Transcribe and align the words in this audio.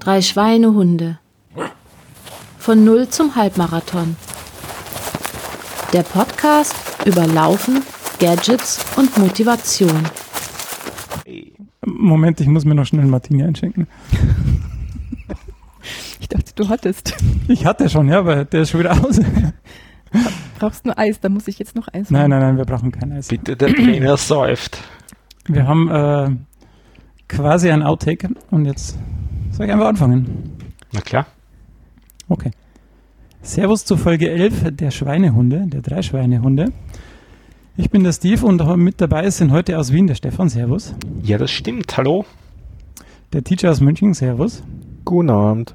Drei 0.00 0.20
Schweinehunde. 0.20 1.18
Von 2.58 2.84
Null 2.84 3.08
zum 3.08 3.34
Halbmarathon. 3.34 4.16
Der 5.92 6.02
Podcast 6.02 6.74
über 7.04 7.26
Laufen, 7.26 7.82
Gadgets 8.18 8.84
und 8.96 9.16
Motivation. 9.18 10.08
Moment, 11.84 12.40
ich 12.40 12.46
muss 12.46 12.64
mir 12.64 12.74
noch 12.74 12.86
schnell 12.86 13.02
einen 13.02 13.10
Martini 13.10 13.42
einschenken. 13.42 13.86
Ich 16.20 16.28
dachte, 16.28 16.52
du 16.54 16.68
hattest. 16.68 17.14
Ich 17.48 17.66
hatte 17.66 17.88
schon, 17.88 18.08
ja, 18.08 18.20
aber 18.20 18.44
der 18.44 18.62
ist 18.62 18.70
schon 18.70 18.80
wieder 18.80 18.92
aus. 18.92 19.20
Brauchst 20.58 20.84
nur 20.84 20.98
Eis, 20.98 21.20
da 21.20 21.28
muss 21.28 21.48
ich 21.48 21.58
jetzt 21.58 21.74
noch 21.74 21.88
Eis 21.92 22.10
Nein, 22.10 22.30
nein, 22.30 22.40
nein, 22.40 22.56
wir 22.56 22.64
brauchen 22.64 22.92
kein 22.92 23.12
Eis. 23.12 23.28
Bitte, 23.28 23.56
der 23.56 23.74
Trainer 23.74 24.16
säuft. 24.16 24.78
Wir 25.46 25.66
haben 25.66 25.90
äh, 25.90 26.30
quasi 27.28 27.70
ein 27.70 27.82
Outtake 27.82 28.28
und 28.50 28.66
jetzt 28.66 28.96
soll 29.52 29.66
ich 29.66 29.72
einfach 29.72 29.86
anfangen. 29.88 30.52
Na 30.92 31.00
klar. 31.00 31.26
Okay. 32.28 32.50
Servus 33.42 33.84
zu 33.84 33.96
Folge 33.96 34.30
11 34.30 34.76
der 34.76 34.90
Schweinehunde, 34.90 35.64
der 35.66 35.82
drei 35.82 36.02
Schweinehunde. 36.02 36.72
Ich 37.76 37.90
bin 37.90 38.04
der 38.04 38.12
Steve 38.12 38.44
und 38.46 38.62
mit 38.76 39.00
dabei 39.00 39.28
sind 39.30 39.50
heute 39.50 39.78
aus 39.78 39.92
Wien 39.92 40.06
der 40.06 40.14
Stefan, 40.14 40.48
Servus. 40.48 40.94
Ja, 41.22 41.38
das 41.38 41.50
stimmt. 41.50 41.96
Hallo. 41.96 42.24
Der 43.32 43.42
Teacher 43.42 43.70
aus 43.70 43.80
München, 43.80 44.12
Servus. 44.14 44.62
Guten 45.04 45.30
Abend. 45.30 45.74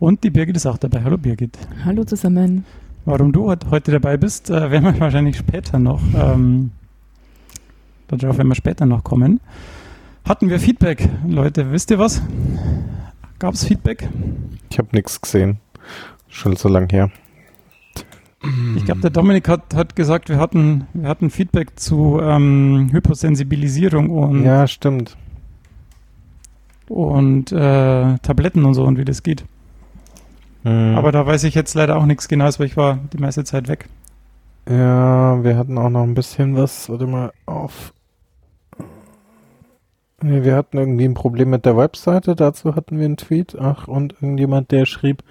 Und 0.00 0.22
die 0.24 0.30
Birgit 0.30 0.56
ist 0.56 0.66
auch 0.66 0.76
dabei. 0.78 1.02
Hallo 1.02 1.16
Birgit. 1.16 1.56
Hallo 1.84 2.04
zusammen. 2.04 2.64
Warum 3.04 3.32
du 3.32 3.46
heut- 3.46 3.70
heute 3.70 3.92
dabei 3.92 4.16
bist, 4.16 4.50
äh, 4.50 4.70
werden 4.70 4.84
wir 4.84 5.00
wahrscheinlich 5.00 5.36
später 5.36 5.78
noch, 5.78 6.00
ähm, 6.14 6.72
darauf 8.08 8.36
werden 8.36 8.48
wir 8.48 8.54
später 8.54 8.84
noch 8.84 9.02
kommen. 9.02 9.40
Hatten 10.28 10.50
wir 10.50 10.60
Feedback, 10.60 11.08
Leute, 11.26 11.72
wisst 11.72 11.90
ihr 11.90 11.98
was? 11.98 12.22
Gab 13.38 13.54
es 13.54 13.64
Feedback? 13.64 14.08
Ich 14.70 14.78
habe 14.78 14.88
nichts 14.92 15.20
gesehen. 15.20 15.58
Schon 16.28 16.56
so 16.56 16.68
lang 16.68 16.90
her. 16.90 17.10
Ich 18.76 18.84
glaube, 18.84 19.00
der 19.00 19.10
Dominik 19.10 19.48
hat, 19.48 19.74
hat 19.74 19.96
gesagt, 19.96 20.28
wir 20.28 20.38
hatten, 20.38 20.86
wir 20.92 21.08
hatten 21.08 21.30
Feedback 21.30 21.78
zu 21.80 22.20
ähm, 22.22 22.88
Hyposensibilisierung 22.92 24.10
und, 24.10 24.44
Ja, 24.44 24.66
stimmt. 24.68 25.16
und 26.88 27.50
äh, 27.50 28.18
Tabletten 28.18 28.64
und 28.64 28.74
so 28.74 28.84
und 28.84 28.98
wie 28.98 29.04
das 29.04 29.22
geht. 29.22 29.44
Hm. 30.62 30.94
Aber 30.96 31.10
da 31.10 31.26
weiß 31.26 31.44
ich 31.44 31.54
jetzt 31.54 31.74
leider 31.74 31.96
auch 31.96 32.06
nichts 32.06 32.28
Genaues, 32.28 32.60
weil 32.60 32.66
ich 32.66 32.76
war 32.76 32.98
die 33.12 33.18
meiste 33.18 33.44
Zeit 33.44 33.66
weg. 33.66 33.88
ja, 34.68 35.42
wir 35.42 35.56
hatten 35.56 35.78
auch 35.78 35.90
noch 35.90 36.02
ein 36.02 36.14
bisschen 36.14 36.54
was. 36.54 36.88
Warte 36.90 37.06
mal 37.06 37.32
auf. 37.46 37.92
Nee, 40.20 40.42
wir 40.42 40.56
hatten 40.56 40.78
irgendwie 40.78 41.04
ein 41.04 41.14
Problem 41.14 41.50
mit 41.50 41.64
der 41.64 41.76
Webseite. 41.76 42.34
Dazu 42.34 42.74
hatten 42.74 42.98
wir 42.98 43.04
einen 43.04 43.16
Tweet. 43.16 43.56
Ach, 43.58 43.86
und 43.86 44.14
irgendjemand, 44.20 44.72
der 44.72 44.84
schrieb, 44.84 45.22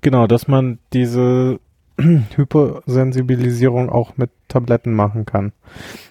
genau, 0.00 0.26
dass 0.28 0.46
man 0.46 0.78
diese 0.92 1.58
Hypersensibilisierung 2.36 3.90
auch 3.90 4.16
mit 4.16 4.30
Tabletten 4.46 4.94
machen 4.94 5.26
kann. 5.26 5.52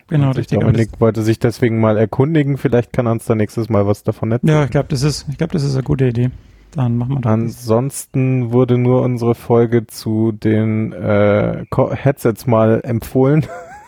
Genau, 0.08 0.26
Und 0.28 0.32
ich 0.32 0.38
richtig. 0.40 0.60
das- 0.60 0.66
Dominik 0.66 0.90
wollte 1.00 1.22
sich 1.22 1.40
deswegen 1.40 1.80
mal 1.80 1.98
erkundigen. 1.98 2.58
Vielleicht 2.58 2.92
kann 2.94 3.06
er 3.08 3.14
uns 3.14 3.26
da 3.26 3.36
nächstes 3.36 3.70
Mal 3.70 3.88
was 3.88 4.04
davon 4.04 4.32
erzählen. 4.32 4.54
Ja, 4.54 4.64
ich 4.66 4.72
glaube, 4.72 4.90
das 4.90 5.04
ist, 5.04 5.26
ich 5.30 5.38
glaube, 5.38 5.54
das 5.54 5.64
ist 5.64 5.76
eine 5.76 5.84
gute 5.84 6.08
Idee. 6.08 6.30
Dann 6.72 6.98
machen 6.98 7.16
wir 7.16 7.22
das. 7.22 7.32
Ansonsten 7.32 8.52
wurde 8.52 8.78
nur 8.78 9.02
unsere 9.04 9.36
Folge 9.36 9.88
zu 9.88 10.34
den 10.34 10.92
äh, 10.92 11.64
Headsets 11.72 12.46
mal 12.46 12.82
empfohlen. 12.84 13.46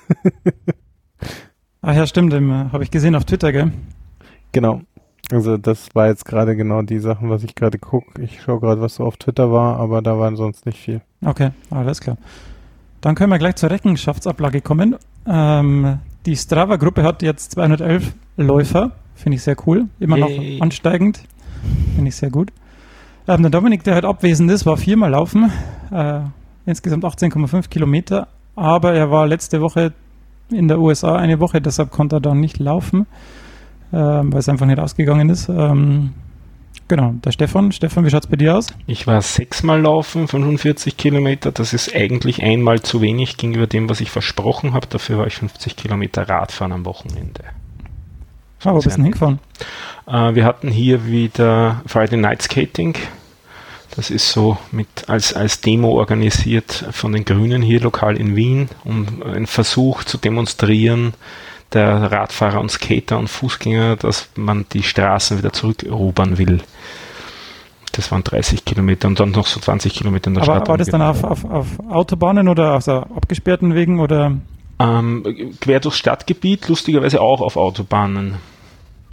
Ach 1.81 1.95
ja, 1.95 2.07
stimmt, 2.07 2.33
habe 2.33 2.83
ich 2.83 2.91
gesehen 2.91 3.15
auf 3.15 3.25
Twitter, 3.25 3.51
gell? 3.51 3.71
Genau. 4.51 4.81
Also 5.31 5.57
das 5.57 5.89
war 5.93 6.07
jetzt 6.07 6.25
gerade 6.25 6.55
genau 6.55 6.81
die 6.81 6.99
Sachen, 6.99 7.29
was 7.29 7.43
ich 7.43 7.53
gerade 7.53 7.77
gucke. 7.77 8.21
Ich 8.21 8.41
schaue 8.41 8.59
gerade, 8.59 8.81
was 8.81 8.95
so 8.95 9.03
auf 9.03 9.17
Twitter 9.17 9.51
war, 9.51 9.77
aber 9.77 10.01
da 10.01 10.17
war 10.17 10.35
sonst 10.35 10.65
nicht 10.65 10.79
viel. 10.79 11.01
Okay, 11.23 11.51
alles 11.69 12.01
klar. 12.01 12.17
Dann 13.01 13.15
können 13.15 13.31
wir 13.31 13.37
gleich 13.37 13.55
zur 13.55 13.69
Rechenschaftsablage 13.69 14.61
kommen. 14.61 14.95
Ähm, 15.27 15.99
die 16.25 16.35
Strava-Gruppe 16.35 17.03
hat 17.03 17.21
jetzt 17.21 17.51
211 17.51 18.13
Läufer. 18.37 18.91
Finde 19.15 19.35
ich 19.35 19.43
sehr 19.43 19.55
cool. 19.67 19.85
Immer 19.99 20.17
Yay. 20.17 20.55
noch 20.57 20.63
ansteigend. 20.63 21.21
Finde 21.95 22.09
ich 22.09 22.15
sehr 22.15 22.31
gut. 22.31 22.51
Ähm, 23.27 23.43
der 23.43 23.51
Dominik, 23.51 23.83
der 23.83 23.95
heute 23.95 24.07
abwesend 24.07 24.49
ist, 24.49 24.65
war 24.65 24.77
viermal 24.77 25.11
laufen. 25.11 25.51
Äh, 25.91 26.21
insgesamt 26.65 27.05
18,5 27.05 27.69
Kilometer. 27.69 28.27
Aber 28.55 28.93
er 28.93 29.11
war 29.11 29.27
letzte 29.27 29.61
Woche 29.61 29.93
in 30.51 30.67
der 30.67 30.79
USA 30.79 31.15
eine 31.15 31.39
Woche, 31.39 31.61
deshalb 31.61 31.91
konnte 31.91 32.17
er 32.17 32.19
dann 32.19 32.39
nicht 32.39 32.59
laufen, 32.59 33.05
ähm, 33.91 34.31
weil 34.31 34.39
es 34.39 34.49
einfach 34.49 34.65
nicht 34.65 34.79
ausgegangen 34.79 35.29
ist. 35.29 35.49
Ähm, 35.49 36.13
genau, 36.87 37.13
der 37.23 37.31
Stefan. 37.31 37.71
Stefan, 37.71 38.05
wie 38.05 38.09
schaut 38.09 38.25
es 38.25 38.29
bei 38.29 38.37
dir 38.37 38.57
aus? 38.57 38.67
Ich 38.87 39.07
war 39.07 39.21
sechsmal 39.21 39.81
laufen, 39.81 40.27
45 40.27 40.97
Kilometer. 40.97 41.51
Das 41.51 41.73
ist 41.73 41.95
eigentlich 41.95 42.43
einmal 42.43 42.81
zu 42.81 43.01
wenig 43.01 43.37
gegenüber 43.37 43.67
dem, 43.67 43.89
was 43.89 44.01
ich 44.01 44.11
versprochen 44.11 44.73
habe. 44.73 44.87
Dafür 44.87 45.19
war 45.19 45.27
ich 45.27 45.35
50 45.35 45.75
Kilometer 45.75 46.27
Radfahren 46.27 46.71
am 46.71 46.85
Wochenende. 46.85 47.43
Ah, 48.63 48.71
wo 48.71 48.75
bist 48.75 48.87
du 48.87 48.91
denn 48.91 49.03
hingefahren? 49.03 49.39
Äh, 50.07 50.35
wir 50.35 50.45
hatten 50.45 50.69
hier 50.69 51.07
wieder 51.07 51.81
Friday 51.85 52.17
Night 52.17 52.41
Skating. 52.41 52.95
Das 53.95 54.11
ist 54.11 54.31
so 54.31 54.57
mit 54.71 55.09
als, 55.09 55.33
als 55.33 55.61
Demo 55.61 55.89
organisiert 55.97 56.85
von 56.91 57.11
den 57.11 57.25
Grünen 57.25 57.61
hier 57.61 57.81
lokal 57.81 58.17
in 58.17 58.35
Wien, 58.35 58.69
um 58.83 59.23
einen 59.23 59.47
Versuch 59.47 60.03
zu 60.03 60.17
demonstrieren 60.17 61.13
der 61.73 62.11
Radfahrer 62.11 62.59
und 62.59 62.71
Skater 62.71 63.17
und 63.19 63.27
Fußgänger, 63.29 63.95
dass 63.97 64.29
man 64.35 64.65
die 64.73 64.83
Straßen 64.83 65.37
wieder 65.37 65.53
zurückerobern 65.53 66.37
will. 66.37 66.61
Das 67.91 68.11
waren 68.11 68.23
30 68.23 68.65
Kilometer 68.65 69.07
und 69.07 69.19
dann 69.19 69.31
noch 69.31 69.47
so 69.47 69.59
20 69.59 69.93
Kilometer 69.93 70.27
in 70.29 70.35
der 70.35 70.43
Aber 70.43 70.55
Stadt. 70.57 70.67
war 70.69 70.77
das 70.77 70.87
dann 70.87 71.01
auf, 71.01 71.23
auf, 71.23 71.43
auf 71.45 71.67
Autobahnen 71.89 72.47
oder 72.47 72.75
auf 72.75 72.83
so 72.83 72.91
abgesperrten 72.93 73.73
Wegen 73.75 73.99
oder? 73.99 74.37
ähm, 74.79 75.23
quer 75.59 75.79
durchs 75.79 75.97
Stadtgebiet, 75.97 76.67
lustigerweise 76.69 77.19
auch 77.19 77.41
auf 77.41 77.57
Autobahnen. 77.57 78.35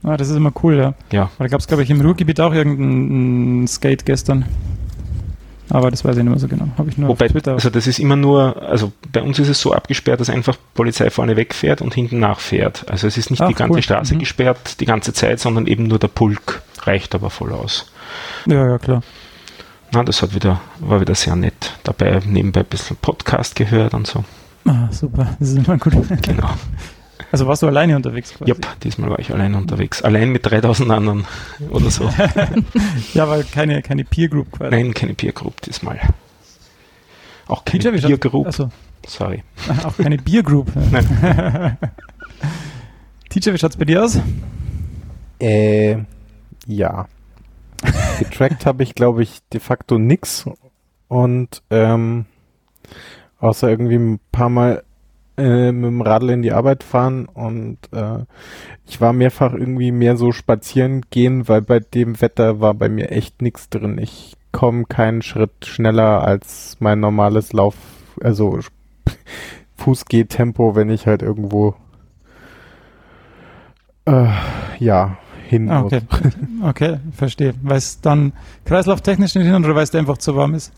Ah, 0.05 0.17
das 0.17 0.29
ist 0.29 0.37
immer 0.37 0.53
cool, 0.63 0.77
ja. 0.77 0.95
Ja, 1.11 1.31
Da 1.39 1.49
gab 1.49 1.59
es, 1.61 1.67
glaube 1.67 1.83
ich, 1.83 1.91
im 1.91 2.01
Ruhrgebiet 2.01 2.41
auch 2.41 2.53
irgendein 2.55 3.67
Skate 3.67 4.05
gestern. 4.07 4.45
Aber 5.71 5.91
das 5.91 6.05
weiß 6.05 6.17
ich 6.17 6.23
nicht 6.23 6.31
mehr 6.31 6.39
so 6.39 6.47
genau. 6.49 6.69
Habe 6.79 6.91
ich 6.91 6.99
nur 6.99 7.09
Wobei, 7.09 7.29
Twitter. 7.29 7.53
also 7.53 7.71
das 7.71 7.87
ist 7.87 7.99
immer 7.99 8.17
nur, 8.17 8.63
also 8.63 8.93
bei 9.13 9.21
uns 9.23 9.39
ist 9.39 9.49
es 9.49 9.61
so 9.61 9.73
abgesperrt, 9.73 10.21
dass 10.21 10.31
einfach 10.31 10.57
Polizei 10.75 11.11
vorne 11.11 11.37
wegfährt 11.37 11.83
und 11.83 11.95
hinten 11.95 12.21
nachfährt. 12.21 12.89
Also 12.89 13.07
es 13.07 13.17
ist 13.19 13.31
nicht 13.31 13.41
Ach, 13.43 13.49
die 13.49 13.55
ganze 13.55 13.75
cool. 13.77 13.83
Straße 13.83 14.15
Mhm. 14.15 14.19
gesperrt 14.21 14.81
die 14.81 14.85
ganze 14.85 15.13
Zeit, 15.13 15.41
sondern 15.41 15.67
eben 15.67 15.85
nur 15.89 15.99
der 15.99 16.09
Pulk. 16.09 16.63
Reicht 16.83 17.15
aber 17.15 17.31
voll 17.31 17.53
aus. 17.53 17.91
ja, 18.47 18.67
ja, 18.71 18.79
klar. 18.79 19.03
Na, 19.93 20.03
das 20.05 20.21
hat 20.23 20.35
wieder, 20.35 20.61
war 20.81 21.01
wieder 21.01 21.15
sehr 21.15 21.37
nett. 21.37 21.73
Dabei 21.85 22.21
nebenbei 22.25 22.61
ein 22.61 22.67
bisschen 22.67 22.97
Podcast 22.97 23.55
gehört 23.57 23.95
und 23.95 24.07
so. 24.07 24.25
Ah, 24.67 24.89
super. 24.91 25.37
Das 25.39 25.51
ist 25.51 25.57
immer 25.59 25.79
gut. 25.79 25.95
Genau. 26.23 26.51
Also 27.33 27.47
warst 27.47 27.63
du 27.63 27.67
alleine 27.67 27.97
unterwegs? 27.97 28.35
Quasi? 28.35 28.51
Jupp, 28.51 28.67
diesmal 28.81 29.11
war 29.11 29.19
ich 29.19 29.33
allein 29.33 29.55
unterwegs. 29.55 30.03
Allein 30.03 30.31
mit 30.31 30.47
3000 30.47 30.91
anderen 30.91 31.25
oder 31.71 31.91
so. 31.91 32.11
Ja, 33.15 33.29
weil 33.29 33.45
keine, 33.45 33.83
keine 33.83 34.05
Peer 34.05 34.29
Group 34.29 34.53
quasi. 34.53 34.71
Nein, 34.71 34.95
keine 34.95 35.15
Peer 35.15 35.33
Group 35.33 35.61
diesmal. 35.63 35.99
Auch 37.49 37.65
keine 37.65 37.85
wie 37.85 37.91
Peer 38.01 38.11
schaut's- 38.11 38.21
Group. 38.21 38.47
Achso, 38.47 38.71
Sorry. 39.07 39.43
auch 39.85 39.97
keine 39.97 40.19
Beer 40.19 40.43
Group. 40.43 40.71
Teacher, 43.29 43.53
wie 43.53 43.59
schaut's 43.59 43.77
bei 43.77 43.85
dir 43.85 44.05
aus? 44.05 44.19
Äh, 45.41 45.99
ja. 46.67 47.07
Getrackt 48.19 48.67
habe 48.67 48.83
ich, 48.83 48.95
glaube 48.95 49.23
ich, 49.23 49.41
de 49.53 49.61
facto 49.61 49.99
nix. 49.99 50.47
Und 51.09 51.63
ähm, 51.71 52.27
außer 53.39 53.69
irgendwie 53.69 53.97
ein 53.97 54.21
paar 54.33 54.49
Mal 54.49 54.83
äh, 55.37 55.73
mit 55.73 55.85
dem 55.85 56.01
Radl 56.01 56.31
in 56.31 56.43
die 56.43 56.53
Arbeit 56.53 56.83
fahren 56.83 57.27
und 57.27 57.79
äh, 57.93 58.25
ich 58.87 59.01
war 59.01 59.13
mehrfach 59.13 59.53
irgendwie 59.53 59.93
mehr 59.93 60.17
so 60.17 60.33
spazieren 60.33 61.03
gehen, 61.11 61.49
weil 61.49 61.63
bei 61.63 61.81
dem 61.81 62.21
Wetter 62.21 62.61
war 62.61 62.75
bei 62.75 62.89
mir 62.89 63.11
echt 63.13 63.43
nichts 63.43 63.69
drin. 63.69 63.99
Ich 63.99 64.37
komme 64.53 64.85
keinen 64.85 65.23
Schritt 65.23 65.67
schneller 65.67 66.23
als 66.23 66.77
mein 66.81 67.01
normales 67.01 67.53
Lauf, 67.53 67.75
also 68.23 68.59
Fußgehtempo, 69.77 70.75
wenn 70.75 70.89
ich 70.91 71.07
halt 71.07 71.23
irgendwo 71.23 71.75
äh, 74.07 74.29
ja 74.79 75.19
hin 75.49 75.71
Ah, 75.71 75.83
muss. 75.83 75.93
okay. 75.93 76.03
Okay, 76.63 76.97
verstehe. 77.13 77.55
Weil 77.63 77.77
es 77.79 78.01
dann 78.01 78.33
kreislauftechnisch 78.65 79.35
nicht 79.35 79.45
hin 79.47 79.65
oder 79.65 79.75
weil 79.75 79.85
es 79.85 79.95
einfach 79.95 80.19
zu 80.19 80.35
warm 80.37 80.55
ist? 80.55 80.73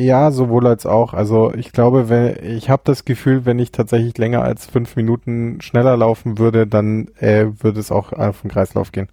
Ja, 0.00 0.30
sowohl 0.30 0.66
als 0.66 0.86
auch. 0.86 1.12
Also 1.14 1.52
ich 1.54 1.72
glaube, 1.72 2.08
wenn, 2.08 2.36
ich 2.42 2.70
habe 2.70 2.82
das 2.84 3.04
Gefühl, 3.04 3.44
wenn 3.44 3.58
ich 3.58 3.70
tatsächlich 3.72 4.16
länger 4.18 4.42
als 4.42 4.66
fünf 4.66 4.96
Minuten 4.96 5.60
schneller 5.60 5.96
laufen 5.96 6.38
würde, 6.38 6.66
dann 6.66 7.08
äh, 7.18 7.46
würde 7.60 7.80
es 7.80 7.90
auch 7.92 8.12
auf 8.12 8.40
den 8.42 8.50
Kreislauf 8.50 8.92
gehen. 8.92 9.08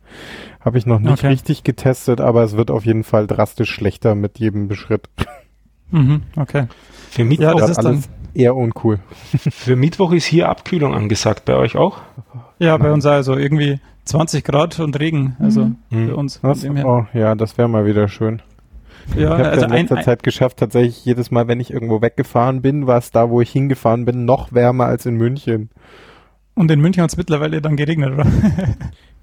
Habe 0.61 0.77
ich 0.77 0.85
noch 0.85 0.99
nicht 0.99 1.11
Okay. 1.13 1.27
richtig 1.27 1.63
getestet, 1.63 2.21
aber 2.21 2.43
es 2.43 2.55
wird 2.55 2.71
auf 2.71 2.85
jeden 2.85 3.03
Fall 3.03 3.27
drastisch 3.27 3.69
schlechter 3.71 4.15
mit 4.15 4.39
jedem 4.39 4.73
Schritt. 4.75 5.09
Mhm, 5.91 6.21
okay. 6.35 6.67
Für 7.09 7.23
Mittwoch, 7.23 7.43
Ja, 7.43 7.53
das 7.55 7.69
ist 7.71 7.77
dann, 7.77 7.85
alles 7.87 8.09
eher 8.33 8.55
uncool. 8.55 8.99
für 9.49 9.75
Mittwoch 9.75 10.11
ist 10.11 10.25
hier 10.25 10.49
Abkühlung 10.49 10.93
angesagt. 10.93 11.45
Bei 11.45 11.55
euch 11.55 11.75
auch? 11.75 11.99
ja, 12.59 12.75
bei 12.77 12.91
uns 12.91 13.05
also 13.05 13.35
irgendwie 13.35 13.79
20 14.05 14.43
Grad 14.43 14.79
und 14.79 14.99
Regen, 14.99 15.35
also 15.39 15.65
Mhm. 15.65 15.75
Mhm. 15.89 16.07
für 16.07 16.15
uns. 16.15 16.39
Was? 16.43 16.61
dem 16.61 16.75
her. 16.75 16.85
Oh, 16.85 17.05
ja, 17.17 17.35
das 17.35 17.57
wäre 17.57 17.67
mal 17.67 17.85
wieder 17.85 18.07
schön. 18.07 18.41
Ja, 19.15 19.21
ich 19.37 19.43
habe 19.45 19.49
also 19.49 19.65
in 19.65 19.71
letzter 19.71 19.97
ein, 19.97 20.03
Zeit 20.03 20.23
geschafft, 20.23 20.57
tatsächlich 20.57 21.03
jedes 21.05 21.31
Mal, 21.31 21.47
wenn 21.47 21.59
ich 21.59 21.71
irgendwo 21.71 22.01
weggefahren 22.01 22.61
bin, 22.61 22.87
war 22.87 22.97
es 22.97 23.11
da, 23.11 23.29
wo 23.29 23.41
ich 23.41 23.51
hingefahren 23.51 24.05
bin, 24.05 24.25
noch 24.25 24.51
wärmer 24.53 24.85
als 24.85 25.05
in 25.05 25.15
München. 25.15 25.69
und 26.55 26.69
in 26.71 26.81
München 26.81 27.01
hat 27.03 27.09
es 27.11 27.17
mittlerweile 27.17 27.61
dann 27.61 27.75
geregnet, 27.77 28.13
oder? 28.13 28.25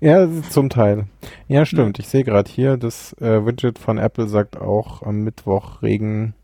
Ja, 0.01 0.29
zum 0.51 0.69
Teil. 0.69 1.05
Ja, 1.49 1.65
stimmt. 1.65 1.99
Ich 1.99 2.09
sehe 2.09 2.25
gerade 2.25 2.51
hier, 2.51 2.77
das 2.77 3.15
äh, 3.23 3.47
Widget 3.47 3.79
von 3.79 3.97
Apple 3.97 4.29
sagt 4.29 4.61
auch 4.61 5.03
am 5.03 5.23
Mittwoch 5.23 5.81
Regen, 5.83 6.35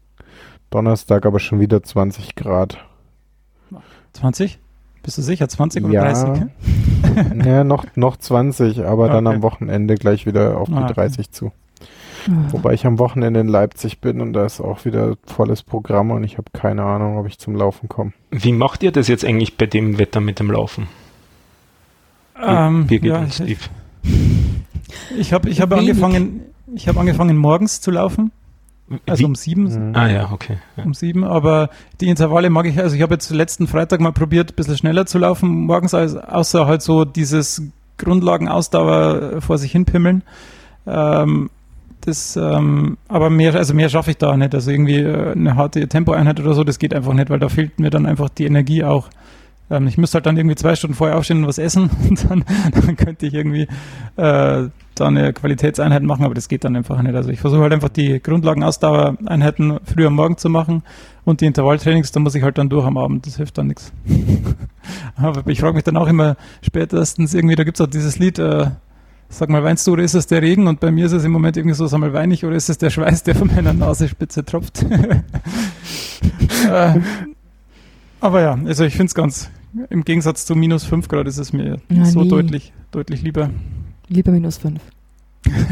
Donnerstag 0.71 1.27
aber 1.27 1.41
schon 1.41 1.61
wieder 1.61 1.83
20 1.83 2.37
Grad. 2.37 2.79
20? 4.15 4.59
Bist 5.03 5.19
du 5.19 5.23
sicher? 5.23 5.49
20 5.49 5.85
oder 5.85 5.93
Ja. 5.93 6.13
30? 6.13 6.47
Ja, 7.45 7.65
noch, 7.65 7.85
noch 7.97 8.17
20, 8.17 8.85
aber 8.85 9.09
dann 9.11 9.27
Okay. 9.27 9.37
am 9.37 9.43
Wochenende 9.43 9.95
gleich 9.97 10.25
wieder 10.27 10.57
auf 10.59 10.69
die 10.69 10.75
Ah, 10.75 10.85
okay. 10.85 10.95
30 10.95 11.31
zu. 11.33 11.53
Ah. 12.28 12.32
Wobei 12.52 12.72
ich 12.75 12.87
am 12.87 12.99
Wochenende 12.99 13.40
in 13.40 13.49
Leipzig 13.49 14.00
bin 14.00 14.20
und 14.20 14.32
da 14.32 14.44
ist 14.44 14.61
auch 14.61 14.84
wieder 14.84 15.17
volles 15.26 15.62
Programm 15.62 16.11
und 16.11 16.25
ich 16.25 16.38
habe 16.38 16.49
keine 16.52 16.82
Ahnung, 16.82 17.17
ob 17.19 17.26
ich 17.26 17.38
zum 17.38 17.55
Laufen 17.56 17.88
komme. 17.88 18.12
Wie 18.31 18.52
macht 18.52 18.82
ihr 18.82 18.93
das 18.93 19.08
jetzt 19.08 19.25
eigentlich 19.25 19.56
bei 19.56 19.67
dem 19.67 19.99
Wetter 19.99 20.20
mit 20.20 20.38
dem 20.40 20.50
Laufen? 20.50 20.88
Ähm, 22.43 22.87
Birgit 22.87 23.11
ja, 23.11 23.19
und 23.19 23.26
ich 23.28 23.34
Steve. 23.34 23.58
ich 25.19 25.32
habe 25.32 25.49
ich 25.50 25.61
hab 25.61 25.72
angefangen, 25.72 26.43
ich 26.75 26.88
habe 26.88 26.99
angefangen 27.00 27.37
morgens 27.37 27.81
zu 27.81 27.90
laufen, 27.90 28.32
also 29.06 29.20
Wie- 29.20 29.25
um 29.26 29.34
sieben, 29.34 29.64
Mhm. 29.90 29.94
Ah 29.94 30.08
ja, 30.08 30.32
okay. 30.32 30.56
Ja. 30.76 30.84
um 30.84 30.94
sieben, 30.94 31.22
aber 31.25 31.69
die 32.00 32.08
Intervalle 32.08 32.49
mag 32.50 32.67
ich, 32.67 32.78
also 32.78 32.96
ich 32.96 33.02
habe 33.02 33.14
jetzt 33.14 33.31
letzten 33.31 33.67
Freitag 33.67 34.00
mal 34.00 34.12
probiert, 34.12 34.52
ein 34.52 34.56
bisschen 34.56 34.76
schneller 34.76 35.06
zu 35.06 35.19
laufen 35.19 35.49
morgens, 35.67 35.94
als, 35.94 36.17
außer 36.17 36.67
halt 36.67 36.82
so 36.82 37.05
dieses 37.05 37.62
Grundlagenausdauer 37.99 39.40
vor 39.43 39.58
sich 39.58 39.72
hinpimmeln. 39.72 40.22
Ähm, 40.87 41.50
das, 42.00 42.37
ähm, 42.37 42.97
aber 43.08 43.31
mehr, 43.31 43.55
also 43.55 43.75
mehr 43.75 43.88
schaffe 43.88 44.11
ich 44.11 44.19
da 44.19 44.37
nicht. 44.37 44.55
Also 44.55 44.70
irgendwie 44.70 45.00
äh, 45.00 45.32
eine 45.32 45.56
harte 45.56 45.87
Tempoeinheit 45.88 46.41
oder 46.41 46.55
so, 46.55 46.64
das 46.64 46.79
geht 46.79 46.94
einfach 46.94 47.12
nicht, 47.12 47.31
weil 47.31 47.38
da 47.38 47.49
fehlt 47.49 47.79
mir 47.79 47.91
dann 47.91 48.06
einfach 48.06 48.29
die 48.29 48.47
Energie 48.47 48.85
auch. 48.85 49.08
Ähm, 49.70 49.87
ich 49.87 49.97
müsste 49.99 50.17
halt 50.17 50.26
dann 50.26 50.37
irgendwie 50.37 50.56
zwei 50.56 50.75
Stunden 50.75 50.94
vorher 50.94 51.17
aufstehen 51.17 51.38
und 51.43 51.49
was 51.49 51.58
essen 51.58 51.91
und 52.08 52.31
dann, 52.31 52.44
dann 52.73 52.97
könnte 52.97 53.26
ich 53.26 53.35
irgendwie 53.35 53.69
äh, 54.17 54.69
da 55.00 55.06
eine 55.06 55.32
Qualitätseinheit 55.32 56.02
machen, 56.02 56.25
aber 56.25 56.35
das 56.35 56.49
geht 56.49 56.64
dann 56.64 56.76
einfach 56.76 57.00
nicht. 57.02 57.14
Also 57.14 57.31
ich 57.31 57.41
versuche 57.41 57.62
halt 57.62 57.73
einfach 57.73 57.88
die 57.88 58.20
Grundlagenausdauereinheiten 58.20 59.79
früh 59.85 60.06
am 60.06 60.14
Morgen 60.14 60.37
zu 60.37 60.49
machen 60.50 60.82
und 61.25 61.41
die 61.41 61.46
Intervalltrainings, 61.46 62.12
da 62.12 62.20
muss 62.20 62.35
ich 62.35 62.43
halt 62.43 62.58
dann 62.58 62.69
durch 62.69 62.85
am 62.85 62.99
Abend, 62.99 63.26
das 63.26 63.37
hilft 63.37 63.58
dann 63.58 63.69
nichts. 63.69 63.93
aber 65.17 65.46
ich 65.46 65.61
frage 65.61 65.75
mich 65.75 65.85
dann 65.85 65.96
auch 65.96 66.08
immer 66.08 66.37
spätestens 66.62 67.35
irgendwie, 67.35 67.55
da 67.55 67.64
gibt 67.64 67.79
es 67.79 67.87
auch 67.87 67.91
dieses 67.91 68.19
Lied, 68.19 68.38
äh, 68.38 68.67
sag 69.31 69.49
mal, 69.49 69.62
weinst 69.65 69.87
du 69.87 69.93
oder 69.93 70.03
ist 70.03 70.15
es 70.15 70.27
der 70.27 70.43
Regen? 70.43 70.67
Und 70.67 70.81
bei 70.81 70.91
mir 70.91 71.06
ist 71.06 71.12
es 71.12 71.25
im 71.25 71.32
Moment 71.32 71.56
irgendwie 71.56 71.75
so, 71.77 71.87
sag 71.87 72.00
mal, 72.00 72.12
weine 72.12 72.35
ich 72.35 72.44
oder 72.44 72.56
ist 72.56 72.69
es 72.69 72.77
der 72.79 72.91
Schweiß, 72.91 73.23
der 73.23 73.35
von 73.35 73.49
meiner 73.49 73.73
Nasenspitze 73.73 74.44
tropft? 74.44 74.82
äh, 76.69 76.94
aber 78.21 78.41
ja, 78.43 78.59
also 78.67 78.85
ich 78.85 78.93
finde 78.93 79.06
es 79.06 79.15
ganz, 79.15 79.50
im 79.88 80.03
Gegensatz 80.05 80.44
zu 80.44 80.55
minus 80.55 80.85
5 80.85 81.09
Grad 81.09 81.27
ist 81.27 81.38
es 81.38 81.53
mir 81.53 81.79
Ja, 81.88 82.05
so 82.05 82.23
nee. 82.23 82.29
deutlich, 82.29 82.73
deutlich 82.91 83.23
lieber. 83.23 83.50
Lieber 84.09 84.32
minus 84.32 84.59
5. 84.59 84.81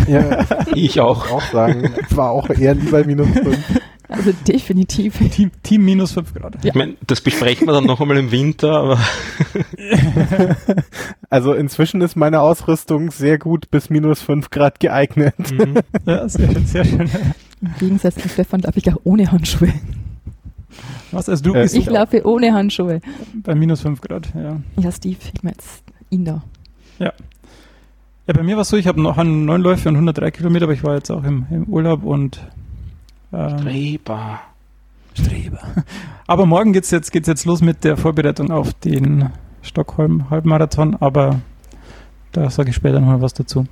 Ja, 0.06 0.46
Ich 0.75 0.99
auch. 1.00 1.31
auch 1.31 1.43
sagen, 1.52 1.90
war 2.10 2.31
auch 2.31 2.49
eher 2.49 2.75
lieber 2.75 3.05
minus 3.05 3.28
5. 3.28 3.81
Also 4.08 4.32
definitiv. 4.46 5.19
Team, 5.31 5.50
Team 5.62 5.84
minus 5.84 6.12
5 6.12 6.32
Grad. 6.34 6.55
Ja. 6.64 6.70
Ich 6.70 6.75
meine, 6.75 6.94
das 7.06 7.20
besprechen 7.20 7.66
wir 7.69 7.75
dann 7.75 7.84
noch 7.84 8.00
einmal 8.00 8.16
im 8.16 8.31
Winter, 8.31 8.72
aber 8.72 8.99
Also 11.31 11.52
inzwischen 11.55 12.00
ist 12.00 12.16
meine 12.16 12.40
Ausrüstung 12.40 13.10
sehr 13.10 13.38
gut 13.38 13.70
bis 13.70 13.90
minus 13.90 14.22
5 14.22 14.50
Grad 14.50 14.81
geeignet. 14.81 15.34
mhm. 15.50 15.78
Ja, 16.06 16.28
sehr 16.28 16.50
schön, 16.52 16.66
sehr 16.66 16.84
schön. 16.84 17.10
Im 17.60 17.75
Gegensatz 17.78 18.14
zu 18.16 18.28
Stefan 18.28 18.60
darf 18.62 18.76
ich 18.76 18.90
auch 18.93 18.99
ohne 19.05 19.31
Handschuhe. 19.31 19.72
Was, 21.10 21.28
also 21.28 21.43
du 21.44 21.55
Äh, 21.55 21.62
bist 21.62 21.75
Ich 21.75 21.87
laufe 21.87 22.26
ohne 22.26 22.52
Handschuhe. 22.52 23.00
bei 23.43 23.55
minus 23.55 23.81
5 23.82 24.00
Grad, 24.00 24.28
ja. 24.34 24.60
Ja, 24.76 24.93
Steve, 24.93 25.16
ich 25.34 25.43
meine 25.43 25.56
jetzt 25.58 25.82
ihn 26.10 26.25
da. 26.25 26.43
Ja, 26.99 27.12
bei 28.26 28.43
mir 28.43 28.56
war 28.56 28.62
es 28.62 28.69
so, 28.69 28.76
ich 28.76 28.87
habe 28.87 29.00
noch 29.00 29.16
einen 29.19 29.44
neun 29.46 29.62
Läufe 29.62 29.88
und 29.88 29.94
103 29.96 30.31
Kilometer, 30.31 30.64
aber 30.64 30.75
ich 30.75 30.84
war 30.84 30.94
jetzt 30.94 31.10
auch 31.10 31.25
im, 31.25 31.46
im 31.50 31.64
Urlaub 31.64 32.05
und 32.05 32.40
ähm, 33.32 33.58
Streber. 33.58 34.40
Streber. 35.14 35.60
Aber 36.26 36.46
morgen 36.46 36.72
geht's 36.72 36.90
jetzt, 36.90 37.10
geht's 37.12 37.28
jetzt 37.28 37.44
los 37.44 37.60
mit 37.62 37.84
der 37.84 37.96
Vorbereitung 37.96 38.50
auf 38.50 38.72
den 38.75 39.30
Stockholm 39.62 40.30
Halbmarathon, 40.30 40.96
aber 41.00 41.40
da 42.32 42.48
sage 42.50 42.70
ich 42.70 42.76
später 42.76 43.00
nochmal 43.00 43.20
was 43.20 43.34
dazu. 43.34 43.66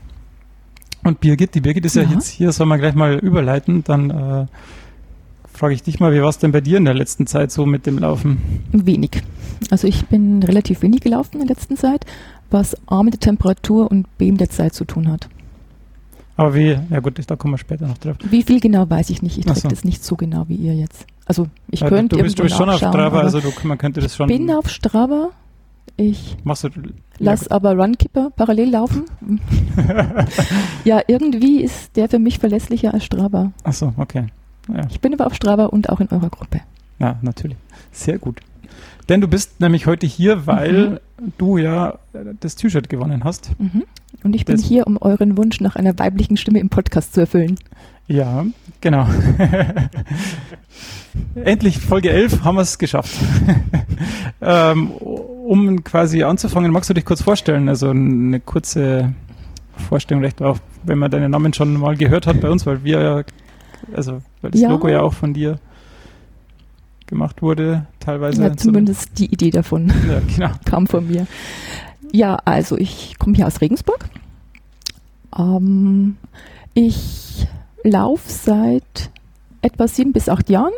Und 1.05 1.20
Birgit, 1.20 1.55
die 1.55 1.61
Birgit 1.61 1.85
ist 1.85 1.97
ja, 1.97 2.03
Ja. 2.03 2.11
jetzt 2.11 2.29
hier, 2.29 2.50
soll 2.53 2.67
man 2.67 2.79
gleich 2.81 2.94
mal 2.94 3.14
überleiten, 3.14 3.85
dann 3.85 4.11
äh, 4.11 4.47
frage 5.53 5.75
ich 5.75 5.82
dich 5.82 6.00
mal, 6.00 6.12
wie 6.12 6.20
war 6.20 6.29
es 6.29 6.38
denn 6.38 6.52
bei 6.52 6.61
dir 6.61 6.79
in 6.79 6.85
der 6.85 6.94
letzten 6.94 7.26
Zeit 7.26 7.52
so 7.52 7.64
mit 7.67 7.87
dem 7.87 7.99
Laufen? 7.99 8.38
Wenig. 8.73 9.23
Also 9.70 9.87
ich 9.87 10.06
bin 10.06 10.43
relativ 10.43 10.82
wenig 10.82 11.00
gelaufen 11.00 11.35
in 11.41 11.47
der 11.47 11.55
letzten 11.56 11.76
Zeit, 11.76 12.05
was 12.50 12.76
A 12.88 13.02
mit 13.02 13.14
der 13.14 13.20
Temperatur 13.20 13.91
und 13.91 14.19
B 14.19 14.31
mit 14.32 14.41
der 14.41 14.50
Zeit 14.50 14.75
zu 14.75 14.85
tun 14.85 15.11
hat. 15.11 15.29
Aber 16.37 16.55
wie, 16.55 16.79
ja 16.91 17.00
gut, 17.00 17.19
da 17.27 17.37
kommen 17.37 17.55
wir 17.55 17.59
später 17.59 17.87
noch 17.87 17.99
drauf. 17.99 18.17
Wie 18.29 18.43
viel 18.43 18.61
genau 18.61 18.88
weiß 18.88 19.11
ich 19.11 19.23
nicht. 19.23 19.38
Ich 19.38 19.44
Ach 19.47 19.53
treffe 19.53 19.61
so. 19.62 19.69
das 19.69 19.85
nicht 19.85 20.05
so 20.05 20.17
genau 20.17 20.44
wie 20.49 20.56
ihr 20.56 20.75
jetzt. 20.75 21.06
Also 21.25 21.49
ich 21.71 21.81
Ja, 21.81 21.88
könnte 21.88 22.17
du, 22.17 22.23
bist, 22.23 22.38
du 22.38 22.43
bist 22.43 22.56
schon 22.56 22.69
auf 22.69 22.77
Strava, 22.77 23.21
also 23.21 23.41
du, 23.41 23.50
man 23.65 23.79
könnte 23.79 24.00
das 24.00 24.15
schon. 24.17 24.29
bin 24.29 24.50
auf 24.50 24.69
Strava. 24.69 25.31
Ich 25.97 26.37
machst 26.44 26.65
du, 26.65 26.69
lass 27.19 27.49
aber 27.49 27.75
Runkeeper 27.75 28.29
parallel 28.31 28.71
laufen. 28.71 29.05
ja, 30.85 31.00
irgendwie 31.06 31.62
ist 31.62 31.97
der 31.97 32.09
für 32.09 32.19
mich 32.19 32.38
verlässlicher 32.38 32.93
als 32.93 33.05
Strava. 33.05 33.53
Achso, 33.65 33.94
okay. 33.97 34.27
Ja. 34.69 34.83
Ich 34.91 35.00
bin 35.00 35.15
aber 35.15 35.27
auf 35.27 35.35
Strava 35.35 35.67
und 35.67 35.88
auch 35.88 36.00
in 36.00 36.09
eurer 36.11 36.29
Gruppe. 36.29 36.61
Ja, 36.99 37.17
natürlich. 37.23 37.56
Sehr 37.93 38.19
gut. 38.19 38.41
Denn 39.08 39.20
du 39.20 39.29
bist 39.29 39.61
nämlich 39.61 39.87
heute 39.87 40.06
hier, 40.06 40.47
weil 40.47 41.00
du 41.38 41.58
ja 41.58 41.91
äh, 42.12 42.35
das 42.41 42.56
T-Shirt 42.56 42.88
gewonnen 42.88 43.23
hast. 43.25 43.50
Mhm. 43.58 43.85
Und 44.25 44.35
ich 44.35 44.44
bin 44.44 44.56
Das- 44.56 44.64
hier, 44.64 44.87
um 44.87 44.97
euren 45.00 45.37
Wunsch 45.37 45.61
nach 45.61 45.76
einer 45.76 45.97
weiblichen 45.99 46.37
Stimme 46.37 46.58
im 46.58 46.69
Podcast 46.70 47.14
zu 47.14 47.20
erfüllen. 47.20 47.56
Ja, 48.08 48.44
genau. 48.81 49.06
Endlich 51.35 51.79
Folge 51.79 52.11
11 52.11 52.44
haben 52.44 52.56
wir 52.56 52.62
es 52.62 52.79
geschafft. 52.79 53.17
ähm, 54.41 54.91
um 54.91 55.82
quasi 55.85 56.23
anzufangen, 56.23 56.70
magst 56.73 56.91
du 56.91 56.94
dich 56.94 57.05
kurz 57.05 57.23
vorstellen? 57.23 57.69
Also 57.69 57.91
eine 57.91 58.41
kurze 58.41 59.12
Vorstellung, 59.88 60.23
recht 60.23 60.41
auch, 60.43 60.59
wenn 60.85 60.99
man 60.99 61.11
deinen 61.11 61.31
Namen 61.31 61.52
schon 61.52 61.75
mal 61.79 61.97
gehört 61.97 62.26
hat 62.26 62.41
bei 62.41 62.50
uns, 62.50 62.67
weil 62.67 62.82
wir 62.85 63.00
ja, 63.00 63.23
also 63.95 64.21
weil 64.40 64.50
das 64.52 64.61
Ja. 64.61 64.71
Logo 64.71 64.88
ja 64.88 65.00
auch 65.00 65.12
von 65.14 65.33
dir 65.35 65.59
gemacht 67.07 67.42
wurde, 67.42 67.87
teilweise. 68.07 68.43
ja, 68.43 68.57
zumindest 68.57 69.19
die 69.19 69.27
Idee 69.27 69.51
davon 69.51 69.93
Ja, 70.09 70.21
genau. 70.21 70.51
kam 70.65 70.87
von 70.87 71.07
mir. 71.07 71.27
Ja, 72.13 72.39
also 72.45 72.79
ich 72.79 73.17
komme 73.19 73.37
hier 73.37 73.47
aus 73.47 73.61
Regensburg. 73.61 74.09
Ähm, 75.37 76.17
ich 76.75 77.47
laufe 77.83 78.31
seit 78.31 79.11
etwa 79.61 79.89
sieben 79.89 80.13
bis 80.13 80.29
acht 80.29 80.49
Jahren. 80.49 80.73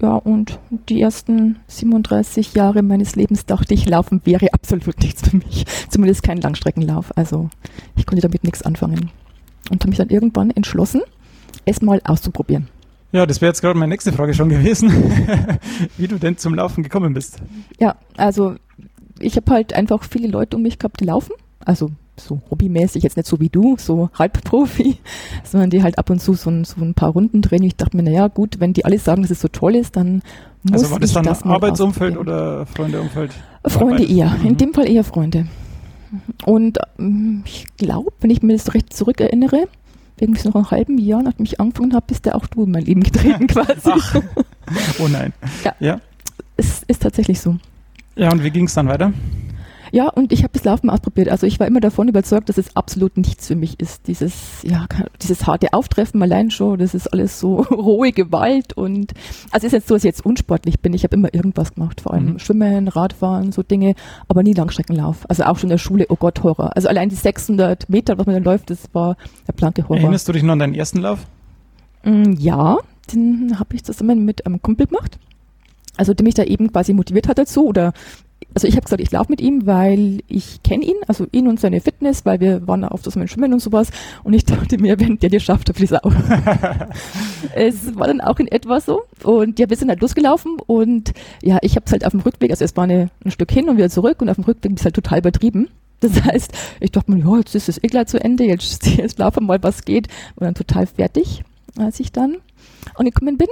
Ja, 0.00 0.14
und 0.14 0.58
die 0.88 1.00
ersten 1.00 1.60
37 1.68 2.54
Jahre 2.54 2.82
meines 2.82 3.14
Lebens 3.14 3.46
dachte 3.46 3.74
ich, 3.74 3.88
Laufen 3.88 4.20
wäre 4.24 4.52
absolut 4.52 4.98
nichts 5.00 5.28
für 5.28 5.36
mich. 5.36 5.64
Zumindest 5.90 6.22
kein 6.22 6.40
Langstreckenlauf. 6.40 7.16
Also 7.16 7.50
ich 7.96 8.06
konnte 8.06 8.22
damit 8.22 8.42
nichts 8.42 8.62
anfangen. 8.62 9.10
Und 9.70 9.80
habe 9.82 9.90
mich 9.90 9.98
dann 9.98 10.08
irgendwann 10.08 10.50
entschlossen, 10.50 11.02
es 11.64 11.82
mal 11.82 12.00
auszuprobieren. 12.04 12.68
Ja, 13.12 13.26
das 13.26 13.40
wäre 13.40 13.50
jetzt 13.50 13.60
gerade 13.60 13.78
meine 13.78 13.90
nächste 13.90 14.12
Frage 14.12 14.32
schon 14.34 14.48
gewesen, 14.48 14.90
wie 15.98 16.08
du 16.08 16.16
denn 16.18 16.38
zum 16.38 16.54
Laufen 16.54 16.82
gekommen 16.82 17.12
bist. 17.14 17.38
Ja, 17.78 17.96
also 18.16 18.54
ich 19.20 19.36
habe 19.36 19.52
halt 19.52 19.74
einfach 19.74 20.02
viele 20.04 20.28
Leute 20.28 20.56
um 20.56 20.62
mich 20.62 20.78
gehabt, 20.78 21.00
die 21.00 21.04
laufen. 21.04 21.32
Also 21.64 21.90
so 22.18 22.40
hobbymäßig, 22.50 23.02
jetzt 23.02 23.16
nicht 23.16 23.28
so 23.28 23.38
wie 23.40 23.48
du, 23.48 23.76
so 23.78 24.10
Halbprofi, 24.18 24.96
sondern 25.44 25.70
die 25.70 25.82
halt 25.82 25.98
ab 25.98 26.10
und 26.10 26.20
zu 26.20 26.34
so 26.34 26.50
ein, 26.50 26.64
so 26.64 26.80
ein 26.82 26.94
paar 26.94 27.10
Runden 27.10 27.42
drehen. 27.42 27.62
Ich 27.62 27.76
dachte 27.76 27.96
mir, 27.96 28.02
naja, 28.02 28.28
gut, 28.28 28.60
wenn 28.60 28.72
die 28.72 28.84
alle 28.84 28.98
sagen, 28.98 29.22
dass 29.22 29.30
es 29.30 29.40
so 29.40 29.48
toll 29.48 29.76
ist, 29.76 29.96
dann 29.96 30.22
muss 30.62 30.82
Also 30.82 30.90
war 30.92 31.00
das 31.00 31.10
ich 31.10 31.14
dann 31.14 31.24
das 31.24 31.42
Arbeitsumfeld 31.42 32.16
oder 32.16 32.66
Freundeumfeld? 32.66 33.32
Freunde 33.66 34.04
eher, 34.04 34.36
in 34.42 34.52
Mhm. 34.52 34.56
dem 34.56 34.74
Fall 34.74 34.88
eher 34.88 35.04
Freunde. 35.04 35.46
Und 36.44 36.78
ähm, 36.98 37.42
ich 37.46 37.66
glaube, 37.76 38.12
wenn 38.20 38.30
ich 38.30 38.42
mir 38.42 38.52
das 38.54 38.74
recht 38.74 38.92
zurückerinnere, 38.92 39.66
irgendwie 40.22 40.40
so 40.40 40.48
nach 40.48 40.56
einem 40.56 40.70
halben 40.70 40.98
Jahr, 40.98 41.22
nachdem 41.22 41.44
ich 41.44 41.60
angefangen 41.60 41.94
habe, 41.94 42.06
bist 42.06 42.26
du 42.26 42.34
auch 42.34 42.46
du 42.46 42.64
in 42.64 42.70
mein 42.70 42.84
Leben 42.84 43.02
getreten 43.02 43.46
quasi. 43.48 43.90
Ach. 43.90 44.16
Oh 44.98 45.08
nein. 45.08 45.32
Es 46.56 46.82
ist 46.84 47.02
tatsächlich 47.02 47.40
so. 47.40 47.56
Ja, 48.14 48.30
und 48.30 48.42
wie 48.44 48.50
ging 48.50 48.66
es 48.66 48.74
dann 48.74 48.88
weiter? 48.88 49.12
Ja, 49.92 50.08
und 50.08 50.32
ich 50.32 50.42
habe 50.42 50.54
das 50.54 50.64
Laufen 50.64 50.88
ausprobiert. 50.88 51.28
Also 51.28 51.46
ich 51.46 51.60
war 51.60 51.66
immer 51.66 51.80
davon 51.80 52.08
überzeugt, 52.08 52.48
dass 52.48 52.56
es 52.56 52.74
absolut 52.74 53.18
nichts 53.18 53.46
für 53.46 53.54
mich 53.54 53.78
ist. 53.78 54.08
Dieses, 54.08 54.62
ja, 54.62 54.86
dieses 55.20 55.46
harte 55.46 55.74
Auftreffen 55.74 56.22
allein 56.22 56.50
schon, 56.50 56.78
das 56.78 56.94
ist 56.94 57.08
alles 57.08 57.38
so 57.38 57.56
rohe 57.70 58.10
Gewalt 58.10 58.72
und 58.72 59.12
also 59.50 59.66
ist 59.66 59.74
jetzt 59.74 59.88
so, 59.88 59.94
dass 59.94 60.02
ich 60.02 60.08
jetzt 60.08 60.24
unsportlich 60.24 60.80
bin. 60.80 60.94
Ich 60.94 61.04
habe 61.04 61.14
immer 61.14 61.34
irgendwas 61.34 61.74
gemacht, 61.74 62.00
vor 62.00 62.14
allem 62.14 62.32
mhm. 62.32 62.38
Schwimmen, 62.38 62.88
Radfahren, 62.88 63.52
so 63.52 63.62
Dinge, 63.62 63.94
aber 64.28 64.42
nie 64.42 64.54
Langstreckenlauf. 64.54 65.28
Also 65.28 65.44
auch 65.44 65.58
schon 65.58 65.68
in 65.68 65.74
der 65.74 65.78
Schule, 65.78 66.06
oh 66.08 66.16
Gott, 66.16 66.42
Horror. 66.42 66.74
Also 66.74 66.88
allein 66.88 67.10
die 67.10 67.14
600 67.14 67.90
Meter, 67.90 68.16
was 68.16 68.24
man 68.24 68.34
dann 68.36 68.44
läuft, 68.44 68.70
das 68.70 68.88
war 68.94 69.18
der 69.46 69.52
blanke 69.52 69.82
Horror. 69.82 69.98
Erinnerst 69.98 70.26
du 70.26 70.32
dich 70.32 70.42
noch 70.42 70.54
an 70.54 70.58
deinen 70.58 70.74
ersten 70.74 71.00
Lauf? 71.00 71.26
Mm, 72.02 72.32
ja, 72.38 72.78
den 73.12 73.58
habe 73.58 73.74
ich 73.76 73.84
zusammen 73.84 74.24
mit 74.24 74.46
einem 74.46 74.62
Kumpel 74.62 74.86
gemacht. 74.86 75.18
Also 75.98 76.14
der 76.14 76.24
mich 76.24 76.34
da 76.34 76.44
eben 76.44 76.72
quasi 76.72 76.94
motiviert 76.94 77.28
hat 77.28 77.36
dazu 77.36 77.66
oder 77.66 77.92
also 78.54 78.66
ich 78.66 78.74
habe 78.74 78.84
gesagt, 78.84 79.00
ich 79.00 79.10
laufe 79.10 79.30
mit 79.30 79.40
ihm, 79.40 79.66
weil 79.66 80.20
ich 80.28 80.62
kenne 80.62 80.84
ihn, 80.84 80.96
also 81.06 81.26
ihn 81.32 81.48
und 81.48 81.60
seine 81.60 81.80
Fitness, 81.80 82.24
weil 82.24 82.40
wir 82.40 82.66
waren 82.66 82.84
auf 82.84 83.02
das 83.02 83.14
Schwimmen 83.30 83.52
und 83.52 83.60
sowas. 83.60 83.90
Und 84.24 84.34
ich 84.34 84.44
dachte 84.46 84.78
mir, 84.78 84.98
wenn 85.00 85.18
der 85.18 85.30
das 85.30 85.42
schafft, 85.42 85.68
dann 85.68 85.98
auch. 85.98 86.12
es 87.54 87.96
war 87.96 88.06
dann 88.06 88.20
auch 88.20 88.38
in 88.38 88.48
etwa 88.48 88.80
so. 88.80 89.02
Und 89.22 89.58
ja, 89.58 89.68
wir 89.68 89.76
sind 89.76 89.88
halt 89.88 90.00
losgelaufen 90.00 90.58
und 90.66 91.12
ja, 91.42 91.58
ich 91.62 91.76
habe 91.76 91.86
es 91.86 91.92
halt 91.92 92.04
auf 92.04 92.12
dem 92.12 92.20
Rückweg, 92.20 92.50
also 92.50 92.64
es 92.64 92.76
war 92.76 92.84
eine, 92.84 93.10
ein 93.24 93.30
Stück 93.30 93.50
hin 93.50 93.68
und 93.68 93.76
wieder 93.76 93.90
zurück 93.90 94.20
und 94.20 94.28
auf 94.28 94.36
dem 94.36 94.44
Rückweg 94.44 94.72
ist 94.72 94.84
halt 94.84 94.94
total 94.94 95.18
übertrieben. 95.18 95.68
Das 96.00 96.24
heißt, 96.24 96.52
ich 96.80 96.90
dachte 96.90 97.12
mir, 97.12 97.24
ja, 97.24 97.38
jetzt 97.38 97.54
ist 97.54 97.68
es 97.68 97.82
eh 97.82 97.86
gleich 97.86 98.08
zu 98.08 98.22
Ende, 98.22 98.44
jetzt, 98.44 98.86
jetzt 98.96 99.18
laufen 99.18 99.44
wir 99.44 99.46
mal, 99.46 99.62
was 99.62 99.84
geht. 99.84 100.08
Und 100.34 100.44
dann 100.44 100.54
total 100.54 100.86
fertig, 100.86 101.44
als 101.78 102.00
ich 102.00 102.12
dann 102.12 102.38
angekommen 102.96 103.38
bin. 103.38 103.48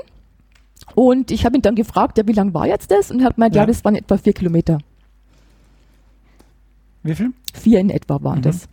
Und 0.95 1.31
ich 1.31 1.45
habe 1.45 1.57
ihn 1.57 1.63
dann 1.63 1.77
gefragt, 1.77 2.19
ja, 2.19 2.27
wie 2.27 2.33
lang 2.33 2.53
war 2.53 2.67
jetzt 2.67 2.91
das? 2.91 3.11
Und 3.11 3.21
er 3.21 3.27
hat 3.27 3.37
gemeint, 3.37 3.55
ja. 3.55 3.63
ja, 3.63 3.67
das 3.67 3.85
waren 3.85 3.95
etwa 3.95 4.17
vier 4.17 4.33
Kilometer. 4.33 4.79
Wie 7.03 7.15
viel? 7.15 7.33
Vier 7.55 7.81
in 7.81 7.91
etwa 7.91 8.23
waren 8.23 8.39
mhm. 8.39 8.43
das. 8.43 8.69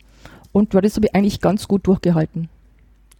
Und 0.52 0.72
du 0.72 0.78
hattest 0.78 0.96
aber 0.96 1.08
eigentlich 1.12 1.40
ganz 1.40 1.68
gut 1.68 1.86
durchgehalten. 1.86 2.48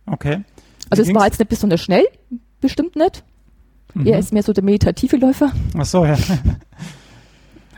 Okay. 0.07 0.45
Also 0.91 1.03
es 1.03 1.15
war 1.15 1.27
jetzt 1.27 1.38
nicht 1.38 1.49
besonders 1.49 1.81
schnell, 1.81 2.05
bestimmt 2.61 2.97
nicht. 2.97 3.23
Mhm. 3.95 4.07
Er 4.07 4.19
ist 4.19 4.33
mehr 4.33 4.43
so 4.43 4.53
der 4.53 4.65
meditative 4.65 5.17
Läufer. 5.17 5.53
Ach 5.77 5.85
so, 5.85 6.05
ja. 6.05 6.17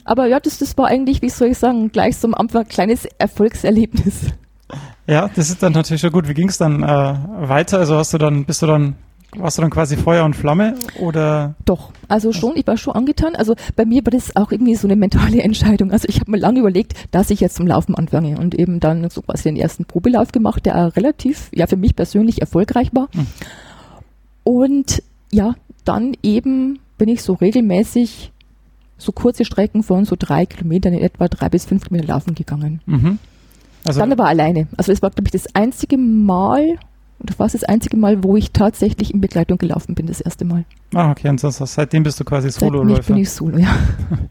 aber 0.05 0.27
ja, 0.27 0.41
das, 0.41 0.59
das 0.59 0.77
war 0.79 0.87
eigentlich, 0.87 1.23
wie 1.23 1.31
soll 1.31 1.49
ich 1.49 1.59
sagen, 1.59 1.91
gleich 1.91 2.17
so 2.17 2.29
am 2.29 2.35
Anfang 2.35 2.63
ein 2.63 2.69
kleines 2.69 3.07
Erfolgserlebnis. 3.19 4.27
Ja, 5.07 5.29
das 5.35 5.51
ist 5.51 5.63
dann 5.63 5.73
natürlich 5.73 6.01
schon 6.01 6.13
gut. 6.13 6.29
Wie 6.29 6.35
ging 6.35 6.49
es 6.49 6.59
dann 6.59 6.83
äh, 6.83 6.87
weiter? 6.87 7.79
Also 7.79 7.97
hast 7.97 8.15
du 8.15 8.19
dann, 8.19 8.45
bist 8.45 8.63
du 8.63 8.67
dann 8.67 8.95
warst 9.37 9.59
du 9.59 9.63
dann 9.63 9.71
quasi 9.71 9.97
Feuer 9.97 10.25
und 10.25 10.35
Flamme 10.35 10.75
oder? 10.99 11.55
Doch, 11.65 11.93
also 12.09 12.33
schon, 12.33 12.57
ich 12.57 12.67
war 12.67 12.77
schon 12.77 12.95
angetan. 12.95 13.37
Also 13.37 13.55
bei 13.77 13.85
mir 13.85 14.05
war 14.05 14.11
das 14.11 14.35
auch 14.37 14.51
irgendwie 14.51 14.75
so 14.75 14.87
eine 14.87 14.97
mentale 14.97 15.43
Entscheidung. 15.43 15.93
Also 15.93 16.09
ich 16.09 16.21
habe 16.21 16.31
mir 16.31 16.39
lange 16.39 16.61
überlegt, 16.61 16.95
dass 17.13 17.31
ich 17.31 17.41
jetzt 17.41 17.57
zum 17.57 17.67
Laufen 17.67 17.95
anfange 17.95 18.39
und 18.39 18.55
eben 18.55 18.81
dann 18.81 19.09
so 19.11 19.23
quasi 19.23 19.45
den 19.45 19.57
ersten 19.57 19.85
Probelauf 19.85 20.33
gemacht, 20.33 20.67
der 20.67 20.77
auch 20.77 20.97
relativ, 20.97 21.49
ja 21.55 21.67
für 21.67 21.77
mich 21.77 21.95
persönlich 21.95 22.41
erfolgreich 22.41 22.91
war. 22.93 23.09
Hm. 23.13 23.27
Und 24.43 25.03
ja, 25.31 25.55
dann 25.85 26.17
eben 26.23 26.81
bin 26.99 27.09
ich 27.09 27.23
so 27.23 27.35
regelmäßig 27.35 28.33
so 28.99 29.13
kurze 29.13 29.45
Strecken 29.45 29.83
von 29.83 30.05
so 30.05 30.17
drei 30.19 30.47
Kilometern 30.47 30.93
in 30.93 31.01
etwa 31.01 31.29
drei 31.29 31.49
bis 31.49 31.65
fünf 31.65 31.85
Kilometer 31.85 32.13
laufen 32.13 32.35
gegangen. 32.35 32.81
Mhm. 32.87 33.19
Also 33.85 34.01
dann 34.01 34.13
aber 34.13 34.27
alleine. 34.27 34.69
Also 34.77 34.93
es 34.93 35.01
war, 35.01 35.11
glaube 35.11 35.29
ich, 35.29 35.33
das 35.33 35.55
einzige 35.55 35.97
Mal, 35.97 36.79
und 37.21 37.29
das 37.29 37.39
war 37.39 37.49
das 37.49 37.65
einzige 37.65 37.99
Mal, 37.99 38.25
wo 38.25 38.37
ich 38.37 38.51
tatsächlich 38.53 39.13
in 39.13 39.21
Begleitung 39.21 39.59
gelaufen 39.59 39.95
bin, 39.95 40.07
das 40.07 40.23
erste 40.23 40.47
Mal. 40.47 40.65
Ah, 40.95 41.11
okay. 41.11 41.29
Und 41.29 41.39
sonst, 41.39 41.59
seitdem 41.59 42.03
bist 42.03 42.19
du 42.19 42.25
quasi 42.25 42.51
Solo-Läufer. 42.51 42.97
Seitdem 42.97 43.15
bin 43.15 43.23
ich 43.23 43.31
Solo, 43.31 43.59
ja. 43.59 43.77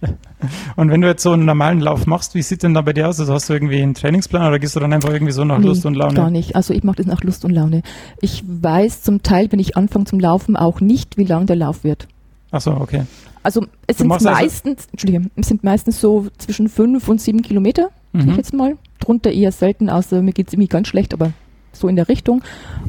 und 0.75 0.89
wenn 0.89 1.01
du 1.01 1.08
jetzt 1.08 1.22
so 1.22 1.31
einen 1.31 1.46
normalen 1.46 1.81
Lauf 1.81 2.08
machst, 2.08 2.34
wie 2.34 2.41
sieht 2.41 2.63
denn 2.63 2.74
da 2.74 2.81
bei 2.81 2.93
dir 2.93 3.08
aus? 3.08 3.19
Also 3.19 3.34
hast 3.34 3.48
du 3.48 3.53
irgendwie 3.53 3.81
einen 3.81 3.93
Trainingsplan 3.93 4.48
oder 4.48 4.58
gehst 4.58 4.75
du 4.75 4.79
dann 4.79 4.91
einfach 4.91 5.12
irgendwie 5.12 5.34
so 5.34 5.46
nach 5.46 5.60
nee, 5.60 5.67
Lust 5.67 5.86
und 5.86 5.93
Laune? 5.93 6.15
gar 6.15 6.31
nicht. 6.31 6.55
Also 6.55 6.74
ich 6.74 6.84
mache 6.84 6.98
das 6.98 7.05
nach 7.05 7.24
Lust 7.24 7.46
und 7.46 7.51
Laune. 7.51 7.84
Ich 8.22 8.43
weiß 8.48 9.03
zum 9.03 9.22
Teil, 9.22 9.51
wenn 9.51 9.60
ich 9.60 9.77
anfange 9.77 10.05
zum 10.05 10.19
Laufen, 10.19 10.58
auch 10.58 10.81
nicht, 10.81 11.17
wie 11.17 11.25
lang 11.25 11.46
der 11.46 11.58
Lauf 11.58 11.84
wird. 11.84 12.08
Ach 12.51 12.62
so, 12.62 12.72
okay. 12.72 13.03
Also 13.43 13.62
es 13.86 13.98
du 13.98 14.03
sind 14.03 14.12
also 14.12 14.29
meistens, 14.29 14.79
also 14.79 14.89
Entschuldigung, 14.91 15.31
es 15.36 15.48
sind 15.48 15.63
meistens 15.63 16.01
so 16.01 16.27
zwischen 16.39 16.67
fünf 16.67 17.08
und 17.08 17.22
sieben 17.22 17.41
Kilometer, 17.43 17.89
mhm. 18.13 18.29
ich 18.29 18.38
jetzt 18.38 18.53
mal. 18.53 18.77
Drunter 19.00 19.31
eher 19.31 19.51
selten, 19.51 19.89
außer 19.89 20.22
mir 20.22 20.34
geht 20.34 20.48
es 20.48 20.53
irgendwie 20.53 20.67
ganz 20.67 20.88
schlecht, 20.88 21.13
aber 21.13 21.31
so 21.71 21.88
in 21.88 21.95
der 21.95 22.09
Richtung. 22.09 22.43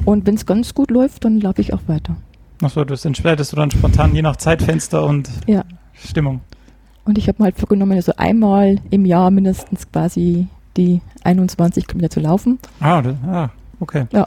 Und 0.04 0.26
wenn 0.26 0.34
es 0.34 0.46
ganz 0.46 0.74
gut 0.74 0.90
läuft, 0.90 1.24
dann 1.24 1.40
laufe 1.40 1.60
ich 1.60 1.72
auch 1.72 1.82
weiter. 1.86 2.16
Achso, 2.62 2.84
das 2.84 3.04
entscheidest 3.04 3.52
du 3.52 3.56
dann 3.56 3.70
spontan 3.70 4.14
je 4.14 4.22
nach 4.22 4.36
Zeitfenster 4.36 5.04
und 5.04 5.30
ja. 5.46 5.64
Stimmung. 5.94 6.40
Und 7.04 7.18
ich 7.18 7.28
habe 7.28 7.36
mir 7.38 7.44
halt 7.46 7.56
vorgenommen, 7.56 7.92
also 7.92 8.12
einmal 8.16 8.76
im 8.90 9.04
Jahr 9.06 9.30
mindestens 9.30 9.90
quasi 9.90 10.46
die 10.76 11.00
21 11.24 11.86
Kilometer 11.86 12.10
zu 12.10 12.20
laufen. 12.20 12.58
Ah, 12.80 13.02
ah 13.26 13.50
okay. 13.80 14.06
Ja. 14.12 14.26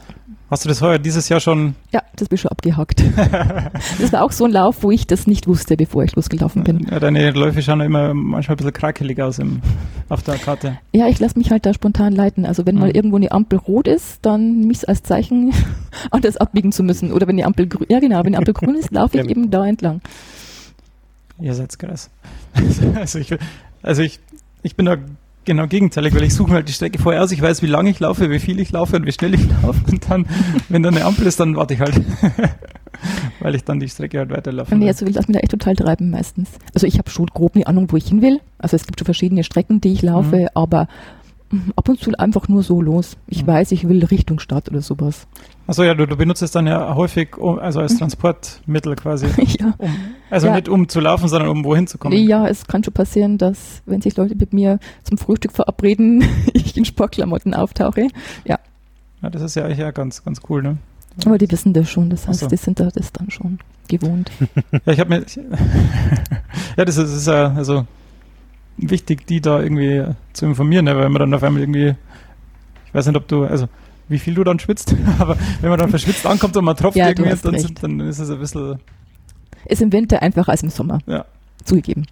Hast 0.50 0.64
du 0.64 0.68
das 0.68 0.82
heuer 0.82 0.98
dieses 0.98 1.30
Jahr 1.30 1.40
schon? 1.40 1.74
Ja, 1.90 2.02
das 2.16 2.28
bin 2.28 2.36
ich 2.36 2.42
schon 2.42 2.50
abgehakt. 2.50 3.02
das 3.98 4.12
war 4.12 4.22
auch 4.22 4.30
so 4.30 4.44
ein 4.44 4.52
Lauf, 4.52 4.82
wo 4.82 4.90
ich 4.90 5.06
das 5.06 5.26
nicht 5.26 5.46
wusste, 5.46 5.76
bevor 5.76 6.04
ich 6.04 6.14
losgelaufen 6.14 6.64
bin. 6.64 6.86
Ja, 6.90 7.00
deine 7.00 7.30
Läufe 7.30 7.62
schauen 7.62 7.80
immer 7.80 8.12
manchmal 8.12 8.54
ein 8.54 8.58
bisschen 8.58 8.72
krakelig 8.74 9.20
aus 9.20 9.38
im, 9.38 9.62
auf 10.10 10.22
der 10.22 10.36
Karte. 10.36 10.78
Ja, 10.92 11.08
ich 11.08 11.18
lasse 11.18 11.38
mich 11.38 11.50
halt 11.50 11.64
da 11.64 11.72
spontan 11.72 12.12
leiten. 12.12 12.44
Also 12.44 12.66
wenn 12.66 12.74
mhm. 12.74 12.80
mal 12.82 12.90
irgendwo 12.90 13.16
eine 13.16 13.32
Ampel 13.32 13.58
rot 13.58 13.88
ist, 13.88 14.18
dann 14.20 14.58
nehme 14.60 14.72
ich 14.72 14.78
es 14.78 14.84
als 14.84 15.02
Zeichen, 15.02 15.52
anders 16.10 16.36
abbiegen 16.36 16.72
zu 16.72 16.82
müssen. 16.82 17.10
Oder 17.10 17.26
wenn 17.26 17.38
die 17.38 17.44
Ampel 17.44 17.66
grün, 17.66 17.86
ja 17.88 17.98
genau, 17.98 18.22
wenn 18.22 18.32
die 18.32 18.38
Ampel 18.38 18.54
grün 18.54 18.74
ist, 18.74 18.90
laufe 18.92 19.18
ich 19.18 19.28
eben 19.28 19.50
da 19.50 19.66
entlang. 19.66 20.02
Ihr 21.40 21.54
seid 21.54 21.76
krass. 21.78 22.10
also 22.94 23.18
ich, 23.18 23.34
also 23.82 24.02
ich, 24.02 24.20
ich 24.62 24.76
bin 24.76 24.86
da 24.86 24.98
genau 25.44 25.66
gegenteilig, 25.66 26.14
weil 26.14 26.24
ich 26.24 26.34
suche 26.34 26.50
mir 26.50 26.56
halt 26.56 26.68
die 26.68 26.72
Strecke 26.72 26.98
vorher 26.98 27.22
aus, 27.22 27.32
ich 27.32 27.40
weiß, 27.40 27.62
wie 27.62 27.66
lange 27.66 27.90
ich 27.90 28.00
laufe, 28.00 28.30
wie 28.30 28.38
viel 28.38 28.58
ich 28.60 28.72
laufe 28.72 28.96
und 28.96 29.06
wie 29.06 29.12
schnell 29.12 29.34
ich 29.34 29.46
laufe 29.62 29.80
und 29.90 30.10
dann, 30.10 30.26
wenn 30.68 30.82
da 30.82 30.90
eine 30.90 31.04
Ampel 31.04 31.26
ist, 31.26 31.40
dann 31.40 31.56
warte 31.56 31.74
ich 31.74 31.80
halt. 31.80 32.00
weil 33.40 33.54
ich 33.54 33.64
dann 33.64 33.80
die 33.80 33.88
Strecke 33.88 34.18
halt 34.18 34.30
weiterlaufe. 34.30 34.74
Nee, 34.74 34.88
also 34.88 35.04
will 35.04 35.12
das 35.12 35.28
mir 35.28 35.34
da 35.34 35.40
echt 35.40 35.50
total 35.50 35.76
treiben 35.76 36.10
meistens. 36.10 36.48
Also 36.74 36.86
ich 36.86 36.98
habe 36.98 37.10
schon 37.10 37.26
grob 37.26 37.54
eine 37.54 37.66
Ahnung, 37.66 37.88
wo 37.90 37.96
ich 37.96 38.06
hin 38.06 38.22
will. 38.22 38.40
Also 38.58 38.76
es 38.76 38.86
gibt 38.86 38.98
schon 38.98 39.04
verschiedene 39.04 39.44
Strecken, 39.44 39.80
die 39.80 39.92
ich 39.92 40.02
laufe, 40.02 40.36
mhm. 40.36 40.48
aber 40.54 40.88
ab 41.76 41.88
und 41.88 42.00
zu 42.00 42.10
einfach 42.18 42.48
nur 42.48 42.62
so 42.62 42.80
los. 42.80 43.16
Ich 43.26 43.42
mhm. 43.42 43.48
weiß, 43.48 43.72
ich 43.72 43.88
will 43.88 44.04
Richtung 44.04 44.38
Stadt 44.38 44.68
oder 44.68 44.80
sowas. 44.80 45.26
Achso, 45.66 45.82
ja, 45.82 45.94
du, 45.94 46.06
du 46.06 46.16
benutzt 46.16 46.42
es 46.42 46.50
dann 46.50 46.66
ja 46.66 46.94
häufig, 46.94 47.36
um, 47.36 47.58
also 47.58 47.80
als 47.80 47.94
mhm. 47.94 47.98
Transportmittel 47.98 48.96
quasi. 48.96 49.26
ja. 49.58 49.74
Um, 49.78 49.90
also 50.30 50.48
ja. 50.48 50.54
nicht 50.54 50.68
um 50.68 50.88
zu 50.88 51.00
laufen, 51.00 51.28
sondern 51.28 51.50
um 51.50 51.64
wohin 51.64 51.86
zu 51.86 51.98
kommen. 51.98 52.16
Ja, 52.16 52.46
es 52.46 52.66
kann 52.66 52.84
schon 52.84 52.94
passieren, 52.94 53.38
dass, 53.38 53.82
wenn 53.86 54.00
sich 54.00 54.16
Leute 54.16 54.34
mit 54.34 54.52
mir 54.52 54.78
zum 55.02 55.18
Frühstück 55.18 55.52
verabreden, 55.52 56.24
ich 56.52 56.76
in 56.76 56.84
Sportklamotten 56.84 57.54
auftauche. 57.54 58.08
Ja. 58.44 58.58
Ja, 59.22 59.30
das 59.30 59.42
ist 59.42 59.56
ja 59.56 59.64
eigentlich 59.64 59.78
ja 59.78 59.90
ganz, 59.90 60.22
ganz 60.22 60.40
cool, 60.48 60.62
ne? 60.62 60.78
Aber 61.24 61.38
die 61.38 61.50
wissen 61.50 61.72
das 61.72 61.88
schon, 61.88 62.10
das 62.10 62.26
heißt, 62.26 62.40
so. 62.40 62.48
die 62.48 62.56
sind 62.56 62.80
da 62.80 62.88
das 62.90 63.12
dann 63.12 63.30
schon 63.30 63.58
gewohnt. 63.88 64.30
ja, 64.84 64.92
ich 64.92 65.00
habe 65.00 65.10
mir. 65.10 65.24
ja, 66.76 66.84
das 66.84 66.96
ist, 66.96 67.04
das 67.04 67.16
ist 67.16 67.26
ja, 67.28 67.54
also 67.54 67.86
wichtig, 68.76 69.26
die 69.26 69.40
da 69.40 69.60
irgendwie 69.60 70.04
zu 70.32 70.46
informieren, 70.46 70.84
ne? 70.84 70.96
weil 70.96 71.08
man 71.08 71.20
dann 71.20 71.34
auf 71.34 71.42
einmal 71.42 71.62
irgendwie, 71.62 71.94
ich 72.86 72.94
weiß 72.94 73.06
nicht, 73.06 73.16
ob 73.16 73.28
du, 73.28 73.44
also 73.44 73.68
wie 74.08 74.18
viel 74.18 74.34
du 74.34 74.44
dann 74.44 74.58
schwitzt, 74.58 74.94
aber 75.18 75.36
wenn 75.60 75.70
man 75.70 75.78
dann 75.78 75.90
verschwitzt 75.90 76.26
ankommt 76.26 76.56
und 76.56 76.64
man 76.64 76.76
tropft 76.76 76.96
ja, 76.96 77.08
irgendwie, 77.08 77.30
dann, 77.30 77.74
dann, 77.80 78.00
ist 78.00 78.18
es 78.18 78.30
ein 78.30 78.38
bisschen. 78.38 78.78
Ist 79.66 79.80
im 79.80 79.92
Winter 79.92 80.20
einfacher 80.20 80.50
als 80.50 80.62
im 80.62 80.70
Sommer. 80.70 80.98
Ja. 81.06 81.24
Zugegeben. 81.64 82.06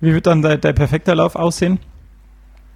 Wie 0.00 0.12
wird 0.12 0.26
dann 0.26 0.42
dein, 0.42 0.60
dein 0.60 0.74
perfekter 0.74 1.14
Lauf 1.14 1.34
aussehen? 1.34 1.78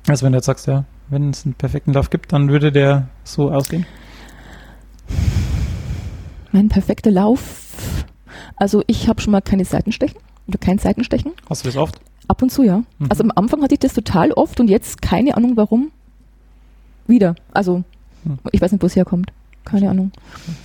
Also 0.06 0.24
wenn 0.24 0.32
du 0.32 0.38
jetzt 0.38 0.46
sagst, 0.46 0.66
ja, 0.66 0.84
wenn 1.08 1.30
es 1.30 1.44
einen 1.44 1.54
perfekten 1.54 1.92
Lauf 1.92 2.10
gibt, 2.10 2.32
dann 2.32 2.48
würde 2.48 2.72
der 2.72 3.08
so 3.24 3.50
aussehen? 3.50 3.86
Mein 6.52 6.68
perfekter 6.68 7.10
Lauf. 7.10 8.04
Also 8.56 8.82
ich 8.86 9.08
habe 9.08 9.20
schon 9.20 9.32
mal 9.32 9.42
keine 9.42 9.64
Seitenstechen 9.64 10.18
oder 10.46 10.58
kein 10.58 10.78
Seitenstechen. 10.78 11.32
Hast 11.48 11.64
du 11.64 11.68
das 11.68 11.76
oft? 11.76 12.00
Ab 12.28 12.42
und 12.42 12.50
zu, 12.50 12.62
ja. 12.62 12.78
Mhm. 12.98 13.06
Also 13.08 13.24
am 13.24 13.32
Anfang 13.34 13.62
hatte 13.62 13.74
ich 13.74 13.80
das 13.80 13.94
total 13.94 14.32
oft 14.32 14.60
und 14.60 14.68
jetzt 14.68 15.02
keine 15.02 15.36
Ahnung 15.36 15.56
warum. 15.56 15.90
Wieder. 17.06 17.34
Also 17.52 17.84
mhm. 18.24 18.38
ich 18.52 18.60
weiß 18.60 18.72
nicht, 18.72 18.82
wo 18.82 18.86
es 18.86 18.96
herkommt. 18.96 19.30
Keine 19.64 19.88
Ahnung. 19.88 20.12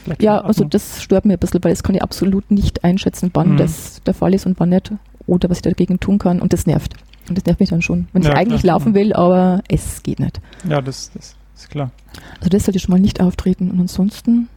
Vielleicht 0.04 0.22
ja, 0.22 0.40
also 0.42 0.66
das 0.66 1.02
stört 1.02 1.26
mir 1.26 1.34
ein 1.34 1.40
bisschen, 1.40 1.64
weil 1.64 1.72
das 1.72 1.84
kann 1.84 1.96
ich 1.96 2.04
absolut 2.04 2.52
nicht 2.52 2.84
einschätzen, 2.84 3.32
wann 3.34 3.54
mhm. 3.54 3.58
das 3.58 4.02
der 4.06 4.14
Fall 4.14 4.34
ist 4.34 4.46
und 4.46 4.60
wann 4.60 4.70
nicht. 4.70 4.92
Oder 5.26 5.50
was 5.50 5.60
ich 5.60 5.62
dagegen 5.62 6.00
tun 6.00 6.18
kann. 6.18 6.42
Und 6.42 6.54
das 6.54 6.66
nervt. 6.66 6.96
Und 7.30 7.38
das 7.38 7.46
nervt 7.46 7.60
mich 7.60 7.70
dann 7.70 7.82
schon. 7.82 8.08
Wenn 8.12 8.24
ja, 8.24 8.32
ich 8.32 8.36
eigentlich 8.36 8.62
klar. 8.62 8.76
laufen 8.76 8.94
will, 8.94 9.14
aber 9.14 9.62
es 9.70 10.04
geht 10.04 10.20
nicht. 10.20 10.42
Ja, 10.68 10.82
das, 10.82 11.12
das 11.14 11.36
ist 11.56 11.70
klar. 11.70 11.92
Also 12.40 12.50
das 12.50 12.66
sollte 12.66 12.80
schon 12.80 12.92
mal 12.92 13.00
nicht 13.00 13.22
auftreten. 13.22 13.72
Und 13.72 13.80
ansonsten, 13.80 14.50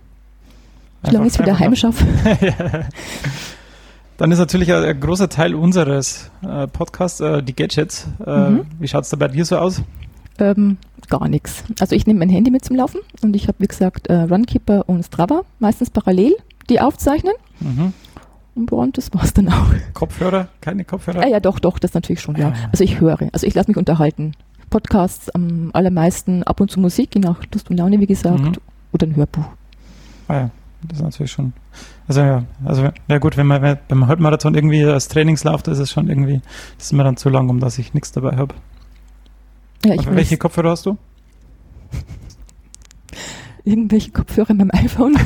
solange 1.04 1.26
ich 1.26 1.34
es 1.34 1.38
wieder 1.38 1.58
heim 1.58 1.76
schaffe. 1.76 2.04
Dann 4.22 4.30
ist 4.30 4.38
natürlich 4.38 4.72
ein, 4.72 4.84
ein 4.84 5.00
großer 5.00 5.28
Teil 5.28 5.52
unseres 5.52 6.30
äh, 6.48 6.68
Podcasts 6.68 7.18
äh, 7.18 7.42
die 7.42 7.56
Gadgets. 7.56 8.06
Äh, 8.24 8.50
mhm. 8.50 8.66
Wie 8.78 8.86
schaut 8.86 9.02
es 9.02 9.10
da 9.10 9.16
bei 9.16 9.26
dir 9.26 9.44
so 9.44 9.58
aus? 9.58 9.82
Ähm, 10.38 10.76
gar 11.08 11.26
nichts. 11.26 11.64
Also 11.80 11.96
ich 11.96 12.06
nehme 12.06 12.20
mein 12.20 12.28
Handy 12.28 12.52
mit 12.52 12.64
zum 12.64 12.76
Laufen 12.76 13.00
und 13.22 13.34
ich 13.34 13.48
habe, 13.48 13.58
wie 13.58 13.66
gesagt, 13.66 14.06
äh, 14.06 14.14
Runkeeper 14.14 14.88
und 14.88 15.02
Strava, 15.04 15.42
meistens 15.58 15.90
parallel, 15.90 16.36
die 16.70 16.80
aufzeichnen. 16.80 17.32
Mhm. 17.58 17.92
Und 18.70 18.96
das 18.96 19.12
war's 19.12 19.34
dann 19.34 19.48
auch. 19.48 19.74
Kopfhörer? 19.92 20.46
Keine 20.60 20.84
Kopfhörer? 20.84 21.22
Ja, 21.22 21.28
ja, 21.28 21.40
doch, 21.40 21.58
doch, 21.58 21.80
das 21.80 21.92
natürlich 21.94 22.20
schon, 22.20 22.36
ja. 22.36 22.50
Ah. 22.50 22.68
Also 22.70 22.84
ich 22.84 23.00
höre, 23.00 23.18
also 23.32 23.44
ich 23.44 23.54
lasse 23.56 23.70
mich 23.70 23.76
unterhalten. 23.76 24.34
Podcasts 24.70 25.30
am 25.30 25.70
allermeisten 25.72 26.44
ab 26.44 26.60
und 26.60 26.70
zu 26.70 26.78
Musik, 26.78 27.16
je 27.16 27.20
nach 27.22 27.40
Lust 27.52 27.70
und 27.70 27.76
Laune, 27.76 27.98
wie 27.98 28.06
gesagt, 28.06 28.38
Mhm. 28.38 28.52
oder 28.92 29.04
ein 29.08 29.16
Hörbuch. 29.16 29.46
Ah 30.28 30.34
ja, 30.34 30.50
das 30.88 30.98
ist 30.98 31.04
natürlich 31.04 31.32
schon. 31.32 31.52
Also 32.08 32.20
ja, 32.22 32.44
also 32.64 32.88
ja 33.08 33.18
gut, 33.18 33.36
wenn 33.36 33.46
man 33.46 33.78
beim 33.88 34.06
Halbmarathon 34.06 34.54
irgendwie 34.54 34.84
als 34.84 35.08
Trainingslauf, 35.08 35.62
das 35.62 35.78
ist 35.78 35.90
schon 35.90 36.08
irgendwie, 36.08 36.40
das 36.76 36.86
ist 36.86 36.92
mir 36.92 37.04
dann 37.04 37.16
zu 37.16 37.28
lang, 37.28 37.48
um 37.48 37.60
dass 37.60 37.78
ich 37.78 37.94
nichts 37.94 38.12
dabei 38.12 38.36
habe. 38.36 38.54
Ja, 39.84 39.94
welche 40.14 40.36
Kopfhörer 40.36 40.70
hast 40.70 40.86
du? 40.86 40.96
irgendwelche 43.64 44.10
Kopfhörer 44.10 44.50
in 44.50 44.56
meinem 44.56 44.70
iPhone. 44.72 45.16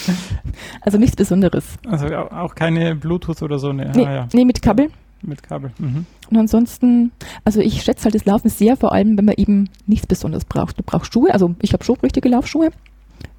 also 0.82 0.98
nichts 0.98 1.16
Besonderes. 1.16 1.64
Also 1.88 2.06
au- 2.06 2.28
auch 2.30 2.54
keine 2.54 2.94
Bluetooth 2.94 3.42
oder 3.42 3.58
so, 3.58 3.72
ne? 3.72 3.90
Nee, 3.94 4.06
Ah, 4.06 4.14
ja, 4.14 4.28
nee, 4.32 4.44
mit 4.44 4.62
Kabel. 4.62 4.88
mit 5.22 5.42
Kabel. 5.42 5.72
Mhm. 5.78 6.06
Und 6.30 6.36
ansonsten, 6.36 7.10
also 7.44 7.60
ich 7.60 7.82
schätze 7.82 8.04
halt 8.04 8.14
das 8.14 8.24
Laufen 8.24 8.48
sehr, 8.50 8.76
vor 8.76 8.92
allem 8.92 9.18
wenn 9.18 9.24
man 9.24 9.34
eben 9.36 9.68
nichts 9.86 10.06
Besonderes 10.06 10.44
braucht. 10.44 10.78
Du 10.78 10.84
brauchst 10.84 11.12
Schuhe, 11.12 11.32
also 11.32 11.56
ich 11.60 11.72
habe 11.72 11.82
schon 11.82 11.96
richtige 11.96 12.28
Laufschuhe, 12.28 12.70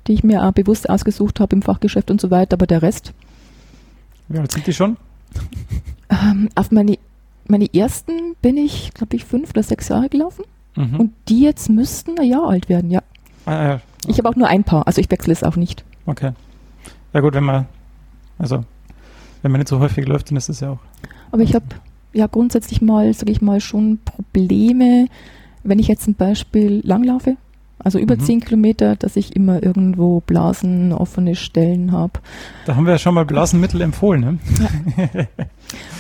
die 0.07 0.13
ich 0.13 0.23
mir 0.23 0.43
auch 0.47 0.51
bewusst 0.53 0.89
ausgesucht 0.89 1.39
habe 1.39 1.55
im 1.55 1.61
Fachgeschäft 1.61 2.09
und 2.11 2.19
so 2.21 2.31
weiter, 2.31 2.53
aber 2.55 2.67
der 2.67 2.81
Rest, 2.81 3.13
Wie 4.29 4.39
alt 4.39 4.51
sind 4.51 4.65
die 4.67 4.73
schon? 4.73 4.97
ähm, 6.09 6.49
auf 6.55 6.71
meine, 6.71 6.97
meine 7.47 7.73
ersten 7.73 8.35
bin 8.41 8.57
ich, 8.57 8.93
glaube 8.93 9.15
ich, 9.15 9.25
fünf 9.25 9.49
oder 9.51 9.63
sechs 9.63 9.89
Jahre 9.89 10.09
gelaufen 10.09 10.45
Mhm. 10.75 10.99
und 10.99 11.13
die 11.27 11.41
jetzt 11.41 11.69
müssten 11.69 12.19
ein 12.19 12.27
Jahr 12.29 12.47
alt 12.49 12.69
werden, 12.69 12.91
ja. 12.91 13.01
ah, 13.47 13.63
ja, 13.63 13.81
Ich 14.05 14.19
habe 14.19 14.29
auch 14.29 14.35
nur 14.35 14.47
ein 14.47 14.63
Paar, 14.63 14.85
also 14.85 15.01
ich 15.01 15.09
wechsle 15.09 15.33
es 15.33 15.43
auch 15.43 15.55
nicht. 15.55 15.83
okay. 16.05 16.31
Ja 17.13 17.21
gut, 17.21 17.33
wenn 17.33 17.45
man, 17.45 17.65
also 18.37 18.63
wenn 19.41 19.51
man 19.51 19.59
nicht 19.59 19.69
so 19.69 19.79
häufig 19.79 20.05
läuft, 20.07 20.29
dann 20.29 20.37
ist 20.37 20.49
das 20.49 20.59
ja 20.59 20.71
auch. 20.71 20.79
Aber 21.31 21.41
ich 21.41 21.55
habe 21.55 21.65
ja 22.13 22.27
grundsätzlich 22.27 22.81
mal, 22.81 23.11
sage 23.13 23.31
ich 23.31 23.41
mal, 23.41 23.59
schon 23.59 23.99
Probleme, 24.05 25.07
wenn 25.63 25.79
ich 25.79 25.87
jetzt 25.87 26.03
zum 26.03 26.13
Beispiel 26.13 26.81
langlaufe, 26.85 27.37
also 27.79 28.00
über 28.00 28.15
Mhm. 28.15 28.19
zehn 28.22 28.39
Kilometer, 28.41 28.96
dass 28.96 29.15
ich 29.15 29.36
immer 29.36 29.62
irgendwo 29.63 30.19
Blasen, 30.22 30.91
offene 30.93 31.36
Stellen 31.36 31.91
habe. 31.91 32.13
Da 32.65 32.75
haben 32.75 32.86
wir 32.86 32.93
ja 32.93 33.00
schon 33.00 33.13
mal 33.13 33.25
Blasenmittel 33.25 33.81
empfohlen, 33.81 34.22
ne? 34.22 34.39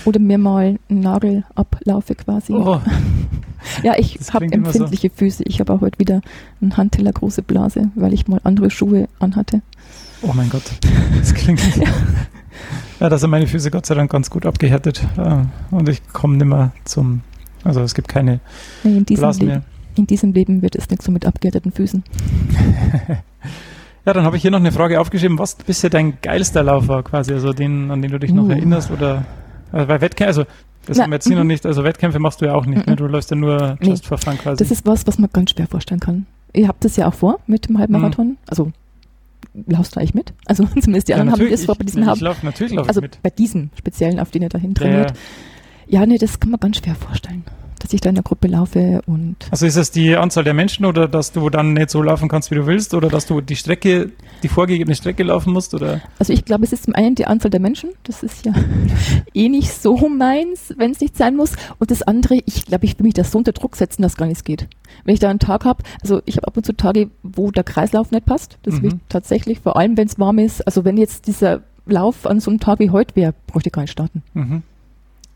Oder 0.05 0.19
mir 0.19 0.37
mal 0.37 0.77
einen 0.89 0.99
Nagel 1.01 1.43
ablaufe 1.55 2.15
quasi. 2.15 2.53
Oh, 2.53 2.79
ja, 3.83 3.93
ich 3.97 4.17
habe 4.33 4.45
immer 4.45 4.71
so. 4.71 4.79
empfindliche 4.79 5.09
Füße. 5.09 5.43
Ich 5.45 5.59
habe 5.59 5.73
auch 5.73 5.81
heute 5.81 5.99
wieder 5.99 6.21
einen 6.61 6.77
Handteller 6.77 7.11
große 7.11 7.41
Blase, 7.41 7.91
weil 7.95 8.13
ich 8.13 8.27
mal 8.27 8.39
andere 8.43 8.69
Schuhe 8.71 9.07
anhatte. 9.19 9.61
oh 10.21 10.31
mein 10.33 10.49
Gott. 10.49 10.63
Das 11.19 11.33
klingt. 11.33 11.61
ja. 12.99 13.09
da 13.09 13.17
sind 13.17 13.29
meine 13.29 13.47
Füße 13.47 13.69
Gott 13.71 13.85
sei 13.85 13.95
Dank 13.95 14.11
ganz 14.11 14.29
gut 14.29 14.45
abgehärtet. 14.45 15.05
äh, 15.17 15.43
Und 15.71 15.89
ich 15.89 16.01
komme 16.13 16.37
nimmer 16.37 16.71
zum. 16.85 17.21
Also 17.63 17.81
es 17.81 17.93
gibt 17.93 18.07
keine 18.07 18.39
Nee, 18.83 19.01
Blasen 19.01 19.41
Leben, 19.47 19.51
mehr. 19.51 19.63
In 19.97 20.07
diesem 20.07 20.33
Leben 20.33 20.61
wird 20.61 20.75
es 20.75 20.89
nicht 20.89 21.01
so 21.01 21.11
mit 21.11 21.25
abgehärteten 21.25 21.71
Füßen. 21.71 22.03
Ja, 24.05 24.13
dann 24.13 24.23
habe 24.23 24.37
ich 24.37 24.41
hier 24.41 24.51
noch 24.51 24.59
eine 24.59 24.71
Frage 24.71 25.01
aufgeschrieben. 25.01 25.37
Was 25.37 25.55
bisher 25.55 25.89
dein 25.89 26.19
geilster 26.21 26.63
Lauf 26.63 26.87
war, 26.87 27.03
quasi, 27.03 27.33
also 27.33 27.51
den, 27.51 27.91
an 27.91 28.01
den 28.01 28.09
du 28.09 28.17
dich 28.19 28.31
noch 28.31 28.45
Uh. 28.45 28.51
erinnerst 28.51 28.89
oder 28.89 29.25
also 29.73 29.85
bei 29.85 29.99
Wettkämpfen, 29.99 30.27
also 30.27 30.43
das 30.85 30.95
Na, 30.97 31.03
haben 31.03 31.11
wir 31.11 31.15
jetzt 31.17 31.27
hier 31.27 31.35
mhm. 31.35 31.41
noch 31.41 31.47
nicht, 31.47 31.65
also 31.65 31.83
Wettkämpfe 31.83 32.17
machst 32.17 32.39
du 32.39 32.45
ja 32.45 32.53
auch 32.55 32.65
nicht, 32.65 32.85
Mhm. 32.87 32.91
ne? 32.91 32.95
Du 32.95 33.05
läufst 33.05 33.31
ja 33.31 33.35
nur 33.35 33.77
Nee. 33.81 33.89
just 33.89 34.05
for 34.07 34.17
fun 34.17 34.37
quasi. 34.37 34.63
Das 34.63 34.71
ist 34.71 34.85
was, 34.85 35.05
was 35.07 35.19
man 35.19 35.29
ganz 35.33 35.51
schwer 35.51 35.67
vorstellen 35.67 35.99
kann. 35.99 36.25
Ihr 36.53 36.69
habt 36.69 36.85
das 36.85 36.95
ja 36.95 37.09
auch 37.09 37.13
vor 37.15 37.41
mit 37.47 37.67
dem 37.67 37.77
Halbmarathon. 37.79 38.37
Also 38.47 38.71
laufst 39.65 39.97
du 39.97 39.99
eigentlich 39.99 40.13
mit? 40.13 40.31
Also 40.45 40.63
zumindest 40.79 41.09
die 41.09 41.11
Mhm. 41.11 41.17
ja, 41.17 41.21
anderen 41.23 41.41
haben 41.41 41.51
das 41.51 41.65
vor 41.65 41.75
bei 41.75 41.83
diesem 41.83 42.03
ich, 42.03 42.05
ich 42.05 42.09
Halb. 42.09 42.21
lauf, 42.21 42.43
natürlich 42.43 42.73
laufe 42.75 42.87
Also 42.87 43.01
ich 43.01 43.09
mit. 43.11 43.19
bei 43.21 43.29
diesem 43.29 43.71
speziellen, 43.77 44.21
auf 44.21 44.31
den 44.31 44.43
ihr 44.43 44.49
dahin 44.49 44.69
Ja, 44.69 44.73
trainiert. 44.75 45.11
ja. 45.89 45.99
Ja, 45.99 46.05
nee, 46.05 46.17
das 46.17 46.39
kann 46.39 46.51
man 46.51 46.61
ganz 46.61 46.77
schwer 46.77 46.95
vorstellen. 46.95 47.43
Dass 47.79 47.93
ich 47.93 48.01
da 48.01 48.09
in 48.09 48.15
der 48.15 48.23
Gruppe 48.23 48.47
laufe 48.47 49.01
und 49.05 49.35
Also 49.51 49.65
ist 49.65 49.75
es 49.75 49.91
die 49.91 50.15
Anzahl 50.15 50.43
der 50.43 50.53
Menschen 50.53 50.85
oder 50.85 51.07
dass 51.07 51.31
du 51.31 51.49
dann 51.49 51.73
nicht 51.73 51.89
so 51.89 52.01
laufen 52.01 52.27
kannst, 52.27 52.49
wie 52.51 52.55
du 52.55 52.65
willst 52.65 52.93
oder 52.93 53.07
dass 53.09 53.25
du 53.27 53.39
die 53.41 53.55
Strecke, 53.55 54.11
die 54.43 54.47
vorgegebene 54.47 54.95
Strecke 54.95 55.23
laufen 55.23 55.53
musst 55.53 55.73
oder? 55.73 56.01
Also 56.19 56.33
ich 56.33 56.43
glaube, 56.45 56.63
es 56.65 56.73
ist 56.73 56.85
zum 56.85 56.95
einen 56.95 57.15
die 57.15 57.27
Anzahl 57.27 57.51
der 57.51 57.59
Menschen, 57.59 57.91
das 58.03 58.23
ist 58.23 58.45
ja 58.45 58.53
eh 59.33 59.49
nicht 59.49 59.71
so 59.71 60.09
meins, 60.09 60.73
wenn 60.77 60.91
es 60.91 60.99
nicht 60.99 61.15
sein 61.17 61.35
muss. 61.35 61.53
Und 61.79 61.91
das 61.91 62.01
andere, 62.01 62.39
ich 62.45 62.65
glaube, 62.65 62.85
ich 62.85 62.97
will 62.99 63.05
mich 63.05 63.13
da 63.13 63.23
so 63.23 63.37
unter 63.37 63.51
Druck 63.51 63.75
setzen, 63.75 64.01
dass 64.01 64.17
gar 64.17 64.25
nichts 64.27 64.43
geht. 64.43 64.67
Wenn 65.05 65.13
ich 65.13 65.19
da 65.19 65.29
einen 65.29 65.39
Tag 65.39 65.65
habe, 65.65 65.83
also 66.01 66.21
ich 66.25 66.37
habe 66.37 66.47
ab 66.47 66.57
und 66.57 66.65
zu 66.65 66.73
Tage, 66.75 67.09
wo 67.23 67.51
der 67.51 67.63
Kreislauf 67.63 68.11
nicht 68.11 68.25
passt. 68.25 68.57
Das 68.63 68.81
will 68.81 68.87
ich 68.89 68.93
Mhm. 68.95 69.01
tatsächlich, 69.09 69.59
vor 69.59 69.77
allem 69.77 69.97
wenn 69.97 70.07
es 70.07 70.17
warm 70.19 70.39
ist. 70.39 70.65
Also 70.65 70.83
wenn 70.85 70.97
jetzt 70.97 71.27
dieser 71.27 71.61
Lauf 71.85 72.25
an 72.25 72.39
so 72.39 72.49
einem 72.51 72.59
Tag 72.59 72.79
wie 72.79 72.89
heute 72.89 73.15
wäre, 73.15 73.33
bräuchte 73.47 73.69
ich 73.69 73.73
gar 73.73 73.81
nicht 73.83 73.91
starten. 73.91 74.23
Mhm. 74.33 74.63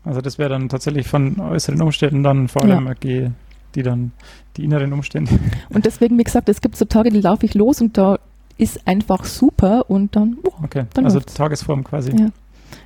Also 0.04 0.20
das 0.20 0.38
wäre 0.38 0.50
dann 0.50 0.68
tatsächlich 0.68 1.06
von 1.06 1.38
äußeren 1.40 1.80
Umständen 1.80 2.22
dann 2.22 2.48
vor 2.48 2.62
allem 2.62 2.88
AG, 2.88 3.30
die 3.74 3.82
dann 3.82 4.12
die 4.56 4.64
inneren 4.64 4.92
Umstände. 4.92 5.30
Und 5.70 5.86
deswegen, 5.86 6.18
wie 6.18 6.24
gesagt, 6.24 6.48
es 6.48 6.60
gibt 6.60 6.76
so 6.76 6.84
Tage, 6.84 7.10
die 7.10 7.20
laufe 7.20 7.46
ich 7.46 7.54
los 7.54 7.80
und 7.80 7.96
da 7.96 8.18
ist 8.58 8.86
einfach 8.86 9.24
super 9.24 9.88
und 9.88 10.14
dann, 10.14 10.36
oh, 10.42 10.52
Okay, 10.64 10.84
Dann 10.94 11.04
also 11.04 11.18
läuft's. 11.18 11.34
Tagesform 11.34 11.84
quasi. 11.84 12.12
Ja. 12.14 12.28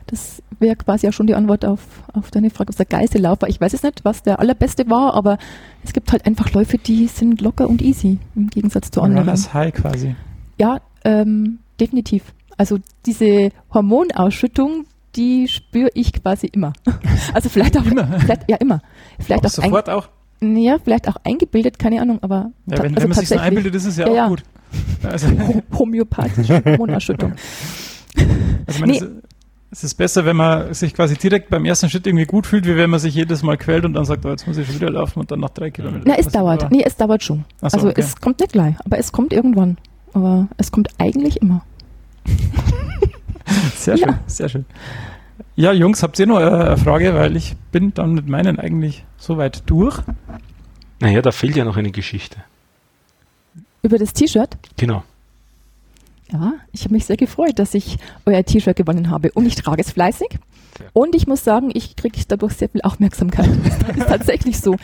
Das 0.07 0.43
wäre 0.61 0.77
quasi 0.77 1.09
auch 1.09 1.13
schon 1.13 1.27
die 1.27 1.35
Antwort 1.35 1.65
auf, 1.65 1.81
auf 2.13 2.31
deine 2.31 2.51
Frage, 2.51 2.69
was 2.69 2.77
der 2.77 2.87
geilste 2.87 3.19
Lauf 3.19 3.43
war. 3.43 3.49
Ich 3.49 3.61
weiß 3.61 3.75
es 3.75 3.83
nicht, 3.83 4.05
was 4.05 4.23
der 4.23 4.39
allerbeste 4.39 4.89
war, 4.89 5.15
aber 5.15 5.39
es 5.85 5.93
gibt 5.93 6.13
halt 6.13 6.25
einfach 6.27 6.53
Läufe, 6.53 6.79
die 6.79 7.09
sind 7.09 7.41
locker 7.41 7.69
und 7.69 7.83
easy 7.83 8.19
im 8.37 8.49
Gegensatz 8.49 8.91
zu 8.91 9.03
anderen. 9.03 9.25
Runners 9.25 9.53
High 9.53 9.75
quasi. 9.75 10.15
Ja, 10.59 10.81
ähm, 11.05 11.59
definitiv. 11.81 12.33
Also 12.57 12.79
diese 13.05 13.51
Hormonausschüttung, 13.75 14.87
die 15.17 15.49
spüre 15.49 15.91
ich 15.95 16.13
quasi 16.13 16.47
immer. 16.47 16.73
Also 17.35 17.49
vielleicht 17.49 17.77
auch 17.79 17.85
Immer. 17.85 18.07
Vielleicht, 18.21 18.51
ja, 18.51 18.57
immer. 18.59 18.81
Vielleicht 19.19 19.43
Auch 19.45 19.49
auch, 19.49 19.51
sofort 19.65 19.89
auch. 19.91 20.09
ja, 20.41 20.77
vielleicht 20.83 21.09
auch 21.09 21.17
eingebildet, 21.25 21.79
keine 21.79 22.01
Ahnung, 22.01 22.19
aber 22.23 22.51
Ja, 22.67 22.79
wenn, 22.83 22.95
also 22.95 23.03
wenn 23.03 23.09
man 23.11 23.19
sich 23.19 23.29
so 23.29 23.39
einbildet, 23.39 23.75
ist 23.75 23.87
es 23.87 23.97
ja, 23.97 24.09
Ja, 24.09 24.25
auch 24.27 24.29
gut. 24.31 24.43
Also, 25.03 25.29
ho- 25.29 25.63
homöopathische 25.79 26.63
Hormonausschüttung. 26.65 27.33
also 28.67 28.81
meine, 28.81 28.93
Nee. 28.93 29.03
es, 29.71 29.85
ist 29.85 29.95
besser, 29.95 30.25
wenn 30.25 30.37
man 30.37 30.75
sich 30.75 30.93
quasi 30.95 31.17
direkt 31.17 31.51
beim 31.51 31.65
ersten 31.65 31.89
Schritt 31.91 32.07
irgendwie 32.07 32.25
gut 32.27 32.47
fühlt, 32.47 32.67
wie 32.67 32.77
wenn 32.77 32.91
man 32.91 33.01
sich 33.01 33.15
jedes 33.15 33.43
Mal 33.43 33.57
quält 33.57 33.85
und 33.85 33.95
dann 33.95 34.05
sagt, 34.05 34.25
oh, 34.27 34.31
jetzt 34.31 34.47
muss 34.47 34.57
ich 34.57 34.67
schon 34.67 34.77
wieder 34.77 34.91
laufen 34.91 35.21
und 35.21 35.31
dann 35.31 35.41
nach 35.41 35.51
drei 35.51 35.71
Kilometern. 35.71 36.05
Na, 36.07 36.15
es 36.19 36.29
dauert. 36.29 36.63
war- 36.63 36.71
Nee, 36.71 36.83
es 36.85 36.97
dauert 36.97 37.23
schon. 37.23 37.45
So, 37.61 37.67
also 37.67 37.89
okay. 37.89 38.01
es 38.01 38.17
kommt 38.17 38.41
nicht 38.41 38.53
gleich, 38.53 38.75
aber 38.85 38.99
es 38.99 39.13
kommt 39.13 39.33
irgendwann. 39.33 39.77
Aber 40.13 40.49
es 40.57 40.71
kommt 40.73 40.89
eigentlich 40.99 41.41
immer. 41.43 41.63
Sehr 43.77 43.97
Ja. 43.97 44.07
schön, 44.09 44.19
sehr 44.27 44.49
schön. 44.49 44.65
Ja, 45.55 45.73
Jungs, 45.73 46.03
habt 46.03 46.19
ihr 46.19 46.27
noch 46.27 46.41
äh, 46.41 46.45
eine 46.45 46.77
Frage? 46.77 47.15
Weil 47.15 47.37
ich 47.37 47.55
bin 47.73 47.95
dann 47.95 48.13
mit 48.13 48.27
meinen 48.29 48.59
eigentlich 48.59 49.05
soweit 49.19 49.63
durch. 49.71 49.99
Naja, 51.01 51.23
da 51.23 51.31
fehlt 51.31 51.57
ja 51.57 51.65
noch 51.65 51.77
eine 51.77 51.91
Geschichte. 51.91 52.39
Über 53.83 53.99
das 53.99 54.13
T-Shirt. 54.13 54.57
Genau. 54.77 55.03
Ja, 56.33 56.55
ich 56.73 56.83
habe 56.85 56.95
mich 56.95 57.07
sehr 57.07 57.17
gefreut, 57.17 57.59
dass 57.59 57.75
ich 57.75 57.99
euer 58.25 58.45
T-Shirt 58.45 58.77
gewonnen 58.77 59.11
habe. 59.11 59.31
Und 59.33 59.47
ich 59.47 59.55
trage 59.55 59.81
es 59.81 59.93
fleißig. 59.93 60.29
Und 60.93 61.15
ich 61.15 61.27
muss 61.27 61.45
sagen, 61.45 61.71
ich 61.73 61.97
kriege 61.97 62.19
dadurch 62.27 62.55
sehr 62.55 62.69
viel 62.69 62.83
Aufmerksamkeit. 62.83 63.49
Das 63.87 63.97
ist 63.97 64.09
tatsächlich 64.09 64.61
so. 64.61 64.77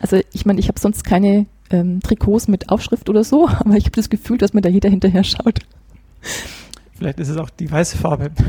Also 0.00 0.20
ich 0.32 0.44
meine, 0.44 0.58
ich 0.60 0.68
habe 0.68 0.80
sonst 0.80 1.04
keine 1.04 1.46
ähm, 1.70 2.00
Trikots 2.00 2.48
mit 2.48 2.68
Aufschrift 2.70 3.08
oder 3.08 3.22
so, 3.24 3.48
aber 3.60 3.74
ich 3.76 3.84
habe 3.84 3.92
das 3.96 4.10
Gefühl, 4.10 4.36
dass 4.38 4.52
mir 4.52 4.60
da 4.62 4.68
jeder 4.68 4.90
hinterher 4.90 5.24
schaut. 5.24 5.60
Vielleicht 6.98 7.20
ist 7.20 7.28
es 7.28 7.36
auch 7.36 7.50
die 7.50 7.70
weiße 7.70 7.96
Farbe. 7.96 8.30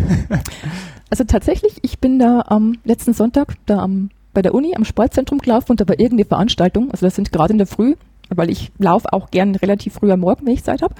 Also 1.11 1.23
tatsächlich, 1.23 1.77
ich 1.81 1.97
bin 1.97 2.19
da 2.19 2.43
am 2.45 2.77
letzten 2.83 3.13
Sonntag 3.13 3.55
da 3.65 3.79
am, 3.79 4.11
bei 4.35 4.43
der 4.43 4.53
Uni 4.53 4.75
am 4.75 4.85
Sportzentrum 4.85 5.39
gelaufen 5.39 5.71
und 5.71 5.81
da 5.81 5.87
war 5.87 5.99
irgendeine 5.99 6.25
Veranstaltung. 6.27 6.91
Also 6.91 7.07
das 7.07 7.15
sind 7.15 7.31
gerade 7.31 7.51
in 7.53 7.57
der 7.57 7.65
Früh, 7.65 7.95
weil 8.29 8.51
ich 8.51 8.71
laufe 8.77 9.11
auch 9.11 9.31
gern 9.31 9.55
relativ 9.55 9.93
früh 9.95 10.11
am 10.11 10.19
Morgen, 10.19 10.45
wenn 10.45 10.53
ich 10.53 10.63
Zeit 10.63 10.83
habe. 10.83 10.93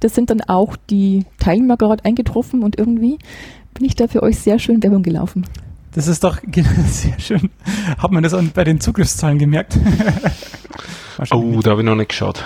Das 0.00 0.14
sind 0.14 0.28
dann 0.28 0.42
auch 0.42 0.76
die 0.90 1.24
Teilnehmer 1.38 1.78
gerade 1.78 2.04
eingetroffen 2.04 2.62
und 2.62 2.78
irgendwie 2.78 3.16
bin 3.72 3.86
ich 3.86 3.94
da 3.94 4.08
für 4.08 4.22
euch 4.22 4.38
sehr 4.40 4.58
schön 4.58 4.82
Werbung 4.82 5.02
gelaufen. 5.02 5.46
Das 5.92 6.06
ist 6.06 6.22
doch 6.22 6.38
sehr 6.88 7.18
schön. 7.18 7.48
Hat 7.96 8.10
man 8.12 8.22
das 8.22 8.36
bei 8.52 8.62
den 8.64 8.78
Zugriffszahlen 8.80 9.38
gemerkt? 9.38 9.78
Oh, 11.32 11.60
da 11.62 11.70
habe 11.70 11.80
ich 11.80 11.86
noch 11.86 11.94
nicht 11.94 12.10
geschaut. 12.10 12.44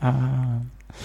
Ah, 0.00 0.14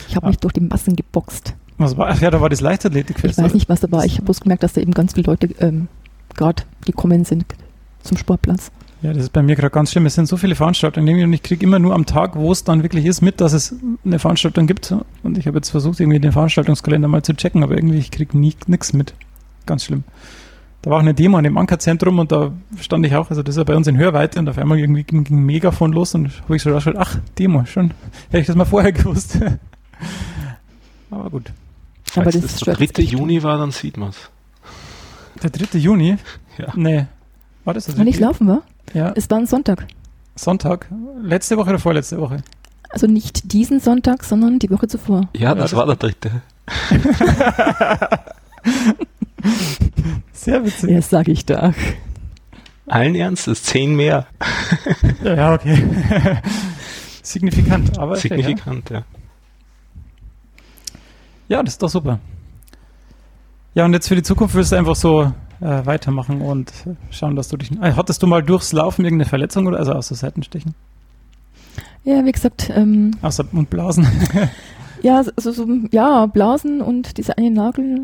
Ich 0.07 0.15
habe 0.15 0.25
Ah. 0.25 0.29
mich 0.29 0.37
durch 0.37 0.53
die 0.53 0.61
Massen 0.61 0.95
geboxt. 0.95 1.53
Was 1.77 1.97
war? 1.97 2.15
Ja, 2.19 2.31
da 2.31 2.41
war 2.41 2.49
das 2.49 2.61
Leichtathletikfest. 2.61 3.37
Ich 3.37 3.43
weiß 3.43 3.53
nicht, 3.53 3.69
was 3.69 3.81
da 3.81 3.91
war. 3.91 4.05
Ich 4.05 4.15
habe 4.15 4.25
bloß 4.25 4.41
gemerkt, 4.41 4.63
dass 4.63 4.73
da 4.73 4.81
eben 4.81 4.93
ganz 4.93 5.13
viele 5.13 5.27
Leute 5.27 5.47
ähm, 5.59 5.87
gerade 6.35 6.63
gekommen 6.85 7.23
sind 7.23 7.45
zum 8.01 8.17
Sportplatz. 8.17 8.71
Ja, 9.03 9.13
das 9.13 9.23
ist 9.23 9.33
bei 9.33 9.43
mir 9.43 9.55
gerade 9.55 9.69
ganz 9.69 9.91
schlimm. 9.91 10.07
Es 10.07 10.15
sind 10.15 10.27
so 10.27 10.37
viele 10.37 10.55
Veranstaltungen 10.55 11.23
und 11.23 11.33
ich 11.33 11.43
kriege 11.43 11.63
immer 11.63 11.77
nur 11.77 11.93
am 11.93 12.07
Tag, 12.07 12.35
wo 12.35 12.51
es 12.51 12.63
dann 12.63 12.81
wirklich 12.81 13.05
ist, 13.05 13.21
mit, 13.21 13.41
dass 13.41 13.53
es 13.53 13.75
eine 14.03 14.17
Veranstaltung 14.17 14.65
gibt. 14.65 14.93
Und 15.21 15.37
ich 15.37 15.45
habe 15.45 15.57
jetzt 15.57 15.69
versucht, 15.69 15.99
irgendwie 15.99 16.19
den 16.19 16.31
Veranstaltungskalender 16.31 17.07
mal 17.07 17.21
zu 17.21 17.33
checken, 17.33 17.63
aber 17.63 17.75
irgendwie 17.75 17.99
ich 17.99 18.09
kriege 18.09 18.37
nichts 18.37 18.93
mit. 18.93 19.13
Ganz 19.67 19.83
schlimm. 19.83 20.03
Da 20.81 20.89
war 20.89 20.97
auch 20.97 21.01
eine 21.01 21.13
Demo 21.13 21.37
an 21.37 21.43
dem 21.43 21.57
Ankerzentrum 21.57 22.17
und 22.17 22.31
da 22.31 22.51
stand 22.79 23.05
ich 23.05 23.15
auch, 23.15 23.29
also 23.29 23.43
das 23.43 23.55
ist 23.55 23.57
ja 23.57 23.63
bei 23.65 23.75
uns 23.75 23.87
in 23.87 23.97
Hörweite 23.97 24.39
und 24.39 24.49
auf 24.49 24.57
einmal 24.57 24.79
irgendwie 24.79 25.03
ging, 25.03 25.23
ging 25.23 25.39
ein 25.39 25.45
Megafon 25.45 25.91
los 25.91 26.15
und 26.15 26.31
habe 26.43 26.55
ich 26.55 26.61
so 26.63 26.71
rausgeschaut, 26.71 26.99
ach, 26.99 27.19
Demo, 27.37 27.65
schon. 27.65 27.91
Hätte 28.29 28.39
ich 28.39 28.47
das 28.47 28.55
mal 28.55 28.65
vorher 28.65 28.91
gewusst. 28.93 29.39
aber 31.11 31.29
gut. 31.29 31.51
Aber 32.15 32.25
das 32.31 32.41
das 32.41 32.55
der 32.59 32.75
Shirt 32.75 32.81
ist 32.81 32.97
3. 32.97 33.01
echt 33.03 33.11
Juni 33.11 33.43
war, 33.43 33.57
dann 33.57 33.71
sieht 33.71 33.97
man 33.97 34.09
es. 34.09 34.17
Der 35.43 35.49
3. 35.49 35.77
Juni? 35.77 36.17
Ja. 36.57 36.67
Nee. 36.75 37.05
War 37.65 37.73
das 37.73 37.85
der 37.85 37.97
Wenn 37.97 38.05
3. 38.05 38.09
ich 38.09 38.19
laufen 38.19 38.47
war, 38.47 38.61
Ja. 38.93 39.11
es 39.15 39.29
war 39.29 39.37
ein 39.37 39.45
Sonntag. 39.47 39.85
Sonntag? 40.35 40.87
Letzte 41.21 41.57
Woche 41.57 41.69
oder 41.69 41.79
vorletzte 41.79 42.19
Woche? 42.19 42.43
Also 42.89 43.05
nicht 43.07 43.51
diesen 43.51 43.79
Sonntag, 43.79 44.23
sondern 44.23 44.59
die 44.59 44.69
Woche 44.69 44.87
zuvor. 44.87 45.27
Ja, 45.35 45.53
das, 45.53 45.71
das- 45.71 45.77
war 45.79 45.85
der 45.85 45.95
dritte. 45.97 46.41
Sehr 50.33 50.63
witzig. 50.65 50.89
Ja, 50.89 51.01
sage 51.01 51.31
ich 51.31 51.45
doch. 51.45 51.73
Allen 52.87 53.15
Ernstes, 53.15 53.63
zehn 53.63 53.95
mehr. 53.95 54.27
Ja, 55.23 55.33
ja 55.35 55.53
okay. 55.53 55.83
Signifikant, 57.21 57.97
aber 57.99 58.11
okay, 58.13 58.21
Signifikant, 58.29 58.89
ja. 58.89 58.97
Ja. 58.99 59.03
Ja, 61.47 61.63
das 61.63 61.75
ist 61.75 61.83
doch 61.83 61.89
super. 61.89 62.19
Ja, 63.73 63.85
und 63.85 63.93
jetzt 63.93 64.07
für 64.07 64.15
die 64.15 64.23
Zukunft 64.23 64.55
willst 64.55 64.71
du 64.71 64.75
einfach 64.75 64.95
so 64.95 65.31
äh, 65.61 65.85
weitermachen 65.85 66.41
und 66.41 66.71
schauen, 67.11 67.35
dass 67.35 67.47
du 67.49 67.57
dich. 67.57 67.71
Äh, 67.81 67.93
hattest 67.95 68.23
du 68.23 68.27
mal 68.27 68.41
durchs 68.43 68.73
Laufen 68.73 69.05
irgendeine 69.05 69.29
Verletzung 69.29 69.67
oder 69.67 69.77
also 69.77 69.93
außer 69.93 70.15
Seitenstechen? 70.15 70.73
Ja, 72.03 72.23
wie 72.25 72.31
gesagt, 72.31 72.71
ähm, 72.73 73.11
Außer 73.21 73.45
und 73.51 73.69
Blasen. 73.69 74.07
ja, 75.03 75.23
so, 75.35 75.51
so, 75.51 75.67
ja, 75.91 76.25
Blasen 76.25 76.81
und 76.81 77.17
dieser 77.17 77.37
eine 77.37 77.51
Nagel, 77.51 77.99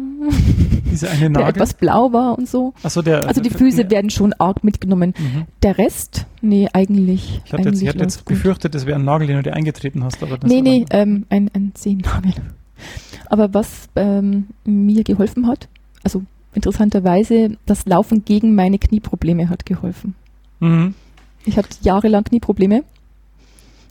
Diese 0.92 1.10
eine 1.10 1.20
der 1.22 1.30
Nagel. 1.30 1.50
etwas 1.50 1.74
blau 1.74 2.12
war 2.12 2.38
und 2.38 2.48
so. 2.50 2.74
Achso, 2.84 3.02
der. 3.02 3.28
Also 3.28 3.42
die 3.42 3.50
Füße 3.50 3.90
werden 3.90 4.10
schon 4.10 4.34
arg 4.34 4.64
mitgenommen. 4.64 5.14
Mhm. 5.18 5.46
Der 5.64 5.78
Rest, 5.78 6.26
nee, 6.42 6.68
eigentlich. 6.74 7.42
Ich 7.46 7.54
hatte 7.54 7.64
jetzt, 7.64 7.82
ich 7.82 7.84
eigentlich 7.84 7.90
hatte 7.90 8.00
jetzt 8.00 8.18
gut. 8.26 8.28
gefürchtet, 8.28 8.76
das 8.76 8.86
wäre 8.86 9.00
ein 9.00 9.06
Nagel, 9.06 9.28
den 9.28 9.38
du 9.38 9.44
dir 9.44 9.54
eingetreten 9.54 10.04
hast, 10.04 10.22
aber 10.22 10.38
das 10.38 10.50
Nee, 10.50 10.62
nee, 10.62 10.86
ähm, 10.92 11.26
ein, 11.30 11.50
ein 11.54 11.72
Zehennagel. 11.74 12.34
Aber 13.28 13.54
was 13.54 13.90
ähm, 13.96 14.48
mir 14.66 15.04
geholfen 15.04 15.48
hat, 15.48 15.68
also 16.04 16.24
interessanterweise, 16.54 17.58
das 17.66 17.86
Laufen 17.86 18.26
gegen 18.26 18.56
meine 18.56 18.78
Knieprobleme 18.80 19.50
hat 19.50 19.66
geholfen. 19.66 20.16
Mhm. 20.60 20.94
Ich 21.46 21.58
hatte 21.58 21.70
jahrelang 21.82 22.24
Knieprobleme 22.24 22.84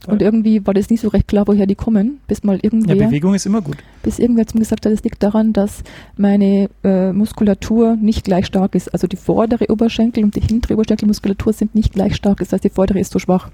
und 0.07 0.21
Ja. 0.21 0.27
irgendwie 0.29 0.67
war 0.67 0.75
das 0.75 0.91
nicht 0.91 1.01
so 1.01 1.09
recht 1.09 1.29
klar, 1.29 1.47
woher 1.47 1.67
die 1.67 1.75
kommen, 1.75 2.19
bis 2.27 2.43
mal 2.45 2.57
Ja, 2.57 2.61
irgendwer, 2.65 2.95
Bewegung 2.97 3.35
ist 3.35 3.47
immer 3.47 3.61
gut. 3.63 3.77
bis 4.03 4.19
irgendwer 4.19 4.47
zu 4.47 4.57
mir 4.57 4.61
gesagt 4.63 4.85
hat, 4.87 4.93
es 4.93 5.03
liegt 5.05 5.23
daran, 5.23 5.53
dass 5.53 5.83
meine 6.17 6.69
äh, 6.83 7.13
Muskulatur 7.13 7.97
nicht 7.97 8.25
gleich 8.25 8.47
stark 8.47 8.75
ist. 8.75 8.93
Also 8.93 9.07
die 9.07 9.17
vordere 9.17 9.71
Oberschenkel 9.71 10.25
und 10.25 10.35
die 10.35 10.41
hintere 10.41 10.75
Oberschenkelmuskulatur 10.75 11.53
sind 11.53 11.75
nicht 11.75 11.93
gleich 11.93 12.17
stark. 12.17 12.39
Das 12.39 12.53
heißt, 12.53 12.65
die 12.65 12.71
vordere 12.71 12.99
ist 13.01 13.13
so 13.13 13.19
schwach. 13.19 13.51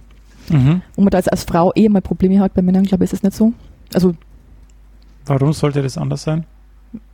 Mhm. 0.51 0.81
Wo 0.95 1.03
man 1.03 1.11
da 1.11 1.19
als, 1.19 1.29
als 1.29 1.45
Frau 1.45 1.73
eh 1.75 1.89
mal 1.91 2.01
Probleme 2.01 2.41
hat, 2.41 2.55
bei 2.55 2.63
Männern, 2.63 2.85
glaube 2.85 3.05
ich, 3.05 3.13
ist 3.13 3.19
es 3.19 3.23
nicht 3.23 3.37
so. 3.37 3.53
Also 3.93 4.15
Warum 5.29 5.53
sollte 5.53 5.83
das 5.83 5.97
anders 5.99 6.23
sein? 6.23 6.45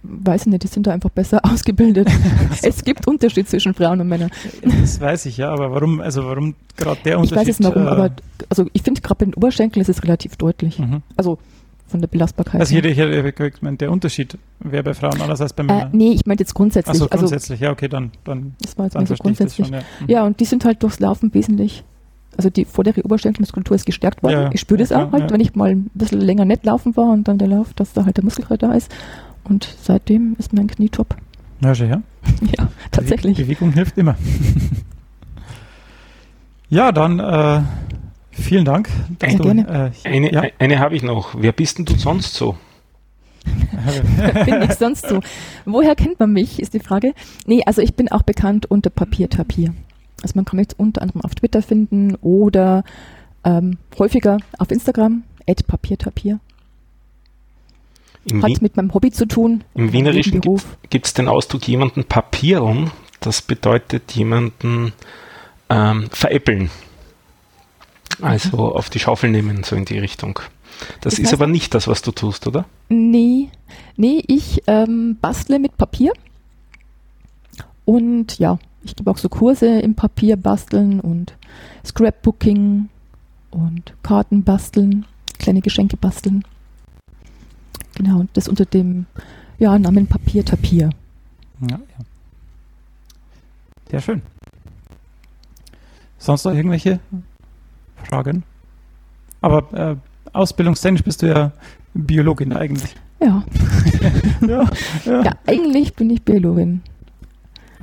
weiß 0.04 0.42
ich 0.42 0.46
nicht, 0.46 0.62
die 0.62 0.68
sind 0.68 0.86
da 0.86 0.92
einfach 0.92 1.10
besser 1.10 1.40
ausgebildet. 1.44 2.08
es 2.62 2.84
gibt 2.84 3.08
Unterschied 3.08 3.48
zwischen 3.48 3.74
Frauen 3.74 4.00
und 4.00 4.08
Männern. 4.08 4.30
Das 4.62 5.00
weiß 5.00 5.26
ich 5.26 5.36
ja, 5.36 5.50
aber 5.50 5.72
warum, 5.72 6.00
also 6.00 6.24
warum 6.24 6.54
gerade 6.76 7.00
der 7.04 7.14
Ich 7.14 7.18
Unterschied? 7.18 7.36
weiß 7.38 7.48
es 7.48 7.58
nicht 7.58 7.74
warum, 7.74 7.86
äh, 7.88 7.90
aber 7.90 8.10
also 8.48 8.66
ich 8.72 8.82
finde 8.82 9.00
gerade 9.00 9.18
bei 9.18 9.24
den 9.24 9.34
Oberschenkeln 9.34 9.80
ist 9.82 9.88
es 9.88 10.04
relativ 10.04 10.36
deutlich. 10.36 10.78
mhm. 10.78 11.02
Also 11.16 11.38
von 11.88 12.00
der 12.00 12.06
Belastbarkeit. 12.08 12.60
Also 12.60 12.76
hier, 12.76 12.88
hier, 12.90 13.24
ich 13.24 13.62
mein, 13.62 13.76
der 13.78 13.90
Unterschied 13.90 14.38
wäre 14.60 14.82
bei 14.82 14.94
Frauen 14.94 15.20
anders 15.20 15.40
als 15.40 15.52
bei 15.52 15.64
äh, 15.64 15.66
Männern. 15.66 15.90
nee, 15.92 16.12
ich 16.12 16.24
meinte 16.24 16.42
jetzt 16.42 16.54
grundsätzlich. 16.54 16.90
Achso, 16.94 17.06
also 17.06 17.18
grundsätzlich, 17.26 17.60
ja, 17.60 17.70
okay, 17.72 17.88
dann, 17.88 18.12
dann, 18.24 18.54
das 18.62 18.78
war 18.78 18.86
jetzt 18.86 18.94
dann 18.94 19.06
so 19.06 19.14
ich 19.14 19.20
grundsätzlich. 19.20 19.66
schon. 19.66 19.74
Ja, 19.74 19.80
Mhm. 20.00 20.08
Ja, 20.08 20.24
und 20.24 20.40
die 20.40 20.44
sind 20.44 20.64
halt 20.64 20.82
durchs 20.82 21.00
Laufen 21.00 21.32
wesentlich. 21.34 21.84
Also 22.36 22.50
die 22.50 22.64
vordere 22.64 23.02
Oberschenkelmuskulatur 23.04 23.76
ist 23.76 23.86
gestärkt 23.86 24.22
worden. 24.22 24.42
Ja, 24.42 24.50
ich 24.52 24.60
spüre 24.60 24.78
das 24.78 24.90
ja, 24.90 25.04
auch 25.04 25.12
halt, 25.12 25.24
ja. 25.24 25.30
wenn 25.30 25.40
ich 25.40 25.54
mal 25.54 25.70
ein 25.70 25.90
bisschen 25.94 26.20
länger 26.20 26.44
nicht 26.44 26.64
laufen 26.64 26.96
war 26.96 27.10
und 27.10 27.28
dann 27.28 27.38
der 27.38 27.48
Lauf, 27.48 27.72
dass 27.74 27.92
da 27.92 28.04
halt 28.04 28.16
der 28.16 28.24
Muskelkater 28.24 28.68
da 28.68 28.74
ist. 28.74 28.92
Und 29.44 29.68
seitdem 29.82 30.36
ist 30.38 30.52
mein 30.52 30.66
Knie 30.68 30.88
top. 30.88 31.16
ja, 31.60 31.74
schon, 31.74 31.88
ja. 31.88 32.02
ja, 32.58 32.68
tatsächlich. 32.90 33.36
Bewegung 33.36 33.72
hilft 33.72 33.98
immer. 33.98 34.16
ja, 36.70 36.92
dann 36.92 37.20
äh, 37.20 37.60
vielen 38.30 38.64
Dank. 38.64 38.88
dass 39.18 39.30
Sehr 39.30 39.38
du, 39.38 39.44
gerne. 39.44 39.68
Äh, 39.68 39.90
hier- 39.92 40.10
Eine, 40.10 40.32
ja, 40.32 40.42
eine 40.58 40.78
habe 40.78 40.96
ich 40.96 41.02
noch. 41.02 41.34
Wer 41.38 41.52
bist 41.52 41.78
denn 41.78 41.84
du 41.84 41.94
sonst 41.96 42.34
so? 42.34 42.56
bin 44.46 44.62
ich 44.62 44.72
sonst 44.74 45.06
so. 45.06 45.20
Woher 45.66 45.94
kennt 45.94 46.18
man 46.18 46.32
mich, 46.32 46.60
ist 46.60 46.72
die 46.72 46.80
Frage. 46.80 47.12
Nee, 47.46 47.62
also 47.66 47.82
ich 47.82 47.94
bin 47.94 48.10
auch 48.10 48.22
bekannt 48.22 48.64
unter 48.66 48.88
Papiertapir. 48.88 49.74
Also 50.24 50.36
man 50.36 50.46
kann 50.46 50.56
mich 50.56 50.68
unter 50.78 51.02
anderem 51.02 51.20
auf 51.20 51.34
Twitter 51.34 51.60
finden 51.60 52.14
oder 52.22 52.82
ähm, 53.44 53.76
häufiger 53.98 54.38
auf 54.58 54.70
Instagram, 54.70 55.22
papiertapir. 55.66 56.40
Im, 58.24 58.42
Hat 58.42 58.48
Wien, 58.48 58.58
mit 58.62 58.74
meinem 58.78 58.94
Hobby 58.94 59.10
zu 59.10 59.26
tun. 59.28 59.64
im 59.74 59.92
Wienerischen 59.92 60.40
gibt 60.88 61.06
es 61.06 61.12
den 61.12 61.28
Ausdruck 61.28 61.68
jemanden 61.68 62.04
papieren. 62.04 62.90
Das 63.20 63.42
bedeutet 63.42 64.12
jemanden 64.12 64.94
ähm, 65.68 66.08
veräppeln. 66.10 66.70
Also 68.22 68.74
auf 68.74 68.88
die 68.88 68.98
Schaufel 69.00 69.28
nehmen, 69.30 69.62
so 69.62 69.76
in 69.76 69.84
die 69.84 69.98
Richtung. 69.98 70.40
Das, 71.02 71.12
Das 71.12 71.18
ist 71.18 71.28
heißt- 71.28 71.34
aber 71.34 71.46
nicht 71.48 71.74
das, 71.74 71.86
was 71.86 72.00
du 72.00 72.12
tust, 72.12 72.46
oder? 72.46 72.64
Nee, 72.88 73.50
nee, 73.98 74.22
ich 74.26 74.62
ähm, 74.68 75.18
bastle 75.20 75.58
mit 75.58 75.76
Papier. 75.76 76.12
Und 77.84 78.38
ja, 78.38 78.58
ich 78.84 78.96
gebe 78.96 79.10
auch 79.10 79.18
so 79.18 79.28
Kurse 79.28 79.80
im 79.80 79.94
Papier 79.94 80.36
basteln 80.36 81.00
und 81.00 81.34
Scrapbooking 81.84 82.88
und 83.50 83.94
Karten 84.02 84.44
basteln, 84.44 85.06
kleine 85.38 85.60
Geschenke 85.60 85.96
basteln. 85.96 86.44
Genau, 87.94 88.20
und 88.20 88.30
das 88.36 88.48
unter 88.48 88.64
dem 88.64 89.06
ja, 89.58 89.78
Namen 89.78 90.06
Papier 90.06 90.44
Tapir. 90.44 90.90
ja, 91.60 91.68
ja. 91.68 91.78
Sehr 93.90 94.00
schön. 94.00 94.22
Sonst 96.18 96.44
noch 96.44 96.54
irgendwelche 96.54 97.00
Fragen? 97.96 98.44
Aber 99.40 99.72
äh, 99.72 99.96
ausbildungstechnisch 100.32 101.02
bist 101.02 101.22
du 101.22 101.28
ja 101.28 101.52
Biologin 101.92 102.52
eigentlich. 102.52 102.94
Ja, 103.20 103.44
ja, 104.40 104.68
ja. 105.04 105.22
ja, 105.22 105.32
eigentlich 105.46 105.94
bin 105.94 106.10
ich 106.10 106.22
Biologin. 106.22 106.82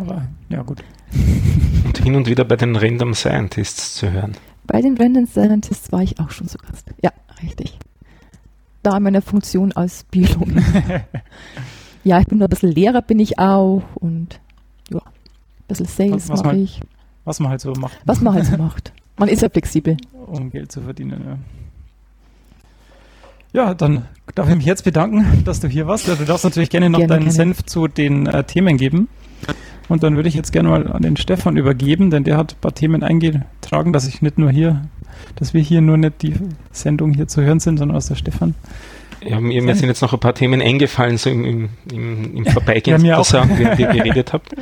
Aber 0.02 0.28
ja, 0.50 0.62
gut. 0.64 0.84
Und 1.86 1.98
hin 1.98 2.16
und 2.16 2.28
wieder 2.28 2.44
bei 2.46 2.56
den 2.56 2.76
Random 2.76 3.14
Scientists 3.14 3.96
zu 3.96 4.12
hören. 4.12 4.34
Bei 4.66 4.82
den 4.82 4.98
Random 4.98 5.26
Scientists 5.28 5.92
war 5.92 6.02
ich 6.02 6.20
auch 6.20 6.32
schon 6.32 6.48
zu 6.48 6.58
Gast. 6.58 6.88
Ja, 7.04 7.12
richtig. 7.44 7.78
Da 8.84 8.98
in 8.98 9.04
meiner 9.04 9.22
Funktion 9.22 9.72
als 9.74 10.04
Biologin. 10.06 10.64
ja, 12.04 12.20
ich 12.20 12.28
bin 12.28 12.38
nur 12.40 12.48
ein 12.48 12.50
bisschen 12.50 12.72
Lehrer, 12.72 13.02
bin 13.02 13.20
ich 13.20 13.38
auch. 13.40 13.84
Und 13.96 14.40
ja, 14.90 15.00
ein 15.00 15.68
bisschen 15.68 15.86
Sales 15.86 16.14
Was- 16.14 16.30
was 16.30 16.44
mache 16.44 16.56
man- 16.56 16.64
ich. 16.64 16.80
Was 17.26 17.40
man 17.40 17.50
halt 17.52 17.62
so 17.62 17.74
macht, 17.74 18.00
Was 18.06 18.22
man 18.22 18.34
halt 18.34 18.46
so 18.46 18.58
macht. 18.58 18.94
Man 19.18 19.30
ist 19.30 19.42
ja 19.44 19.50
flexibel. 19.50 19.98
um 20.26 20.50
Geld 20.50 20.72
zu 20.72 20.82
verdienen. 20.82 21.22
Ja. 21.26 21.38
Ja, 23.54 23.74
dann 23.74 24.06
darf 24.34 24.50
ich 24.50 24.56
mich 24.56 24.66
jetzt 24.66 24.84
bedanken, 24.86 25.44
dass 25.44 25.60
du 25.60 25.68
hier 25.68 25.86
warst. 25.86 26.08
Du 26.08 26.16
darfst 26.16 26.46
natürlich 26.46 26.70
gerne 26.70 26.90
noch 26.90 27.00
Gerne, 27.00 27.10
deinen 27.16 27.20
gerne. 27.26 27.34
Senf 27.34 27.64
zu 27.66 27.88
den 27.88 28.26
äh, 28.26 28.44
Themen 28.46 28.78
geben. 28.78 29.10
Und 29.92 30.04
dann 30.04 30.16
würde 30.16 30.30
ich 30.30 30.36
jetzt 30.36 30.54
gerne 30.54 30.70
mal 30.70 30.90
an 30.90 31.02
den 31.02 31.18
Stefan 31.18 31.58
übergeben, 31.58 32.12
denn 32.12 32.24
der 32.24 32.38
hat 32.38 32.54
ein 32.54 32.62
paar 32.62 32.74
Themen 32.74 33.04
eingetragen, 33.04 33.92
dass 33.92 34.08
ich 34.08 34.22
nicht 34.22 34.38
nur 34.38 34.50
hier, 34.50 34.84
dass 35.36 35.54
wir 35.54 35.60
hier 35.60 35.82
nur 35.82 35.98
nicht 35.98 36.22
die 36.22 36.34
Sendung 36.72 37.12
hier 37.12 37.28
zu 37.28 37.42
hören 37.42 37.60
sind, 37.60 37.78
sondern 37.78 37.98
aus 37.98 38.08
der 38.08 38.16
Stefan. 38.16 38.56
Ja, 39.22 39.42
mir, 39.42 39.62
mir 39.62 39.76
sind 39.76 39.90
jetzt 39.90 40.02
noch 40.02 40.14
ein 40.14 40.20
paar 40.20 40.34
Themen 40.34 40.62
eingefallen, 40.62 41.18
so 41.18 41.30
im, 41.30 41.44
im, 41.44 41.70
im, 41.92 42.38
im 42.38 42.46
Vorbeigehen, 42.46 43.04
Ja, 43.04 43.18
sozusagen, 43.18 43.60
während 43.60 43.80
ihr 43.82 43.88
geredet 43.88 44.32
habt. 44.32 44.56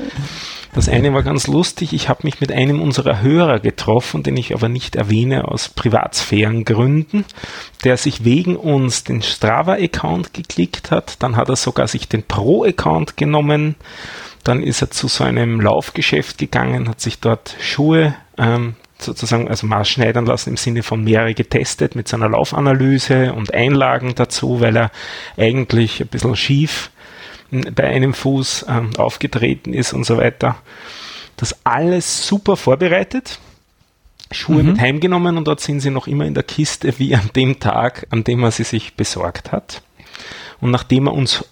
Das 0.74 0.90
eine 0.90 1.14
war 1.14 1.22
ganz 1.22 1.46
lustig. 1.46 1.94
Ich 1.94 2.10
habe 2.10 2.22
mich 2.24 2.42
mit 2.42 2.52
einem 2.52 2.82
unserer 2.82 3.22
Hörer 3.22 3.60
getroffen, 3.60 4.24
den 4.24 4.36
ich 4.36 4.56
aber 4.56 4.68
nicht 4.68 4.96
erwähne 4.96 5.48
aus 5.48 5.70
Privatsphärengründen, 5.70 7.24
der 7.84 7.98
sich 7.98 8.26
wegen 8.26 8.56
uns 8.56 9.04
den 9.04 9.22
Strava-Account 9.22 10.34
geklickt 10.34 10.90
hat. 10.90 11.22
Dann 11.22 11.36
hat 11.36 11.50
er 11.50 11.56
sogar 11.56 11.88
sich 11.88 12.08
den 12.08 12.24
Pro-Account 12.24 13.16
genommen. 13.16 13.76
Dann 14.44 14.64
ist 14.64 14.82
er 14.82 14.90
zu 14.92 15.08
so 15.08 15.24
einem 15.24 15.60
Laufgeschäft 15.62 16.38
gegangen, 16.38 16.90
hat 16.90 17.02
sich 17.02 17.20
dort 17.20 17.56
Schuhe 17.60 18.16
ähm, 18.38 18.76
sozusagen, 18.98 19.48
also 19.48 19.68
maßschneidern 19.68 20.26
lassen 20.26 20.52
im 20.52 20.58
Sinne 20.58 20.84
von 20.84 21.04
mehrere 21.04 21.34
getestet 21.34 21.96
mit 21.96 22.08
seiner 22.08 22.30
Laufanalyse 22.30 23.34
und 23.34 23.54
Einlagen 23.54 24.16
dazu, 24.16 24.60
weil 24.62 24.76
er 24.76 24.92
eigentlich 25.38 26.02
ein 26.02 26.08
bisschen 26.08 26.36
schief 26.36 26.90
m, 27.52 27.64
bei 27.76 27.86
einem 27.86 28.14
Fuß 28.14 28.66
ähm, 28.70 28.92
aufgetreten 28.98 29.74
ist 29.74 29.94
und 29.94 30.06
so 30.06 30.18
weiter. 30.18 30.58
Das 31.38 31.56
alles 31.66 32.28
super 32.28 32.58
vorbereitet. 32.58 33.40
Schuhe 34.32 34.62
Mhm. 34.64 34.70
mit 34.72 34.80
heimgenommen 34.80 35.38
und 35.38 35.48
dort 35.48 35.60
sind 35.60 35.80
sie 35.80 35.90
noch 35.90 36.06
immer 36.08 36.26
in 36.26 36.34
der 36.36 36.44
Kiste 36.44 36.94
wie 37.00 37.16
an 37.16 37.30
dem 37.36 37.60
Tag, 37.60 38.06
an 38.12 38.24
dem 38.24 38.44
er 38.44 38.52
sie 38.52 38.64
sich 38.64 38.94
besorgt 38.96 39.52
hat. 39.52 39.82
Und 40.62 40.72
nachdem 40.72 41.08
er 41.08 41.14
uns 41.14 41.46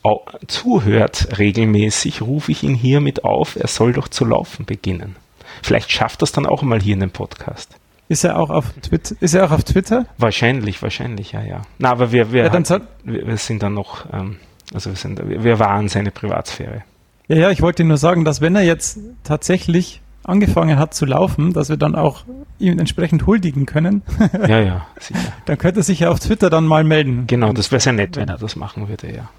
zuhört 0.47 1.37
regelmäßig, 1.39 2.21
rufe 2.21 2.51
ich 2.51 2.63
ihn 2.63 2.75
hiermit 2.75 3.23
auf, 3.23 3.55
er 3.55 3.67
soll 3.67 3.93
doch 3.93 4.07
zu 4.07 4.25
laufen 4.25 4.65
beginnen. 4.65 5.15
Vielleicht 5.63 5.91
schafft 5.91 6.21
das 6.21 6.31
dann 6.31 6.45
auch 6.45 6.61
mal 6.61 6.81
hier 6.81 6.93
in 6.93 6.99
dem 6.99 7.11
Podcast. 7.11 7.75
Ist 8.09 8.23
er 8.23 8.37
auch 8.39 8.49
auf 8.49 8.71
Twitter? 8.81 9.15
Ist 9.19 9.33
er 9.33 9.45
auch 9.45 9.51
auf 9.51 9.63
Twitter? 9.63 10.05
Wahrscheinlich, 10.17 10.81
wahrscheinlich, 10.81 11.33
ja, 11.33 11.43
ja. 11.43 11.61
Na, 11.77 11.91
aber 11.91 12.11
wir, 12.11 12.31
wir, 12.31 12.45
Ja, 12.45 12.65
soll, 12.65 12.81
wir, 13.03 13.27
wir 13.27 13.37
sind 13.37 13.63
dann 13.63 13.73
noch, 13.73 14.05
ähm, 14.13 14.37
also 14.73 14.89
wir, 14.89 14.97
sind, 14.97 15.19
wir 15.27 15.43
wir 15.43 15.59
wahren 15.59 15.89
seine 15.89 16.11
Privatsphäre. 16.11 16.83
ja, 17.27 17.35
ja, 17.35 17.51
ich 17.51 17.61
wollte 17.61 17.83
nur 17.83 17.97
sagen, 17.97 18.23
dass 18.23 18.39
wenn 18.39 18.55
er 18.55 18.63
jetzt 18.63 18.99
tatsächlich 19.23 20.01
angefangen 20.27 20.77
hat 20.77 20.93
zu 20.93 21.05
laufen, 21.05 21.53
dass 21.53 21.69
wir 21.69 21.77
dann 21.77 21.95
auch 21.95 22.23
ihm 22.59 22.77
entsprechend 22.79 23.25
huldigen 23.25 23.65
können, 23.65 24.03
Ja, 24.47 24.59
ja, 24.59 24.85
sicher. 24.99 25.19
dann 25.45 25.57
könnte 25.57 25.79
er 25.79 25.83
sich 25.83 26.01
ja 26.01 26.09
auf 26.09 26.19
Twitter 26.19 26.49
dann 26.49 26.65
mal 26.65 26.83
melden. 26.83 27.25
Genau, 27.27 27.53
das 27.53 27.71
wäre 27.71 27.79
sehr 27.79 27.93
nett, 27.93 28.15
wenn 28.17 28.29
er 28.29 28.37
das 28.37 28.55
machen 28.55 28.87
würde, 28.89 29.11
ja. 29.13 29.29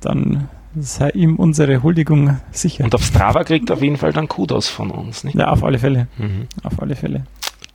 Dann 0.00 0.48
sei 0.78 1.08
ihm 1.10 1.36
unsere 1.36 1.82
Huldigung 1.82 2.38
sicher. 2.50 2.84
Und 2.84 2.94
auf 2.94 3.02
Strava 3.02 3.44
kriegt 3.44 3.70
er 3.70 3.76
auf 3.76 3.82
jeden 3.82 3.96
Fall 3.96 4.12
dann 4.12 4.28
Kudos 4.28 4.68
von 4.68 4.90
uns, 4.90 5.24
nicht? 5.24 5.38
ja, 5.38 5.48
auf 5.48 5.64
alle 5.64 5.78
Fälle. 5.78 6.08
Mhm. 6.18 6.48
Auf 6.62 6.80
alle 6.82 6.96
Fälle. 6.96 7.22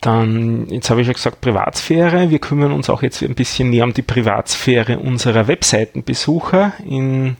Dann, 0.02 0.68
jetzt 0.70 0.90
habe 0.90 1.02
ich 1.02 1.08
schon 1.08 1.14
gesagt, 1.16 1.42
Privatsphäre. 1.42 2.30
Wir 2.32 2.40
kümmern 2.40 2.72
uns 2.72 2.90
auch 2.90 3.04
jetzt 3.04 3.22
ein 3.22 3.36
bisschen 3.36 3.70
näher 3.70 3.84
um 3.84 3.94
die 3.94 4.02
Privatsphäre 4.02 4.98
unserer 5.00 5.48
Webseitenbesucher 5.48 6.74
in 6.86 7.38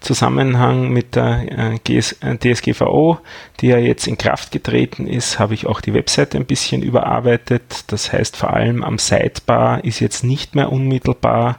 Zusammenhang 0.00 0.90
mit 0.90 1.14
der 1.16 1.72
äh, 1.74 1.78
GS, 1.84 2.12
äh, 2.22 2.36
DSGVO, 2.36 3.18
die 3.60 3.66
ja 3.68 3.78
jetzt 3.78 4.06
in 4.06 4.16
Kraft 4.16 4.50
getreten 4.50 5.06
ist, 5.06 5.38
habe 5.38 5.54
ich 5.54 5.66
auch 5.66 5.80
die 5.80 5.92
Webseite 5.94 6.38
ein 6.38 6.46
bisschen 6.46 6.82
überarbeitet. 6.82 7.84
Das 7.88 8.12
heißt, 8.12 8.36
vor 8.36 8.54
allem 8.54 8.82
am 8.82 8.98
Sidebar 8.98 9.84
ist 9.84 10.00
jetzt 10.00 10.24
nicht 10.24 10.54
mehr 10.54 10.72
unmittelbar 10.72 11.58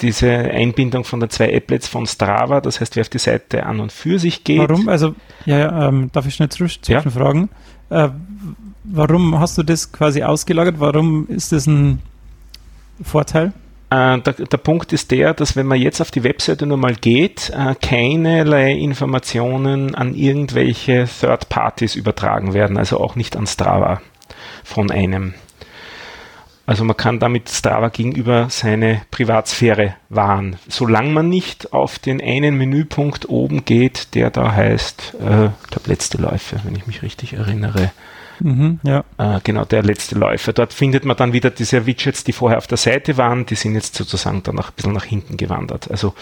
diese 0.00 0.30
Einbindung 0.30 1.04
von 1.04 1.20
den 1.20 1.28
zwei 1.28 1.54
Applets 1.54 1.86
von 1.88 2.06
Strava. 2.06 2.60
Das 2.60 2.80
heißt, 2.80 2.96
wer 2.96 3.02
auf 3.02 3.08
die 3.08 3.18
Seite 3.18 3.66
an 3.66 3.80
und 3.80 3.92
für 3.92 4.18
sich 4.18 4.44
geht. 4.44 4.58
Warum? 4.60 4.88
Also, 4.88 5.14
ja, 5.44 5.58
ja 5.58 5.88
ähm, 5.88 6.10
darf 6.12 6.26
ich 6.26 6.34
schnell 6.36 6.48
zwisch- 6.48 6.78
Ja. 6.86 7.00
zwischenfragen? 7.02 7.50
Äh, 7.90 8.08
warum 8.84 9.38
hast 9.40 9.58
du 9.58 9.62
das 9.62 9.92
quasi 9.92 10.22
ausgelagert? 10.22 10.76
Warum 10.78 11.26
ist 11.28 11.52
das 11.52 11.66
ein 11.66 12.00
Vorteil? 13.02 13.52
Äh, 13.90 14.20
der, 14.20 14.32
der 14.32 14.58
Punkt 14.58 14.92
ist 14.92 15.10
der, 15.10 15.34
dass 15.34 15.56
wenn 15.56 15.66
man 15.66 15.80
jetzt 15.80 16.00
auf 16.00 16.12
die 16.12 16.22
Webseite 16.22 16.66
nur 16.66 16.76
mal 16.76 16.94
geht, 16.94 17.50
äh, 17.50 17.74
keinerlei 17.74 18.72
Informationen 18.72 19.94
an 19.94 20.14
irgendwelche 20.14 21.06
Third 21.06 21.48
Parties 21.48 21.96
übertragen 21.96 22.54
werden, 22.54 22.78
also 22.78 22.98
auch 22.98 23.16
nicht 23.16 23.36
an 23.36 23.46
Strava 23.46 24.00
von 24.62 24.90
einem. 24.90 25.34
Also 26.66 26.84
man 26.84 26.96
kann 26.96 27.18
damit 27.18 27.48
Strava 27.48 27.88
gegenüber 27.88 28.46
seine 28.48 29.02
Privatsphäre 29.10 29.96
wahren, 30.08 30.54
solange 30.68 31.10
man 31.10 31.28
nicht 31.28 31.72
auf 31.72 31.98
den 31.98 32.22
einen 32.22 32.56
Menüpunkt 32.56 33.28
oben 33.28 33.64
geht, 33.64 34.14
der 34.14 34.30
da 34.30 34.52
heißt, 34.52 35.16
äh, 35.20 35.46
ich 35.46 35.70
glaube 35.70 35.88
letzte 35.88 36.18
Läufe, 36.18 36.60
wenn 36.62 36.76
ich 36.76 36.86
mich 36.86 37.02
richtig 37.02 37.32
erinnere. 37.32 37.90
Mhm, 38.40 38.80
ja. 38.82 39.04
Äh, 39.18 39.40
genau, 39.44 39.64
der 39.64 39.82
letzte 39.82 40.16
Läufer. 40.18 40.52
Dort 40.52 40.72
findet 40.72 41.04
man 41.04 41.16
dann 41.16 41.32
wieder 41.32 41.50
diese 41.50 41.86
Widgets, 41.86 42.24
die 42.24 42.32
vorher 42.32 42.58
auf 42.58 42.66
der 42.66 42.78
Seite 42.78 43.16
waren, 43.16 43.46
die 43.46 43.54
sind 43.54 43.74
jetzt 43.74 43.94
sozusagen 43.94 44.42
dann 44.42 44.54
noch 44.56 44.68
ein 44.70 44.74
bisschen 44.76 44.92
nach 44.92 45.04
hinten 45.04 45.36
gewandert. 45.36 45.90
Also 45.90 46.14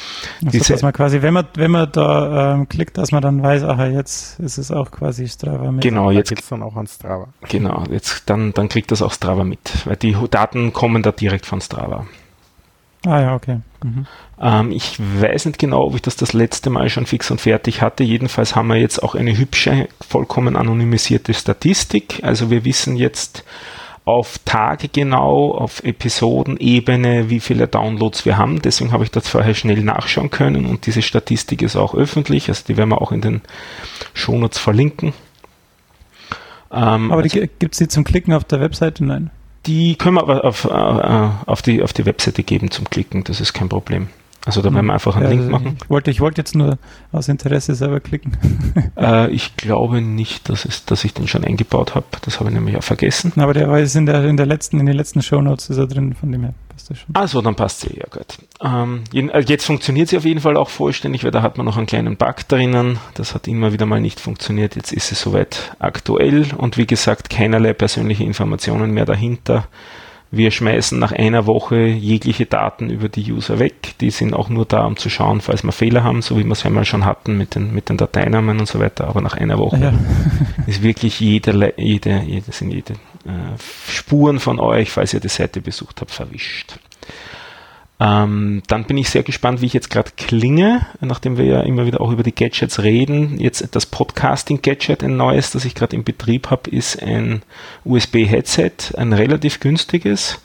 Also, 0.45 0.73
dass 0.73 0.83
man 0.83 0.93
quasi, 0.93 1.23
wenn 1.23 1.35
man, 1.35 1.47
wenn 1.55 1.71
man 1.71 1.91
da 1.93 2.55
ähm, 2.55 2.69
klickt, 2.69 2.99
dass 2.99 3.13
man 3.13 3.23
dann 3.23 3.43
weiß, 3.43 3.63
aha, 3.65 3.87
jetzt 3.87 4.39
ist 4.41 4.59
es 4.59 4.71
auch 4.71 4.91
quasi 4.91 5.29
Strava 5.29 5.71
mit. 5.73 5.83
genau, 5.83 6.07
Da 6.11 6.13
jetzt 6.13 6.29
geht's 6.31 6.49
dann 6.49 6.63
auch 6.63 6.77
an 6.77 6.87
Strava. 6.87 7.29
genau, 7.49 7.85
jetzt 7.91 8.25
dann, 8.27 8.53
dann 8.53 8.69
kriegt 8.69 8.91
das 8.91 9.03
auch 9.03 9.13
Strava 9.13 9.45
mit, 9.45 9.87
weil 9.87 9.97
die 9.97 10.17
Daten 10.31 10.73
kommen 10.73 11.03
da 11.03 11.13
direkt 11.13 11.47
von 11.47 11.61
Strava. 11.61 12.07
Ah 13.07 13.21
ja, 13.21 13.35
okay. 13.35 13.61
Mhm. 13.85 14.07
Ähm, 14.41 14.73
ich 14.73 14.99
weiß 14.99 15.47
nicht 15.47 15.59
genau, 15.59 15.85
ob 15.85 15.95
ich 15.95 16.03
das 16.03 16.17
das 16.17 16.33
letzte 16.33 16.69
Mal 16.69 16.89
schon 16.91 17.07
fix 17.07 17.31
und 17.31 17.41
fertig 17.41 17.81
hatte. 17.81 18.03
Jedenfalls 18.03 18.57
haben 18.57 18.69
wir 18.69 18.77
jetzt 18.77 19.03
auch 19.03 19.15
eine 19.15 19.37
hübsche, 19.39 19.89
vollkommen 20.07 20.57
anonymisierte 20.57 21.33
Statistik. 21.33 22.21
Also 22.23 22.51
wir 22.51 22.65
wissen 22.65 22.97
jetzt 22.97 23.45
auf 24.05 24.39
Tage 24.45 24.89
genau, 24.89 25.53
auf 25.53 25.85
Episodenebene, 25.85 27.31
wie 27.31 27.41
viele 27.41 27.69
Downloads 27.69 28.25
wir 28.25 28.37
haben. 28.39 28.61
Deswegen 28.63 28.91
habe 28.91 29.05
ich 29.05 29.11
das 29.11 29.29
vorher 29.29 29.55
schnell 29.55 29.83
nachschauen 29.83 30.31
können 30.31 30.67
und 30.67 30.87
diese 30.87 31.03
Statistik 31.03 31.63
ist 31.63 31.77
auch 31.77 31.95
öffentlich. 31.95 32.49
Also 32.49 32.65
die 32.67 32.77
werden 32.77 32.89
wir 32.91 33.01
auch 33.03 33.13
in 33.13 33.21
den 33.21 33.43
Shownotes 34.15 34.59
verlinken. 34.59 35.13
Ähm, 36.73 37.13
Aber 37.13 37.23
also- 37.23 37.39
die, 37.41 37.49
gibt 37.59 37.75
es 37.75 37.79
die 37.79 37.89
zum 37.89 38.05
Klicken 38.05 38.33
auf 38.33 38.45
der 38.45 38.61
Webseite? 38.61 39.05
Nein. 39.05 39.31
Die 39.69 39.97
können 39.97 40.17
wir 40.17 40.23
aber 40.23 40.45
auf, 40.45 40.65
äh, 40.65 40.69
äh, 40.69 41.31
auf, 41.47 41.63
die, 41.63 41.83
auf 41.83 41.93
die 41.93 42.07
Webseite 42.07 42.43
geben 42.43 42.71
zum 42.71 42.89
Klicken, 42.89 43.23
das 43.25 43.41
ist 43.41 43.53
kein 43.53 43.69
Problem. 43.69 44.09
Also 44.47 44.63
da 44.63 44.73
werden 44.73 44.87
wir 44.87 44.95
einfach 44.95 45.15
einen 45.15 45.25
Ja, 45.25 45.31
Link 45.31 45.43
also 45.43 45.53
machen. 45.53 45.77
Ich 45.83 45.91
wollte, 45.91 46.11
ich 46.11 46.21
wollte 46.21 46.41
jetzt 46.41 46.55
nur 46.55 46.79
aus 47.13 47.29
Interesse 47.29 47.75
selber 47.75 48.01
klicken. 48.01 48.37
Äh, 48.97 49.31
ich 49.31 49.57
glaube 49.57 50.01
nicht, 50.01 50.49
dass, 50.49 50.65
es, 50.65 50.85
dass 50.85 51.05
ich 51.05 51.15
den 51.15 51.29
schon 51.29 51.45
eingebaut 51.45 51.95
habe. 51.95 52.07
Das 52.23 52.41
habe 52.41 52.49
ich 52.49 52.55
nämlich 52.55 52.77
auch 52.77 52.83
vergessen. 52.83 53.33
Aber 53.37 53.55
der 53.55 53.69
war 53.69 53.79
jetzt 53.79 53.95
in 53.95 54.07
der, 54.07 54.25
in 54.25 54.37
der 54.37 54.47
letzten, 54.47 54.81
in 54.81 54.87
den 54.87 54.97
letzten 54.97 55.23
Shownotes 55.23 55.71
ist 55.71 55.77
er 55.79 55.87
drin, 55.87 56.15
von 56.15 56.33
dem 56.33 56.43
her 56.43 56.55
passt 56.79 56.91
das 56.91 56.99
schon. 56.99 57.15
Also, 57.15 57.43
dann 57.43 57.55
passt 57.55 57.81
sie 57.81 57.97
ja 57.97 58.07
gut. 58.11 58.39
Ähm, 58.63 59.03
äh, 59.13 59.41
jetzt 59.47 59.65
funktioniert 59.65 60.09
sie 60.09 60.17
auf 60.17 60.25
jeden 60.25 60.41
Fall 60.41 60.57
auch 60.57 60.69
vollständig, 60.69 61.25
weil 61.25 61.31
da 61.31 61.43
hat 61.43 61.57
man 61.57 61.67
noch 61.67 61.77
einen 61.77 61.87
kleinen 61.87 62.17
Bug 62.17 62.47
drinnen. 62.49 62.99
Das 63.15 63.35
hat 63.35 63.49
immer 63.49 63.73
wieder 63.73 63.87
mal 63.87 64.01
nicht 64.01 64.21
funktioniert. 64.21 64.77
Jetzt 64.77 64.93
ist 64.93 65.13
es 65.13 65.21
soweit 65.21 65.73
aktuell 65.79 66.47
und 66.57 66.77
wie 66.77 66.87
gesagt, 66.87 67.31
keinerlei 67.31 67.73
persönliche 67.73 68.25
Informationen 68.25 68.93
mehr 68.93 69.05
dahinter. 69.05 69.67
Wir 70.31 70.51
schmeißen 70.51 70.99
nach 70.99 71.13
einer 71.13 71.47
Woche 71.47 71.87
jegliche 71.87 72.45
Daten 72.45 72.91
über 72.91 73.09
die 73.09 73.33
User 73.33 73.59
weg. 73.59 73.95
Die 74.03 74.11
sind 74.11 74.35
auch 74.35 74.51
nur 74.51 74.67
da, 74.67 74.85
um 74.85 74.97
zu 74.97 75.09
schauen, 75.09 75.41
falls 75.41 75.65
wir 75.65 75.73
Fehler 75.73 76.05
haben, 76.05 76.21
so 76.21 76.37
wie 76.37 76.45
wir 76.45 76.53
es 76.53 76.65
ja 76.65 76.71
mal 76.71 76.85
schon 76.85 77.07
hatten 77.07 77.39
mit 77.39 77.55
den, 77.55 77.73
mit 77.73 77.89
den 77.89 77.97
Dateinamen 77.97 78.59
und 78.59 78.69
so 78.69 78.79
weiter. 78.79 79.09
Aber 79.09 79.23
nach 79.23 79.39
einer 79.39 79.57
Woche 79.57 79.79
Ja. 79.81 79.93
ist 80.67 80.83
wirklich 80.83 81.19
jede, 81.21 81.73
jede, 81.79 82.23
jede, 82.27 82.53
sind 82.53 82.73
jede 82.73 82.93
äh, 83.29 83.91
Spuren 83.91 84.41
von 84.41 84.59
euch, 84.59 84.91
falls 84.91 85.15
ihr 85.15 85.21
die 85.21 85.29
Seite 85.29 85.61
besucht 85.61 86.01
habt, 86.01 86.11
verwischt. 86.11 86.79
Ähm, 88.01 88.63
dann 88.69 88.85
bin 88.85 88.97
ich 88.97 89.11
sehr 89.11 89.25
gespannt, 89.25 89.61
wie 89.61 89.67
ich 89.67 89.73
jetzt 89.73 89.91
gerade 89.91 90.13
klinge, 90.17 90.87
nachdem 91.01 91.37
wir 91.37 91.45
ja 91.45 91.61
immer 91.61 91.85
wieder 91.85 92.01
auch 92.01 92.13
über 92.13 92.23
die 92.23 92.35
Gadgets 92.35 92.83
reden. 92.83 93.41
Jetzt 93.41 93.75
das 93.75 93.87
Podcasting-Gadget, 93.87 95.03
ein 95.03 95.17
neues, 95.17 95.51
das 95.51 95.65
ich 95.65 95.75
gerade 95.75 95.97
im 95.97 96.05
Betrieb 96.05 96.51
habe, 96.51 96.71
ist 96.71 97.03
ein 97.03 97.43
USB-Headset, 97.85 98.95
ein 98.97 99.13
relativ 99.13 99.59
günstiges. 99.59 100.41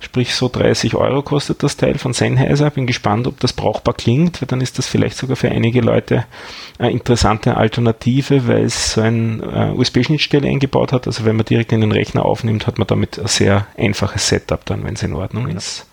Sprich, 0.00 0.34
so 0.34 0.48
30 0.48 0.94
Euro 0.94 1.22
kostet 1.22 1.62
das 1.62 1.76
Teil 1.76 1.98
von 1.98 2.12
Sennheiser. 2.12 2.70
Bin 2.70 2.86
gespannt, 2.86 3.26
ob 3.26 3.40
das 3.40 3.52
brauchbar 3.52 3.94
klingt, 3.94 4.40
weil 4.40 4.46
dann 4.46 4.60
ist 4.60 4.78
das 4.78 4.86
vielleicht 4.86 5.16
sogar 5.16 5.34
für 5.36 5.50
einige 5.50 5.80
Leute 5.80 6.24
eine 6.78 6.92
interessante 6.92 7.56
Alternative, 7.56 8.46
weil 8.46 8.64
es 8.64 8.92
so 8.92 9.00
ein 9.00 9.42
äh, 9.42 9.72
USB-Schnittstelle 9.74 10.46
eingebaut 10.46 10.92
hat. 10.92 11.08
Also 11.08 11.24
wenn 11.24 11.34
man 11.34 11.46
direkt 11.46 11.72
in 11.72 11.80
den 11.80 11.90
Rechner 11.90 12.24
aufnimmt, 12.24 12.68
hat 12.68 12.78
man 12.78 12.86
damit 12.86 13.18
ein 13.18 13.26
sehr 13.26 13.66
einfaches 13.76 14.28
Setup 14.28 14.64
dann, 14.66 14.84
wenn 14.84 14.94
es 14.94 15.02
in 15.02 15.14
Ordnung 15.14 15.48
ist. 15.48 15.86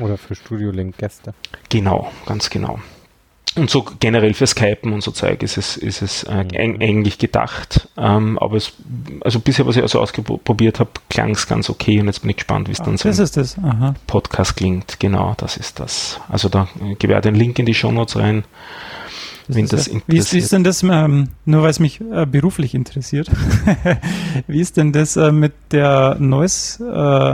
Oder 0.00 0.16
für 0.16 0.34
Studio 0.34 0.70
Link 0.70 0.98
Gäste. 0.98 1.34
Genau, 1.68 2.10
ganz 2.26 2.50
genau. 2.50 2.80
Und 3.58 3.68
so 3.70 3.84
generell 4.00 4.34
für 4.34 4.46
Skypen 4.46 4.92
und 4.92 5.02
so 5.02 5.10
Zeug 5.10 5.42
ist 5.42 5.56
es, 5.58 5.76
ist 5.76 6.00
es 6.02 6.22
äh, 6.24 6.44
Mhm. 6.44 6.50
eig- 6.50 6.82
eigentlich 6.82 7.18
gedacht. 7.18 7.88
Ähm, 7.96 8.38
aber 8.38 8.56
es, 8.56 8.72
also 9.22 9.40
bisher, 9.40 9.66
was 9.66 9.76
ich 9.76 9.82
also 9.82 10.00
ausprobiert 10.00 10.80
habe, 10.80 10.90
klang 11.10 11.30
es 11.30 11.46
ganz 11.46 11.68
okay 11.68 12.00
und 12.00 12.06
jetzt 12.06 12.20
bin 12.20 12.30
ich 12.30 12.36
gespannt, 12.36 12.68
wie 12.68 12.72
es 12.72 12.78
dann 12.78 12.96
so 12.96 13.08
das. 13.08 13.56
Aha. 13.58 13.94
Podcast 14.06 14.56
klingt. 14.56 15.00
Genau, 15.00 15.34
das 15.36 15.56
ist 15.56 15.80
das. 15.80 16.20
Also 16.28 16.48
da 16.48 16.68
äh, 16.82 16.94
gebe 16.94 17.14
ich 17.14 17.20
den 17.20 17.34
Link 17.34 17.58
in 17.58 17.66
die 17.66 17.74
Shownotes 17.74 18.16
rein. 18.16 18.44
Wenn 19.48 19.66
das 19.66 19.86
ja- 19.86 20.00
wie, 20.06 20.18
ist, 20.18 20.32
wie 20.34 20.38
ist 20.38 20.52
denn 20.52 20.62
das, 20.62 20.82
ähm, 20.82 21.28
nur 21.46 21.62
weil 21.62 21.70
es 21.70 21.80
mich 21.80 22.00
äh, 22.12 22.26
beruflich 22.26 22.74
interessiert, 22.74 23.30
wie 24.46 24.60
ist 24.60 24.76
denn 24.76 24.92
das 24.92 25.16
äh, 25.16 25.32
mit 25.32 25.52
der 25.72 26.16
Noise, 26.18 26.84
äh, 26.84 26.92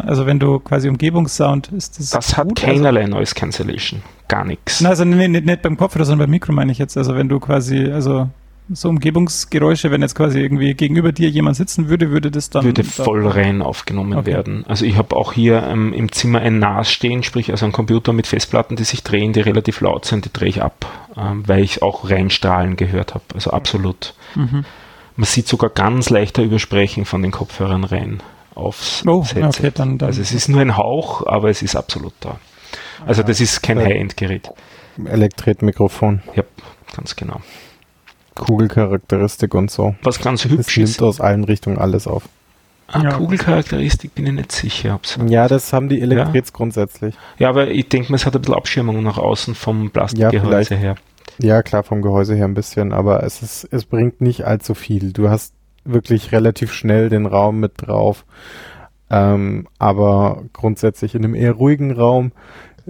also 0.09 0.25
wenn 0.27 0.39
du 0.39 0.59
quasi 0.61 0.89
Umgebungssound, 0.89 1.69
ist 1.73 1.99
das 1.99 2.11
Das 2.11 2.37
hat 2.37 2.49
gut? 2.49 2.57
keinerlei 2.61 3.07
Noise 3.07 3.35
Cancellation. 3.35 4.01
Gar 4.29 4.45
nichts. 4.45 4.75
Also, 4.75 4.85
na, 4.85 4.91
also 4.91 5.05
nee, 5.05 5.29
nicht, 5.29 5.45
nicht 5.47 5.63
beim 5.63 5.77
Kopfhörer, 5.77 6.05
sondern 6.05 6.27
beim 6.27 6.31
Mikro 6.31 6.53
meine 6.53 6.73
ich 6.73 6.79
jetzt, 6.79 6.97
also 6.97 7.15
wenn 7.17 7.29
du 7.29 7.41
quasi, 7.41 7.91
also 7.91 8.29
so 8.73 8.89
Umgebungsgeräusche, 8.89 9.91
wenn 9.91 10.01
jetzt 10.01 10.15
quasi 10.15 10.41
irgendwie 10.41 10.73
gegenüber 10.75 11.13
dir 11.13 11.29
jemand 11.29 11.57
sitzen 11.57 11.89
würde, 11.91 12.11
würde 12.11 12.31
das 12.31 12.49
dann... 12.49 12.65
würde 12.65 12.83
da- 12.83 12.89
voll 13.05 13.27
rein 13.27 13.61
aufgenommen 13.61 14.15
Okay. 14.15 14.27
werden. 14.27 14.65
Also 14.67 14.87
ich 14.87 14.97
habe 14.97 15.15
auch 15.17 15.35
hier 15.35 15.63
ähm, 15.65 15.93
im 15.93 16.11
Zimmer 16.11 16.41
ein 16.41 16.59
NAS 16.61 16.91
stehen, 16.91 17.23
sprich 17.23 17.51
also 17.51 17.67
ein 17.67 17.73
Computer 17.73 18.13
mit 18.15 18.27
Festplatten, 18.27 18.77
die 18.77 18.85
sich 18.85 19.03
drehen, 19.03 19.33
die 19.35 19.41
relativ 19.41 19.81
laut 19.83 20.07
sind, 20.07 20.25
die 20.25 20.33
drehe 20.33 20.49
ich 20.49 20.63
ab, 20.63 20.87
ähm, 21.17 21.43
weil 21.47 21.63
ich 21.63 21.83
auch 21.83 22.09
reinstrahlen 22.11 22.77
gehört 22.77 23.13
habe. 23.15 23.25
Also 23.35 23.51
absolut. 23.51 24.15
Mhm. 24.35 24.65
Man 25.17 25.25
sieht 25.27 25.47
sogar 25.47 25.69
ganz 25.71 26.09
leichter 26.11 26.43
Übersprechen 26.43 27.05
von 27.05 27.21
den 27.23 27.33
Kopfhörern 27.33 27.85
rein 27.85 28.23
aufs 28.55 29.05
Oh, 29.07 29.23
Headset. 29.25 29.43
okay, 29.61 29.73
dann- 29.75 29.99
dann- 29.99 30.09
also 30.09 30.23
es 30.23 30.33
ist 30.33 30.49
nur 30.49 30.63
ein 30.63 30.77
Hauch, 30.79 31.27
aber 31.27 31.51
es 31.51 31.61
ist 31.61 31.77
absolut 31.77 32.15
da. 32.21 32.39
Also 33.07 33.23
das 33.23 33.41
ist 33.41 33.63
kein 33.63 33.79
Ja. 33.79 33.85
High-End-Gerät. 33.85 34.49
Elektretmikrofon, 35.05 36.23
Ja, 36.35 36.45
ganz 36.97 37.15
genau. 37.17 37.41
Kugelcharakteristik 38.35 39.55
und 39.55 39.71
so. 39.71 39.95
Was 40.03 40.21
ganz 40.21 40.45
Es 40.45 40.51
hübsch 40.51 40.77
nimmt 40.77 40.89
ist, 40.91 41.03
aus 41.03 41.21
allen 41.21 41.45
Richtungen 41.45 41.79
alles 41.79 42.07
auf. 42.07 42.25
ah, 42.89 43.01
Ja. 43.03 43.13
Kugelcharakteristik 43.15 44.15
bin 44.15 44.27
ich 44.27 44.33
nicht 44.33 44.53
sicher. 44.53 44.95
Ob's 44.97 45.19
Ja, 45.27 45.49
das 45.49 45.73
haben 45.73 45.89
die 45.89 46.01
Elektrets 46.01 46.53
grundsätzlich. 46.53 47.15
Ja, 47.39 47.49
aber 47.49 47.69
ich 47.69 47.89
denke 47.89 48.11
mal, 48.13 48.17
es 48.17 48.27
hat 48.27 48.35
ein 48.35 48.41
bisschen 48.41 48.55
Abschirmung 48.57 49.03
nach 49.03 49.19
außen 49.19 49.55
vom 49.55 49.91
Plastikgehäuse 49.91 50.47
vielleicht. 50.47 50.71
her. 50.71 50.95
Ja, 51.39 51.63
klar, 51.63 51.83
vom 51.83 52.03
Gehäuse 52.03 52.35
her 52.35 52.45
ein 52.45 52.55
bisschen, 52.55 52.93
aber 52.93 53.23
es 53.25 53.43
ist, 53.43 53.69
es 53.73 53.85
bringt 53.85 54.21
nicht 54.21 54.45
allzu 54.45 54.75
viel. 54.75 55.13
Du 55.13 55.31
hast 55.31 55.53
wirklich 55.85 56.33
relativ 56.33 56.73
schnell 56.73 57.09
den 57.09 57.27
Raum 57.27 57.59
mit 57.61 57.73
drauf. 57.77 58.25
Ähm, 59.11 59.69
aber 59.79 60.45
grundsätzlich 60.53 61.15
in 61.15 61.25
einem 61.25 61.35
eher 61.35 61.53
ruhigen 61.53 61.91
Raum 61.93 62.33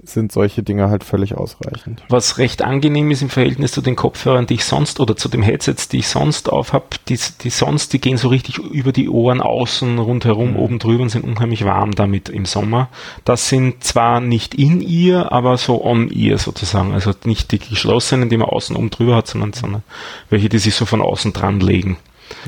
sind 0.03 0.31
solche 0.31 0.61
Dinge 0.61 0.89
halt 0.89 1.03
völlig 1.03 1.35
ausreichend. 1.35 2.03
Was 2.09 2.37
recht 2.37 2.61
angenehm 2.61 3.11
ist 3.11 3.21
im 3.21 3.29
Verhältnis 3.29 3.71
zu 3.71 3.81
den 3.81 3.95
Kopfhörern, 3.95 4.45
die 4.45 4.55
ich 4.55 4.65
sonst 4.65 4.99
oder 4.99 5.15
zu 5.15 5.29
den 5.29 5.41
Headsets, 5.41 5.87
die 5.87 5.99
ich 5.99 6.07
sonst 6.07 6.51
auf 6.51 6.73
habe, 6.73 6.85
die, 7.07 7.17
die 7.41 7.49
sonst, 7.49 7.93
die 7.93 8.01
gehen 8.01 8.17
so 8.17 8.27
richtig 8.27 8.57
über 8.57 8.91
die 8.91 9.09
Ohren 9.09 9.41
außen 9.41 9.97
rundherum, 9.97 10.51
mhm. 10.51 10.57
oben 10.57 10.79
drüber 10.79 11.03
und 11.03 11.09
sind 11.09 11.23
unheimlich 11.23 11.63
warm 11.63 11.91
damit 11.91 12.29
im 12.29 12.45
Sommer. 12.45 12.89
Das 13.23 13.47
sind 13.47 13.83
zwar 13.83 14.19
nicht 14.19 14.53
in 14.53 14.81
ihr, 14.81 15.31
aber 15.31 15.57
so 15.57 15.83
on 15.83 16.09
ihr 16.09 16.37
sozusagen. 16.37 16.93
Also 16.93 17.13
nicht 17.23 17.51
die 17.51 17.59
geschlossenen, 17.59 18.29
die 18.29 18.37
man 18.37 18.49
außen 18.49 18.75
oben 18.75 18.89
drüber 18.89 19.15
hat, 19.15 19.27
sondern, 19.27 19.53
sondern 19.53 19.83
welche, 20.29 20.49
die 20.49 20.59
sich 20.59 20.75
so 20.75 20.85
von 20.85 21.01
außen 21.01 21.31
dran 21.31 21.59
legen. 21.59 21.97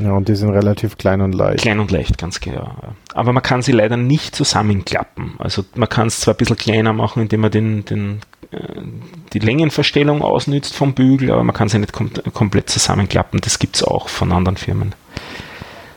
Ja, 0.02 0.12
und 0.12 0.28
die 0.28 0.36
sind 0.36 0.50
relativ 0.50 0.98
klein 0.98 1.22
und 1.22 1.34
leicht. 1.34 1.62
Klein 1.62 1.80
und 1.80 1.92
leicht, 1.92 2.18
ganz 2.18 2.40
genau. 2.40 2.76
Aber 3.14 3.34
man 3.34 3.44
kann 3.44 3.62
sie 3.62 3.72
leider 3.72 3.98
nicht 3.98 4.36
zusammenklappen. 4.36 5.36
Also 5.40 5.66
man 5.76 5.90
kann 5.90 6.08
es 6.08 6.20
zwar 6.20 6.34
ein 6.34 6.38
bisschen 6.38 6.58
kleiner 6.58 6.94
machen, 6.94 7.24
indem 7.24 7.42
man 7.42 7.52
den, 7.52 7.86
den, 7.86 8.20
äh, 8.52 8.60
die 9.34 9.40
Längenverstellung 9.40 10.22
ausnützt 10.22 10.76
vom 10.76 10.94
Bügel, 10.94 11.32
aber 11.32 11.44
man 11.44 11.56
kann 11.56 11.70
sie 11.70 11.80
nicht 11.80 11.94
kom 11.94 12.12
komplett 12.34 12.70
zusammenklappen. 12.70 13.42
Das 13.42 13.60
gibt 13.60 13.76
es 13.76 13.84
auch 13.84 14.10
von 14.10 14.32
anderen 14.32 14.58
Firmen. 14.58 14.94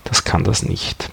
Das 0.04 0.24
kann 0.24 0.44
das 0.44 0.62
nicht. 0.62 1.10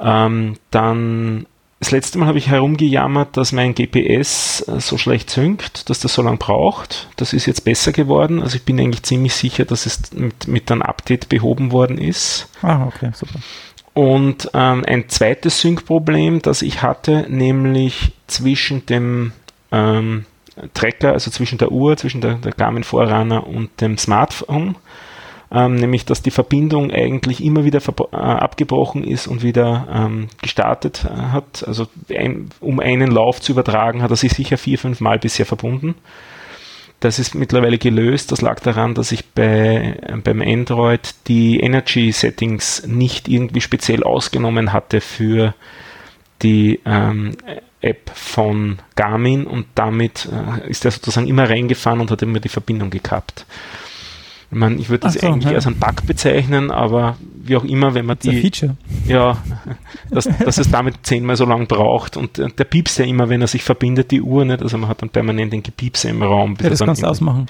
Ähm, 0.00 0.56
dann 0.70 1.46
das 1.80 1.90
letzte 1.90 2.18
Mal 2.18 2.26
habe 2.26 2.36
ich 2.36 2.48
herumgejammert, 2.48 3.38
dass 3.38 3.52
mein 3.52 3.74
GPS 3.74 4.62
äh, 4.68 4.80
so 4.80 4.98
schlecht 4.98 5.30
synkt, 5.30 5.88
dass 5.88 6.00
das 6.00 6.12
so 6.12 6.20
lange 6.20 6.36
braucht. 6.36 7.08
Das 7.16 7.32
ist 7.32 7.46
jetzt 7.46 7.64
besser 7.64 7.92
geworden. 7.92 8.42
Also 8.42 8.56
ich 8.56 8.64
bin 8.64 8.78
eigentlich 8.78 9.02
ziemlich 9.02 9.34
sicher, 9.34 9.64
dass 9.64 9.86
es 9.86 10.12
mit, 10.12 10.46
mit 10.46 10.70
einem 10.70 10.82
Update 10.82 11.30
behoben 11.30 11.72
worden 11.72 11.96
ist. 11.96 12.48
Ah, 12.60 12.86
okay, 12.86 13.10
super. 13.14 13.40
Und 13.94 14.50
ähm, 14.52 14.84
ein 14.86 15.08
zweites 15.08 15.62
Sync-Problem, 15.62 16.42
das 16.42 16.60
ich 16.60 16.82
hatte, 16.82 17.26
nämlich 17.28 18.12
zwischen 18.26 18.84
dem 18.84 19.32
ähm, 19.72 20.26
Tracker, 20.74 21.12
also 21.12 21.30
zwischen 21.30 21.58
der 21.58 21.72
Uhr, 21.72 21.96
zwischen 21.96 22.20
der, 22.20 22.34
der 22.34 22.52
Garmin 22.52 22.84
Forerunner 22.84 23.46
und 23.46 23.80
dem 23.80 23.96
Smartphone, 23.96 24.76
ähm, 25.52 25.74
nämlich 25.74 26.04
dass 26.04 26.22
die 26.22 26.30
Verbindung 26.30 26.90
eigentlich 26.90 27.42
immer 27.42 27.64
wieder 27.64 27.80
äh, 28.12 28.16
abgebrochen 28.16 29.04
ist 29.04 29.26
und 29.26 29.42
wieder 29.42 29.88
ähm, 29.92 30.28
gestartet 30.40 31.04
äh, 31.04 31.08
hat. 31.08 31.64
Also 31.66 31.86
ein, 32.08 32.50
um 32.60 32.78
einen 32.80 33.10
Lauf 33.10 33.40
zu 33.40 33.52
übertragen, 33.52 34.02
hat 34.02 34.10
er 34.10 34.16
sich 34.16 34.32
sicher 34.32 34.58
vier, 34.58 34.78
fünf 34.78 35.00
Mal 35.00 35.18
bisher 35.18 35.46
verbunden. 35.46 35.96
Das 37.00 37.18
ist 37.18 37.34
mittlerweile 37.34 37.78
gelöst. 37.78 38.30
Das 38.30 38.42
lag 38.42 38.60
daran, 38.60 38.94
dass 38.94 39.10
ich 39.10 39.24
bei, 39.30 39.98
äh, 40.02 40.16
beim 40.22 40.40
Android 40.42 41.14
die 41.26 41.58
Energy 41.58 42.12
Settings 42.12 42.86
nicht 42.86 43.26
irgendwie 43.26 43.62
speziell 43.62 44.04
ausgenommen 44.04 44.72
hatte 44.72 45.00
für 45.00 45.54
die 46.42 46.80
ähm, 46.84 47.32
App 47.80 48.10
von 48.14 48.78
Garmin 48.94 49.46
und 49.46 49.66
damit 49.74 50.28
äh, 50.30 50.68
ist 50.70 50.84
er 50.84 50.90
sozusagen 50.90 51.26
immer 51.26 51.48
reingefahren 51.48 52.00
und 52.00 52.10
hat 52.10 52.22
immer 52.22 52.40
die 52.40 52.48
Verbindung 52.48 52.90
gekappt. 52.90 53.46
Ich 54.50 54.58
meine, 54.58 54.76
ich 54.76 54.88
würde 54.88 55.02
das 55.02 55.14
so, 55.14 55.26
eigentlich 55.26 55.50
ja. 55.50 55.56
als 55.56 55.66
einen 55.66 55.78
Bug 55.78 56.06
bezeichnen, 56.06 56.70
aber 56.72 57.16
wie 57.42 57.56
auch 57.56 57.64
immer, 57.64 57.94
wenn 57.94 58.06
man 58.06 58.16
das 58.16 58.30
die. 58.30 58.40
Feature. 58.40 58.76
Ja, 59.06 59.38
dass, 60.10 60.28
dass 60.38 60.58
es 60.58 60.70
damit 60.70 60.96
zehnmal 61.02 61.36
so 61.36 61.44
lang 61.44 61.68
braucht 61.68 62.16
und 62.16 62.38
der 62.38 62.64
piepst 62.64 62.98
ja 62.98 63.04
immer, 63.04 63.28
wenn 63.28 63.40
er 63.40 63.46
sich 63.46 63.62
verbindet, 63.62 64.10
die 64.10 64.20
Uhr 64.20 64.44
nicht. 64.44 64.62
Also 64.62 64.76
man 64.76 64.88
hat 64.88 65.02
dann 65.02 65.10
permanent 65.10 65.52
den 65.52 65.62
Gepiepse 65.62 66.08
im 66.08 66.22
Raum. 66.22 66.56
ja, 66.60 66.68
das 66.68 66.80
kannst 66.80 67.02
du 67.02 67.06
ausmachen. 67.06 67.46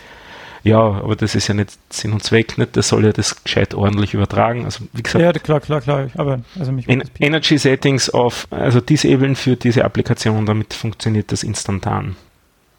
Ja, 0.62 0.78
aber 0.78 1.16
das 1.16 1.34
ist 1.34 1.48
ja 1.48 1.54
nicht 1.54 1.70
Sinn 1.88 2.12
und 2.12 2.22
Zweck, 2.22 2.58
nicht? 2.58 2.76
Das 2.76 2.88
soll 2.88 3.04
ja 3.04 3.12
das 3.12 3.42
gescheit 3.42 3.74
ordentlich 3.74 4.12
übertragen. 4.12 4.66
Also 4.66 4.84
wie 4.92 5.02
gesagt. 5.02 5.22
Ja, 5.22 5.32
klar, 5.32 5.60
klar, 5.60 5.80
klar. 5.80 6.08
Aber 6.16 6.40
also 6.58 6.70
mich 6.72 6.86
en 6.88 7.02
Energy 7.18 7.56
Settings 7.56 8.10
auf, 8.10 8.46
also 8.50 8.80
disablen 8.80 9.36
für 9.36 9.56
diese 9.56 9.84
Applikation, 9.84 10.44
damit 10.44 10.74
funktioniert 10.74 11.32
das 11.32 11.42
instantan. 11.42 12.16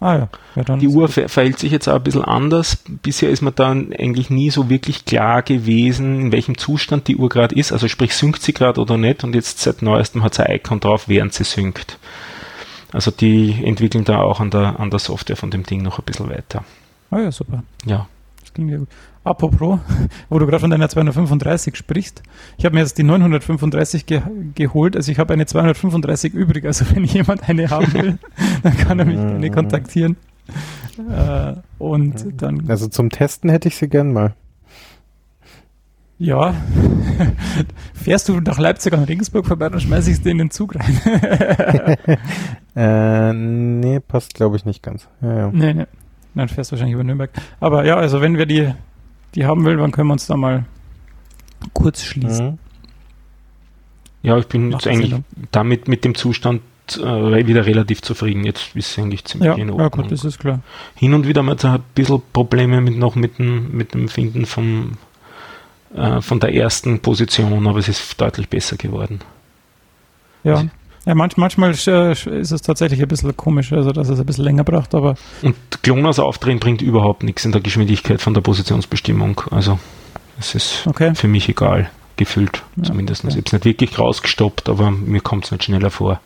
Ah 0.02 0.16
ja. 0.18 0.28
ja 0.56 0.76
die 0.76 0.88
Uhr 0.88 1.06
ver 1.06 1.28
verhält 1.28 1.60
sich 1.60 1.70
jetzt 1.70 1.86
auch 1.88 1.94
ein 1.94 2.02
bisschen 2.02 2.24
anders. 2.24 2.78
Bisher 2.88 3.30
ist 3.30 3.40
mir 3.40 3.52
dann 3.52 3.92
eigentlich 3.96 4.30
nie 4.30 4.50
so 4.50 4.68
wirklich 4.68 5.04
klar 5.04 5.42
gewesen, 5.42 6.20
in 6.20 6.32
welchem 6.32 6.58
Zustand 6.58 7.06
die 7.06 7.16
Uhr 7.16 7.28
gerade 7.28 7.54
ist. 7.54 7.70
Also 7.70 7.86
sprich, 7.86 8.16
synkt 8.16 8.42
sie 8.42 8.52
gerade 8.52 8.80
oder 8.80 8.98
nicht. 8.98 9.22
Und 9.22 9.32
jetzt 9.36 9.60
seit 9.60 9.80
neuestem 9.80 10.24
hat 10.24 10.34
sie 10.34 10.44
ein 10.44 10.56
Icon 10.56 10.80
drauf, 10.80 11.04
während 11.06 11.34
sie 11.34 11.44
synkt. 11.44 11.98
Also 12.92 13.12
die 13.12 13.62
entwickeln 13.64 14.04
da 14.04 14.20
auch 14.20 14.40
an 14.40 14.50
der, 14.50 14.80
an 14.80 14.90
der 14.90 14.98
Software 14.98 15.36
von 15.36 15.52
dem 15.52 15.62
Ding 15.62 15.82
noch 15.82 16.00
ein 16.00 16.04
bisschen 16.04 16.28
weiter. 16.28 16.64
Ah 17.12 17.20
ja, 17.20 17.30
super. 17.30 17.62
Ja. 17.84 18.08
Das 18.52 18.56
klingt 18.56 18.70
ja 18.70 18.78
gut. 18.78 18.88
Apropos, 19.24 19.78
wo 20.28 20.38
du 20.38 20.46
gerade 20.46 20.60
von 20.60 20.70
deiner 20.70 20.88
235 20.88 21.74
sprichst, 21.74 22.22
ich 22.58 22.66
habe 22.66 22.74
mir 22.74 22.82
jetzt 22.82 22.98
die 22.98 23.02
935 23.02 24.04
ge 24.04 24.20
geholt, 24.54 24.94
also 24.94 25.10
ich 25.10 25.18
habe 25.18 25.32
eine 25.32 25.46
235 25.46 26.34
übrig, 26.34 26.66
also 26.66 26.84
wenn 26.94 27.04
jemand 27.04 27.48
eine 27.48 27.70
haben 27.70 27.92
will, 27.94 28.18
dann 28.62 28.76
kann 28.76 28.98
er 28.98 29.06
mich 29.06 29.16
gerne 29.16 29.48
mhm. 29.48 29.52
kontaktieren. 29.52 30.16
Äh, 31.10 31.54
und 31.78 32.42
dann. 32.42 32.68
Also 32.68 32.88
zum 32.88 33.08
Testen 33.08 33.48
hätte 33.48 33.68
ich 33.68 33.76
sie 33.76 33.88
gern 33.88 34.12
mal. 34.12 34.34
Ja, 36.18 36.54
fährst 37.94 38.28
du 38.28 38.38
nach 38.40 38.58
Leipzig 38.58 38.92
an 38.92 39.04
Regensburg 39.04 39.46
vorbei, 39.46 39.70
dann 39.70 39.80
schmeiße 39.80 40.10
ich 40.10 40.18
es 40.18 40.22
dir 40.22 40.30
in 40.30 40.38
den 40.38 40.50
Zug 40.50 40.76
rein. 40.76 41.96
äh, 42.76 43.32
nee, 43.32 43.98
passt 43.98 44.34
glaube 44.34 44.56
ich 44.56 44.64
nicht 44.66 44.82
ganz. 44.82 45.08
Ja, 45.22 45.36
ja. 45.36 45.50
Nee, 45.52 45.74
nee. 45.74 45.86
Dann 46.34 46.48
fährst 46.48 46.70
du 46.70 46.72
wahrscheinlich 46.74 46.94
über 46.94 47.04
Nürnberg. 47.04 47.30
Aber 47.60 47.84
ja, 47.84 47.96
also 47.96 48.20
wenn 48.20 48.38
wir 48.38 48.46
die 48.46 48.72
die 49.34 49.46
haben 49.46 49.64
will, 49.64 49.76
dann 49.76 49.92
können 49.92 50.08
wir 50.08 50.12
uns 50.12 50.26
da 50.26 50.36
mal 50.36 50.64
kurz 51.72 52.02
schließen. 52.02 52.46
Mhm. 52.46 52.58
Ja, 54.22 54.38
ich 54.38 54.46
bin 54.46 54.70
jetzt 54.70 54.86
eigentlich 54.86 55.14
damit 55.50 55.88
mit 55.88 56.04
dem 56.04 56.14
Zustand 56.14 56.62
äh, 56.96 57.46
wieder 57.46 57.66
relativ 57.66 58.02
zufrieden. 58.02 58.44
Jetzt 58.44 58.76
ist 58.76 58.90
es 58.90 58.98
eigentlich 58.98 59.24
ziemlich 59.24 59.48
ja, 59.48 59.54
in 59.54 59.70
Ordnung. 59.70 59.80
Ja, 59.80 59.88
gut, 59.88 60.12
das 60.12 60.24
ist 60.24 60.38
klar. 60.38 60.60
Hin 60.94 61.14
und 61.14 61.26
wieder 61.26 61.40
haben 61.44 61.58
wir 61.58 61.64
ein 61.64 61.82
bisschen 61.94 62.22
Probleme 62.32 62.80
mit 62.80 62.96
noch 62.96 63.16
mit 63.16 63.38
dem, 63.38 63.72
mit 63.72 63.94
dem 63.94 64.08
Finden 64.08 64.46
vom, 64.46 64.92
äh, 65.94 66.20
von 66.20 66.38
der 66.38 66.54
ersten 66.54 67.00
Position, 67.00 67.66
aber 67.66 67.78
es 67.78 67.88
ist 67.88 68.20
deutlich 68.20 68.48
besser 68.48 68.76
geworden. 68.76 69.20
Ja. 70.44 70.54
Also, 70.54 70.68
ja, 71.04 71.14
manch, 71.14 71.36
manchmal 71.36 71.72
ist 71.72 71.86
es 71.86 72.62
tatsächlich 72.62 73.02
ein 73.02 73.08
bisschen 73.08 73.36
komisch, 73.36 73.72
also 73.72 73.90
dass 73.90 74.08
es 74.08 74.20
ein 74.20 74.26
bisschen 74.26 74.44
länger 74.44 74.62
braucht, 74.62 74.94
aber. 74.94 75.16
Und 75.42 75.56
Klonas 75.82 76.18
aufdrehen 76.18 76.60
bringt 76.60 76.80
überhaupt 76.80 77.24
nichts 77.24 77.44
in 77.44 77.52
der 77.52 77.60
Geschwindigkeit 77.60 78.20
von 78.20 78.34
der 78.34 78.40
Positionsbestimmung. 78.40 79.40
Also 79.50 79.78
es 80.38 80.54
ist 80.54 80.86
okay. 80.86 81.14
für 81.14 81.28
mich 81.28 81.48
egal, 81.48 81.90
gefühlt 82.16 82.62
ja, 82.76 82.84
zumindest. 82.84 83.24
Okay. 83.24 83.30
Ich 83.30 83.36
habe 83.36 83.46
es 83.46 83.52
nicht 83.52 83.64
wirklich 83.64 83.98
rausgestoppt, 83.98 84.68
aber 84.68 84.90
mir 84.92 85.20
kommt 85.20 85.46
es 85.46 85.50
nicht 85.50 85.64
schneller 85.64 85.90
vor. 85.90 86.20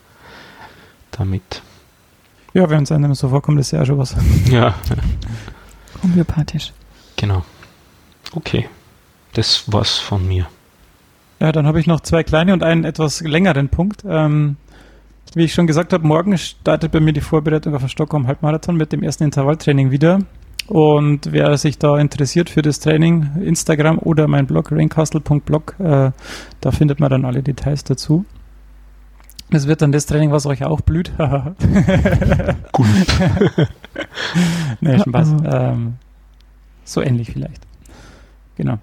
Damit. 1.13 1.63
Ja, 2.53 2.69
wenn 2.69 2.83
es 2.83 2.93
einem 2.93 3.15
so 3.15 3.31
vorkommt, 3.31 3.61
ist 3.61 3.71
ja 3.71 3.83
auch 3.83 3.87
schon 3.87 3.99
was. 3.99 4.15
Ja. 4.51 4.75
Homöopathisch. 6.03 6.73
Genau. 7.17 7.43
Okay. 8.33 8.69
Das 9.33 9.71
war's 9.73 9.99
von 9.99 10.27
mir. 10.27 10.47
Ja, 11.41 11.53
dann 11.53 11.67
habe 11.67 11.81
ich 11.81 11.87
noch 11.87 12.01
zwei 12.01 12.23
kleine 12.23 12.53
und 12.53 12.63
einen 12.63 12.85
etwas 12.85 13.21
längeren 13.21 13.69
Punkt. 13.69 14.05
Ähm, 14.09 14.57
wie 15.35 15.45
ich 15.45 15.55
schon 15.55 15.67
gesagt 15.67 15.93
habe, 15.93 16.07
morgen 16.07 16.37
startet 16.39 16.93
bei 16.93 17.01
mir 17.01 17.13
die 17.13 17.21
Vorbereitung 17.21 17.75
auf 17.75 17.83
den 17.83 17.89
Stockholm 17.89 18.27
Halbmarathon 18.27 18.77
mit 18.77 18.93
dem 18.93 19.03
ersten 19.03 19.25
Intervalltraining 19.25 19.91
wieder. 19.91 20.21
Und 20.69 21.33
wer 21.33 21.57
sich 21.59 21.79
da 21.79 21.97
interessiert 21.99 22.51
für 22.51 22.63
das 22.63 22.81
Training, 22.81 23.29
Instagram 23.41 23.99
oder 23.99 24.27
mein 24.27 24.47
Blog 24.47 24.73
raincastle.blog, 24.73 25.77
äh, 25.79 26.11
da 26.61 26.71
findet 26.73 26.99
man 26.99 27.11
dann 27.11 27.25
alle 27.25 27.43
Details 27.43 27.85
dazu. 27.85 28.25
Das 29.51 29.69
wird 29.69 29.81
dann 29.81 29.93
das 29.93 30.07
Training, 30.07 30.33
was 30.33 30.45
euch 30.47 30.65
auch 30.65 30.81
blüht. 30.81 31.13
Gut. 32.73 32.87
nee, 34.81 34.99
Spaß. 34.99 35.35
Ähm, 35.45 35.95
so 36.85 37.01
ähnlich 37.01 37.31
vielleicht. 37.31 37.63
Genau. 38.57 38.79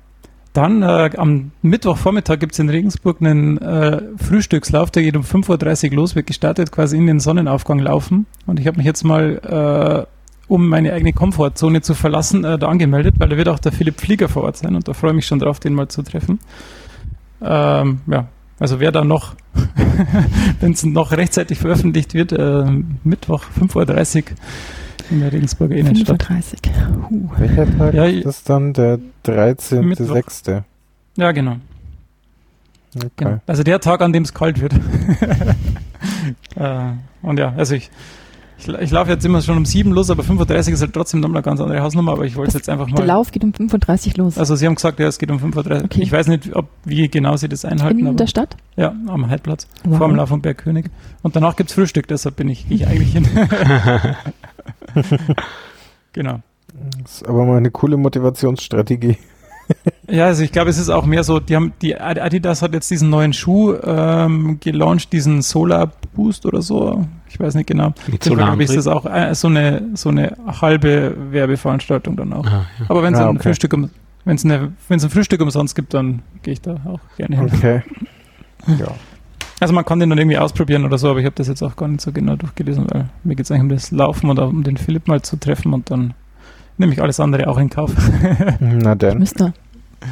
Dann 0.53 0.83
äh, 0.83 1.09
am 1.17 1.51
Mittwochvormittag 1.63 2.39
gibt 2.39 2.53
es 2.53 2.59
in 2.59 2.69
Regensburg 2.69 3.17
einen 3.19 3.57
äh, 3.57 4.03
Frühstückslauf, 4.17 4.91
der 4.91 5.01
geht 5.01 5.17
um 5.17 5.23
5.30 5.23 5.89
Uhr 5.89 5.95
los, 5.95 6.15
wird 6.15 6.27
gestartet, 6.27 6.71
quasi 6.71 6.95
in 6.95 7.07
den 7.07 7.19
Sonnenaufgang 7.19 7.79
laufen. 7.79 8.27
Und 8.45 8.59
ich 8.59 8.67
habe 8.67 8.77
mich 8.77 8.85
jetzt 8.85 9.03
mal, 9.03 10.05
äh, 10.07 10.13
um 10.47 10.67
meine 10.67 10.93
eigene 10.93 11.11
Komfortzone 11.11 11.81
zu 11.81 11.95
verlassen, 11.95 12.43
äh, 12.43 12.59
da 12.59 12.67
angemeldet, 12.67 13.15
weil 13.17 13.29
da 13.29 13.37
wird 13.37 13.49
auch 13.49 13.57
der 13.57 13.71
Philipp 13.71 13.99
Flieger 13.99 14.29
vor 14.29 14.43
Ort 14.43 14.57
sein 14.57 14.75
und 14.75 14.87
da 14.87 14.93
freue 14.93 15.11
ich 15.11 15.15
mich 15.15 15.25
schon 15.25 15.39
drauf, 15.39 15.59
den 15.59 15.73
mal 15.73 15.87
zu 15.87 16.03
treffen. 16.03 16.39
Ähm, 17.41 18.01
ja, 18.05 18.27
also 18.59 18.79
wer 18.79 18.91
da 18.91 19.03
noch, 19.03 19.33
wenn 20.59 20.73
es 20.73 20.85
noch 20.85 21.13
rechtzeitig 21.13 21.57
veröffentlicht 21.57 22.13
wird, 22.13 22.31
äh, 22.31 22.63
Mittwoch 23.03 23.45
5.30 23.59 24.17
Uhr 24.17 24.23
in 25.13 25.19
der 25.21 25.31
Regensburger 25.31 25.75
Innenstadt. 25.75 26.23
35. 26.23 26.59
Huh. 27.09 27.29
Welcher 27.37 27.77
Tag 27.77 27.93
ja, 27.93 28.05
ist 28.05 28.25
das 28.25 28.43
dann? 28.43 28.73
Der 28.73 28.99
13.06. 29.25 30.63
Ja, 31.17 31.31
genau. 31.31 31.57
Okay. 32.95 33.09
genau. 33.15 33.39
Also 33.47 33.63
der 33.63 33.79
Tag, 33.79 34.01
an 34.01 34.11
dem 34.13 34.23
es 34.23 34.33
kalt 34.33 34.59
wird. 34.61 34.73
äh, 36.55 36.79
und 37.21 37.39
ja, 37.39 37.53
also 37.57 37.75
ich, 37.75 37.89
Ich, 38.57 38.67
ich 38.67 38.91
laufe 38.91 39.09
jetzt 39.11 39.25
immer 39.25 39.41
schon 39.41 39.57
um 39.57 39.65
7 39.65 39.91
los, 39.91 40.09
aber 40.09 40.23
35 40.23 40.73
ist 40.75 40.81
halt 40.81 40.93
trotzdem 40.93 41.19
nochmal 41.19 41.37
eine 41.37 41.43
ganz 41.43 41.59
andere 41.59 41.81
Hausnummer, 41.81 42.13
aber 42.13 42.25
ich 42.25 42.35
wollte 42.35 42.49
es 42.49 42.53
jetzt 42.53 42.69
einfach 42.69 42.85
Der 42.85 42.99
mal. 42.99 43.05
Lauf 43.05 43.31
geht 43.31 43.43
um 43.43 43.51
35 43.53 44.15
los. 44.17 44.37
Also 44.37 44.55
Sie 44.55 44.65
haben 44.67 44.75
gesagt, 44.75 44.99
ja, 44.99 45.07
es 45.07 45.17
geht 45.17 45.31
um 45.31 45.39
35. 45.39 45.83
Okay. 45.85 46.01
Ich 46.01 46.11
weiß 46.11 46.27
nicht, 46.27 46.55
ob, 46.55 46.67
wie 46.85 47.07
genau 47.09 47.35
Sie 47.35 47.49
das 47.49 47.65
einhalten, 47.65 47.99
in 47.99 48.07
aber 48.07 48.15
der 48.15 48.27
Stadt? 48.27 48.55
ja, 48.77 48.93
am 49.07 49.27
Heidplatz, 49.29 49.67
Wow. 49.83 49.97
vor 49.97 50.07
dem 50.07 50.15
Lauf 50.15 50.29
vom 50.29 50.41
Bergkönig. 50.41 50.85
Und 51.23 51.35
danach 51.35 51.55
gibt's 51.55 51.73
Frühstück, 51.73 52.07
deshalb 52.07 52.35
bin 52.37 52.47
ich, 52.49 52.65
ich 52.69 52.87
eigentlich 52.87 53.11
hin. 53.13 53.27
genau. 56.13 56.39
Das 57.01 57.15
ist 57.21 57.27
aber 57.27 57.45
mal 57.45 57.57
eine 57.57 57.71
coole 57.71 57.97
Motivationsstrategie. 57.97 59.17
Ja, 60.09 60.25
also 60.25 60.43
ich 60.43 60.51
glaube, 60.51 60.69
es 60.69 60.77
ist 60.77 60.89
auch 60.89 61.05
mehr 61.05 61.23
so, 61.23 61.39
die 61.39 61.55
haben, 61.55 61.71
die 61.81 61.95
Adidas 61.97 62.61
hat 62.61 62.73
jetzt 62.73 62.91
diesen 62.91 63.09
neuen 63.09 63.31
Schuh 63.31 63.75
ähm, 63.81 64.57
gelauncht, 64.59 65.13
diesen 65.13 65.41
Solar 65.41 65.91
Boost 66.13 66.45
oder 66.45 66.61
so. 66.61 67.05
Ich 67.29 67.39
weiß 67.39 67.55
nicht 67.55 67.67
genau. 67.67 67.93
Glaube 68.19 68.61
ich, 68.63 68.69
ist 68.69 68.75
das 68.75 68.87
auch 68.87 69.05
äh, 69.05 69.33
so 69.33 69.47
eine 69.47 69.89
so 69.93 70.09
eine 70.09 70.35
halbe 70.45 71.15
Werbeveranstaltung 71.31 72.17
dann 72.17 72.33
auch. 72.33 72.45
Ah, 72.45 72.65
ja. 72.79 72.85
Aber 72.89 73.03
wenn 73.03 73.13
es 73.13 73.19
Ah, 73.21 73.29
ein 73.29 73.37
okay. 73.37 73.49
Frühstück 73.49 73.73
um, 73.73 73.89
wenn 74.25 74.35
es 74.35 74.43
eine 74.43 74.73
wenn 74.89 74.97
es 74.97 75.03
ein 75.05 75.09
Frühstück 75.09 75.39
umsonst 75.41 75.75
gibt, 75.75 75.93
dann 75.93 76.21
gehe 76.41 76.53
ich 76.53 76.61
da 76.61 76.75
auch 76.85 76.99
gerne 77.17 77.37
hin. 77.37 77.51
Okay. 77.53 77.81
Ja. 78.79 78.87
Also 79.63 79.73
man 79.73 79.85
kann 79.85 79.97
den 79.97 80.09
dann 80.09 80.19
irgendwie 80.19 80.37
ausprobieren 80.37 80.83
oder 80.83 80.97
so, 80.97 81.09
aber 81.09 81.19
ich 81.19 81.25
habe 81.25 81.37
das 81.37 81.47
jetzt 81.47 81.61
auch 81.61 81.77
gar 81.77 81.87
nicht 81.87 82.01
so 82.01 82.11
genau 82.11 82.35
durchgelesen, 82.35 82.85
weil 82.89 83.07
mir 83.23 83.35
geht 83.35 83.45
es 83.45 83.51
eigentlich 83.51 83.61
um 83.61 83.69
das 83.69 83.91
Laufen 83.91 84.29
oder 84.29 84.45
um 84.45 84.61
den 84.61 84.75
Philipp 84.75 85.07
mal 85.07 85.21
zu 85.21 85.37
treffen 85.37 85.73
und 85.73 85.89
dann 85.89 86.15
nehme 86.77 86.91
ich 86.91 87.01
alles 87.01 87.21
andere 87.21 87.47
auch 87.47 87.57
in 87.57 87.69
Kauf. 87.69 87.95
Na 88.59 88.91
Ich 88.91 88.97
denn. 88.97 89.19
müsste, 89.19 89.53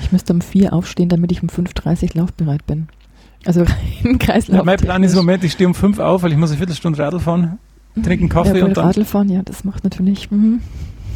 ich 0.01 0.13
müsste 0.13 0.31
um 0.31 0.39
4 0.39 0.71
aufstehen, 0.71 1.09
damit 1.09 1.33
ich 1.33 1.43
um 1.43 1.49
5.30 1.49 2.15
Uhr 2.15 2.21
laufbereit 2.21 2.65
bin. 2.65 2.87
Also 3.43 3.65
im 4.05 4.19
Kreislauf. 4.19 4.59
Ja, 4.59 4.63
mein 4.63 4.77
Plan 4.77 5.03
ist 5.03 5.11
im 5.11 5.17
Moment, 5.17 5.43
ich 5.43 5.51
stehe 5.51 5.67
um 5.67 5.75
fünf 5.75 5.99
auf, 5.99 6.23
weil 6.23 6.31
ich 6.31 6.37
muss 6.37 6.51
eine 6.51 6.57
Viertelstunde 6.57 6.99
Radl 6.99 7.19
fahren, 7.19 7.59
trinken 8.01 8.29
Kaffee 8.29 8.59
ja, 8.59 8.63
und 8.63 8.77
dann. 8.77 8.85
Radl 8.85 9.03
fahren, 9.03 9.27
ja, 9.27 9.41
das 9.43 9.65
macht 9.65 9.83
natürlich. 9.83 10.31
Mhm. 10.31 10.61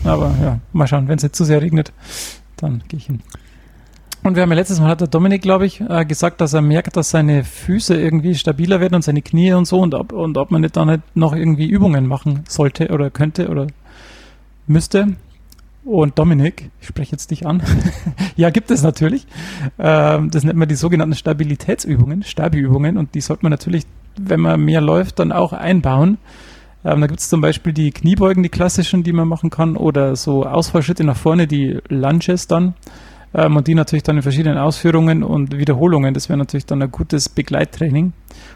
Aber 0.04 0.36
ja, 0.44 0.60
mal 0.74 0.88
schauen, 0.88 1.08
wenn 1.08 1.16
es 1.16 1.24
nicht 1.24 1.38
zu 1.38 1.46
sehr 1.46 1.62
regnet, 1.62 1.94
dann 2.58 2.84
gehe 2.90 2.98
ich 2.98 3.06
hin. 3.06 3.22
Und 4.26 4.36
wir 4.36 4.42
haben 4.42 4.50
ja 4.50 4.56
letztes 4.56 4.80
Mal 4.80 4.88
hat 4.88 5.02
der 5.02 5.08
Dominik, 5.08 5.44
glaube 5.44 5.68
ich, 5.68 5.82
äh, 5.82 6.04
gesagt, 6.04 6.42
dass 6.42 6.54
er 6.54 6.64
merkt, 6.64 6.98
dass 6.98 7.12
seine 7.12 7.44
Füße 7.44 7.96
irgendwie 7.96 8.34
stabiler 8.34 8.80
werden 8.80 8.96
und 8.96 9.04
seine 9.04 9.22
Knie 9.22 9.54
und 9.54 9.66
so 9.66 9.80
und 9.80 9.94
ob, 9.94 10.14
und 10.14 10.36
ob 10.40 10.50
man 10.50 10.62
nicht 10.62 10.76
dann 10.76 10.88
nicht 10.88 11.16
noch 11.16 11.36
irgendwie 11.36 11.68
Übungen 11.68 12.08
machen 12.08 12.44
sollte 12.48 12.88
oder 12.88 13.12
könnte 13.12 13.50
oder 13.50 13.68
müsste. 14.66 15.10
Und 15.84 16.18
Dominik, 16.18 16.72
ich 16.82 16.88
spreche 16.88 17.12
jetzt 17.12 17.30
dich 17.30 17.46
an. 17.46 17.62
ja, 18.36 18.50
gibt 18.50 18.72
es 18.72 18.82
natürlich. 18.82 19.28
Ähm, 19.78 20.32
das 20.32 20.44
nennt 20.44 20.58
man 20.58 20.70
die 20.70 20.74
sogenannten 20.74 21.14
Stabilitätsübungen, 21.14 22.24
Stabi-Übungen 22.24 22.98
und 22.98 23.14
die 23.14 23.22
sollte 23.22 23.44
man 23.44 23.52
natürlich, 23.52 23.84
wenn 24.18 24.40
man 24.40 24.60
mehr 24.60 24.82
läuft, 24.82 25.20
dann 25.20 25.32
auch 25.32 25.54
einbauen. 25.54 26.18
Ähm, 26.84 27.00
da 27.00 27.06
gibt 27.06 27.20
es 27.20 27.30
zum 27.30 27.42
Beispiel 27.42 27.74
die 27.74 27.92
Kniebeugen, 27.92 28.42
die 28.42 28.50
klassischen, 28.50 29.04
die 29.04 29.14
man 29.14 29.28
machen 29.28 29.52
kann, 29.52 29.78
oder 29.78 30.16
so 30.16 30.48
Ausfallschritte 30.48 31.04
nach 31.04 31.16
vorne, 31.16 31.46
die 31.46 31.78
Lunges 31.90 32.48
dann. 32.48 32.74
Ähm, 33.36 33.58
und 33.58 33.68
die 33.68 33.76
natürlich 33.76 34.04
dann 34.04 34.16
in 34.16 34.22
verschiedenen 34.22 34.58
Ausführungen 34.58 35.24
und 35.24 35.58
Wiederholungen. 35.58 36.14
Das 36.14 36.30
wäre 36.30 36.40
natürlich 36.40 36.66
dann 36.66 36.82
ein 36.82 36.90
gutes 36.92 37.28
Begleittraining. 37.28 38.14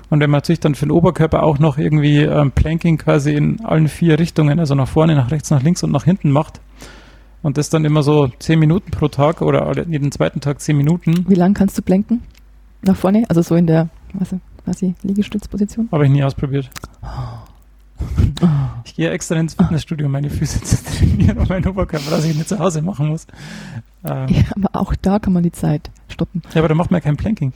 Und 0.10 0.20
wenn 0.22 0.30
man 0.30 0.38
natürlich 0.38 0.62
dann 0.62 0.76
für 0.76 0.86
den 0.86 0.92
Oberkörper 0.92 1.44
auch 1.44 1.60
noch 1.60 1.78
irgendwie 1.78 2.20
ähm, 2.20 2.52
Planking 2.52 2.98
quasi 2.98 3.34
in 3.34 3.64
allen 3.66 3.88
vier 3.90 4.18
Richtungen, 4.18 4.60
also 4.60 4.76
nach 4.76 4.88
vorne, 4.88 5.16
nach 5.16 5.32
rechts, 5.32 5.52
nach 5.52 5.62
links 5.62 5.84
und 5.84 5.92
nach 5.92 6.06
hinten 6.06 6.32
macht, 6.32 6.62
und 7.42 7.58
das 7.58 7.70
dann 7.70 7.86
immer 7.86 8.04
so 8.04 8.28
zehn 8.40 8.60
Minuten 8.60 8.92
pro 8.92 9.08
Tag 9.08 9.42
oder 9.42 9.74
jeden 9.88 10.12
zweiten 10.12 10.42
Tag 10.42 10.60
zehn 10.60 10.76
Minuten, 10.76 11.26
Wie 11.28 11.36
lang 11.36 11.54
kannst 11.54 11.78
du 11.78 11.82
planken? 11.82 12.22
Nach 12.82 12.96
vorne? 12.96 13.24
Also 13.30 13.42
so 13.42 13.56
in 13.56 13.66
der 13.66 13.90
quasi 14.66 14.94
Liegestützposition? 15.04 15.90
habe 15.92 16.06
ich 16.06 16.12
nie 16.12 16.24
ausprobiert. 16.24 16.70
Ich 18.86 18.96
gehe 18.96 19.12
extra 19.12 19.36
ins 19.36 19.54
Fitnessstudio, 19.54 20.08
um 20.08 20.12
meine 20.12 20.30
Füße 20.30 20.62
zu 20.62 20.78
trainieren 20.84 21.38
und 21.38 21.50
meinen 21.50 21.66
Oberkörper, 21.68 22.10
dass 22.12 22.26
ich 22.26 22.36
nicht 22.36 22.50
zu 22.50 22.58
Hause 22.60 22.82
machen 22.82 23.10
muss. 23.10 23.28
Ähm, 24.04 24.28
Ja, 24.30 24.44
aber 24.56 24.70
auch 24.74 24.96
da 24.96 25.20
kann 25.20 25.34
man 25.34 25.44
die 25.44 25.52
Zeit 25.52 25.90
stoppen. 26.10 26.42
ja, 26.54 26.60
aber 26.62 26.68
da 26.70 26.76
macht 26.76 26.92
man 26.92 27.00
ja 27.00 27.04
kein 27.04 27.16
Planking. 27.18 27.54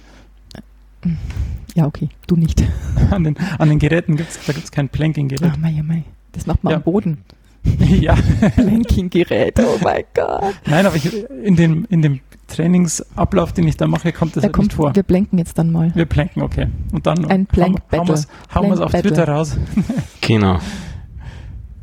Ja, 1.75 1.85
okay, 1.85 2.09
du 2.27 2.35
nicht. 2.35 2.63
An 3.11 3.23
den, 3.23 3.35
an 3.57 3.67
den 3.69 3.79
Geräten 3.79 4.15
da 4.15 4.23
gibt's 4.53 4.71
kein 4.71 4.87
Planking-Gerät. 4.89 5.51
Ah, 5.53 5.57
mei, 5.59 5.81
mei. 5.83 6.03
Das 6.31 6.45
macht 6.45 6.63
man 6.63 6.71
Ja. 6.71 6.77
am 6.77 6.83
Boden. 6.83 7.17
ja, 7.99 8.15
Planking-Gerät, 8.55 9.59
oh 9.59 9.79
mein 9.83 10.03
Gott. 10.13 10.53
nein, 10.65 10.85
aber 10.85 10.95
ich, 10.95 11.11
in, 11.43 11.55
dem, 11.55 11.85
in 11.89 12.01
dem 12.01 12.19
Trainingsablauf, 12.47 13.53
den 13.53 13.67
ich 13.67 13.77
da 13.77 13.87
mache, 13.87 14.11
kommt 14.11 14.35
das 14.35 14.41
Da 14.41 14.47
halt 14.47 14.53
kommt, 14.53 14.67
nicht 14.67 14.75
vor. 14.75 14.95
wir 14.95 15.03
blenken 15.03 15.39
jetzt 15.39 15.57
dann 15.57 15.71
mal. 15.71 15.91
Wir 15.95 16.05
planken, 16.05 16.43
okay. 16.43 16.67
Und 16.91 17.05
dann 17.07 17.25
Ein 17.25 17.45
Plank-Battle. 17.45 18.15
hauen 18.53 18.65
wir 18.67 18.73
es 18.73 18.79
auf 18.79 18.91
Battle. 18.91 19.11
Twitter 19.11 19.27
raus. 19.27 19.57
Genau. 20.21 20.57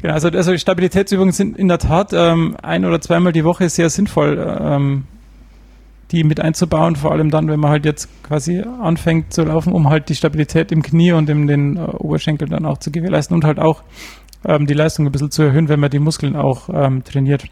Genau, 0.02 0.14
also, 0.14 0.28
also 0.28 0.52
die 0.52 0.58
Stabilitätsübungen 0.58 1.32
sind 1.32 1.58
in 1.58 1.68
der 1.68 1.78
Tat 1.78 2.12
ähm, 2.14 2.56
ein 2.62 2.86
oder 2.86 3.00
zweimal 3.02 3.32
die 3.32 3.44
Woche 3.44 3.68
sehr 3.68 3.90
sinnvoll, 3.90 4.38
ähm, 4.60 5.04
die 6.10 6.24
mit 6.24 6.40
einzubauen, 6.40 6.96
vor 6.96 7.12
allem 7.12 7.30
dann, 7.30 7.48
wenn 7.48 7.60
man 7.60 7.70
halt 7.70 7.84
jetzt 7.84 8.08
quasi 8.22 8.62
anfängt 8.62 9.32
zu 9.34 9.42
laufen, 9.42 9.72
um 9.74 9.90
halt 9.90 10.08
die 10.08 10.14
Stabilität 10.14 10.72
im 10.72 10.82
Knie 10.82 11.12
und 11.12 11.28
in 11.28 11.46
den 11.46 11.76
äh, 11.76 11.80
Oberschenkel 11.80 12.48
dann 12.48 12.64
auch 12.64 12.78
zu 12.78 12.90
gewährleisten 12.90 13.34
und 13.34 13.44
halt 13.44 13.58
auch 13.58 13.82
ähm, 14.46 14.66
die 14.66 14.74
Leistung 14.74 15.04
ein 15.06 15.12
bisschen 15.12 15.30
zu 15.30 15.42
erhöhen, 15.42 15.68
wenn 15.68 15.80
man 15.80 15.90
die 15.90 15.98
Muskeln 15.98 16.34
auch 16.34 16.70
ähm, 16.72 17.04
trainiert. 17.04 17.44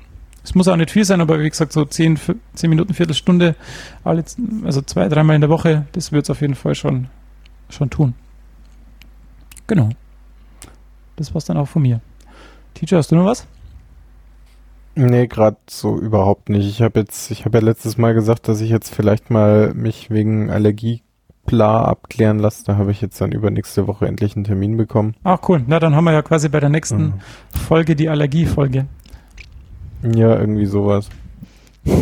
Es 0.49 0.55
muss 0.55 0.67
auch 0.67 0.77
nicht 0.77 0.91
viel 0.91 1.05
sein, 1.05 1.21
aber 1.21 1.39
wie 1.41 1.51
gesagt, 1.51 1.73
so 1.75 1.85
10, 1.85 2.15
f- 2.15 2.35
10 2.55 2.71
Minuten, 2.71 2.95
Viertelstunde, 2.95 3.55
alle, 4.03 4.25
also 4.65 4.81
zwei, 4.81 5.07
dreimal 5.11 5.35
in 5.37 5.43
der 5.43 5.51
Woche, 5.51 5.85
das 5.93 6.11
wird 6.11 6.25
es 6.25 6.31
auf 6.31 6.41
jeden 6.41 6.55
Fall 6.55 6.75
schon, 6.75 7.09
schon 7.69 7.91
tun. 7.91 8.15
Genau. 9.67 9.91
Das 11.17 11.35
war's 11.35 11.45
dann 11.45 11.59
auch 11.59 11.69
von 11.69 11.83
mir. 11.83 12.01
Teacher, 12.73 12.97
hast 12.97 13.11
du 13.13 13.17
noch 13.17 13.27
was? 13.27 13.47
Nee, 14.95 15.27
gerade 15.27 15.59
so 15.69 15.99
überhaupt 15.99 16.49
nicht. 16.49 16.67
Ich 16.67 16.81
habe 16.81 17.01
jetzt, 17.01 17.31
ich 17.31 17.45
habe 17.45 17.59
ja 17.59 17.65
letztes 17.65 17.99
Mal 17.99 18.15
gesagt, 18.15 18.49
dass 18.49 18.63
ich 18.63 18.71
jetzt 18.71 18.93
vielleicht 18.95 19.29
mal 19.31 19.75
mich 19.75 20.09
wegen 20.11 20.51
Allergie 20.51 21.03
Bla 21.45 21.85
abklären 21.85 22.39
lasse. 22.39 22.65
Da 22.65 22.77
habe 22.77 22.91
ich 22.91 23.01
jetzt 23.01 23.21
dann 23.21 23.33
übernächste 23.33 23.87
Woche 23.87 24.07
endlich 24.07 24.35
einen 24.35 24.45
Termin 24.45 24.77
bekommen. 24.79 25.15
Ach 25.25 25.39
cool, 25.49 25.63
na 25.67 25.79
dann 25.79 25.95
haben 25.95 26.05
wir 26.05 26.13
ja 26.13 26.23
quasi 26.23 26.49
bei 26.49 26.61
der 26.61 26.69
nächsten 26.71 27.03
Mhm. 27.03 27.15
Folge 27.51 27.97
die 27.97 28.09
Allergiefolge. 28.09 28.87
Ja, 30.03 30.39
irgendwie 30.39 30.67
sowas. 30.67 31.09
Mal 31.85 31.95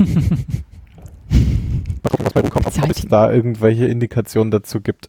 gucken, 2.04 2.24
was 2.24 2.32
bei 2.34 2.40
rumkommt, 2.40 2.66
ob 2.66 2.90
es 2.90 3.06
da 3.08 3.32
irgendwelche 3.32 3.86
Indikationen 3.86 4.50
dazu 4.50 4.80
gibt. 4.80 5.08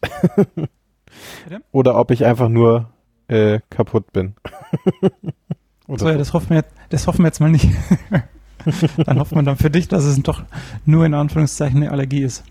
Oder 1.72 1.96
ob 1.98 2.10
ich 2.10 2.24
einfach 2.24 2.48
nur 2.48 2.90
äh, 3.28 3.60
kaputt 3.70 4.12
bin. 4.12 4.34
Oder 5.86 5.98
So, 5.98 6.08
ja, 6.10 6.16
das 6.18 6.32
hoffen 6.32 6.50
wir, 6.50 6.56
jetzt- 6.58 6.74
das 6.90 7.06
hoffen 7.06 7.20
wir 7.20 7.26
jetzt 7.28 7.40
mal 7.40 7.50
nicht. 7.50 7.68
dann 9.04 9.18
hoffen 9.18 9.36
wir 9.36 9.42
dann 9.42 9.56
für 9.56 9.70
dich, 9.70 9.88
dass 9.88 10.04
es 10.04 10.20
doch 10.22 10.42
nur 10.84 11.06
in 11.06 11.14
Anführungszeichen 11.14 11.82
eine 11.82 11.90
Allergie 11.92 12.22
ist. 12.22 12.44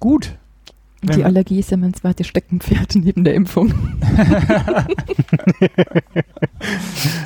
Gut. 0.00 0.36
Die 1.12 1.24
Allergie 1.24 1.58
ist 1.60 1.70
ja 1.70 1.76
mein 1.76 1.92
zweites 1.94 2.26
Steckenpferd 2.26 2.94
neben 2.96 3.24
der 3.24 3.34
Impfung. 3.34 3.72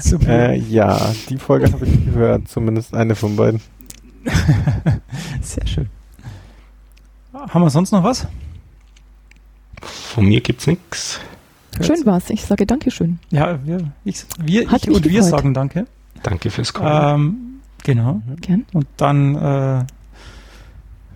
Super. 0.01 0.51
Äh, 0.51 0.59
ja, 0.59 1.12
die 1.29 1.39
Folge 1.39 1.70
habe 1.72 1.87
ich 1.87 2.05
gehört, 2.07 2.49
zumindest 2.49 2.95
eine 2.95 3.14
von 3.14 3.37
beiden. 3.37 3.61
Sehr 5.43 5.66
schön. 5.66 5.87
Haben 7.33 7.62
wir 7.62 7.70
sonst 7.70 7.93
noch 7.93 8.03
was? 8.03 8.26
Von 9.81 10.26
mir 10.26 10.41
gibt's 10.41 10.66
nichts. 10.66 11.20
Schön 11.81 12.05
war's. 12.05 12.31
Ich 12.31 12.45
sage 12.45 12.66
Dankeschön. 12.66 13.20
Ja, 13.31 13.64
wir, 13.64 13.93
ich, 14.05 14.24
wir, 14.41 14.68
Hat 14.70 14.83
ich 14.85 14.91
und 14.91 15.05
wir 15.05 15.12
gefreut. 15.12 15.31
sagen 15.31 15.55
Danke. 15.55 15.87
Danke 16.22 16.51
fürs 16.51 16.72
Kommen. 16.72 17.20
Ähm, 17.20 17.37
genau. 17.85 18.20
Gern. 18.41 18.66
Und 18.72 18.89
dann 18.97 19.37
äh, 19.37 19.85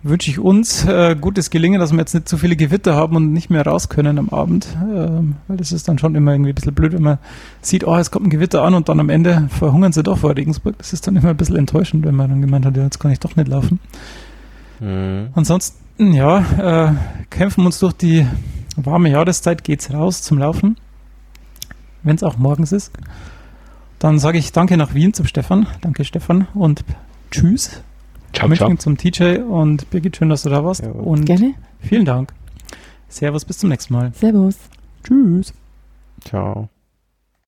wünsche 0.03 0.29
ich 0.29 0.37
uns 0.37 0.85
äh, 0.85 1.15
gutes 1.19 1.49
Gelingen, 1.49 1.79
dass 1.79 1.91
wir 1.91 1.99
jetzt 1.99 2.13
nicht 2.13 2.27
zu 2.27 2.37
viele 2.37 2.55
Gewitter 2.55 2.93
haben 2.93 3.15
und 3.15 3.31
nicht 3.31 3.49
mehr 3.49 3.65
raus 3.65 3.89
können 3.89 4.19
am 4.19 4.29
Abend. 4.29 4.67
Ähm, 4.93 5.35
weil 5.47 5.57
das 5.57 5.71
ist 5.71 5.87
dann 5.87 5.97
schon 5.97 6.15
immer 6.15 6.33
irgendwie 6.33 6.51
ein 6.51 6.55
bisschen 6.55 6.73
blöd, 6.73 6.93
wenn 6.93 7.01
man 7.01 7.19
sieht, 7.61 7.85
oh, 7.85 7.95
es 7.95 8.11
kommt 8.11 8.27
ein 8.27 8.29
Gewitter 8.29 8.63
an 8.63 8.73
und 8.73 8.89
dann 8.89 8.99
am 8.99 9.09
Ende 9.09 9.47
verhungern 9.49 9.93
sie 9.93 10.03
doch 10.03 10.17
vor 10.17 10.35
Regensburg. 10.35 10.77
Das 10.77 10.93
ist 10.93 11.07
dann 11.07 11.15
immer 11.15 11.29
ein 11.29 11.37
bisschen 11.37 11.55
enttäuschend, 11.55 12.05
wenn 12.05 12.15
man 12.15 12.29
dann 12.29 12.41
gemeint 12.41 12.65
hat, 12.65 12.75
ja, 12.75 12.83
jetzt 12.83 12.99
kann 12.99 13.11
ich 13.11 13.19
doch 13.19 13.35
nicht 13.35 13.47
laufen. 13.47 13.79
Mhm. 14.79 15.29
Ansonsten, 15.33 16.13
ja, 16.13 16.89
äh, 16.89 16.93
kämpfen 17.29 17.61
wir 17.61 17.67
uns 17.67 17.79
durch 17.79 17.93
die 17.93 18.27
warme 18.75 19.09
Jahreszeit, 19.09 19.63
geht's 19.63 19.93
raus 19.93 20.21
zum 20.21 20.37
Laufen, 20.37 20.77
wenn 22.03 22.15
es 22.15 22.23
auch 22.23 22.37
morgens 22.37 22.71
ist. 22.71 22.91
Dann 23.99 24.19
sage 24.19 24.37
ich 24.37 24.51
Danke 24.51 24.75
nach 24.75 24.93
Wien 24.93 25.13
zum 25.13 25.25
Stefan. 25.27 25.65
Danke, 25.79 26.03
Stefan. 26.03 26.47
Und 26.53 26.83
Tschüss. 27.31 27.81
Ciao, 28.33 28.49
ciao. 28.53 28.67
München 28.69 28.79
zum 28.79 28.97
TJ 28.97 29.41
und 29.41 29.89
Birgit, 29.89 30.17
schön, 30.17 30.29
dass 30.29 30.43
du 30.43 30.49
da 30.49 30.63
warst. 30.63 30.81
Jawohl. 30.81 31.01
Und 31.01 31.25
Gerne. 31.25 31.53
vielen 31.79 32.05
Dank. 32.05 32.33
Servus, 33.07 33.45
bis 33.45 33.59
zum 33.59 33.69
nächsten 33.69 33.93
Mal. 33.93 34.11
Servus. 34.13 34.57
Tschüss. 35.03 35.53
Ciao. 36.25 36.69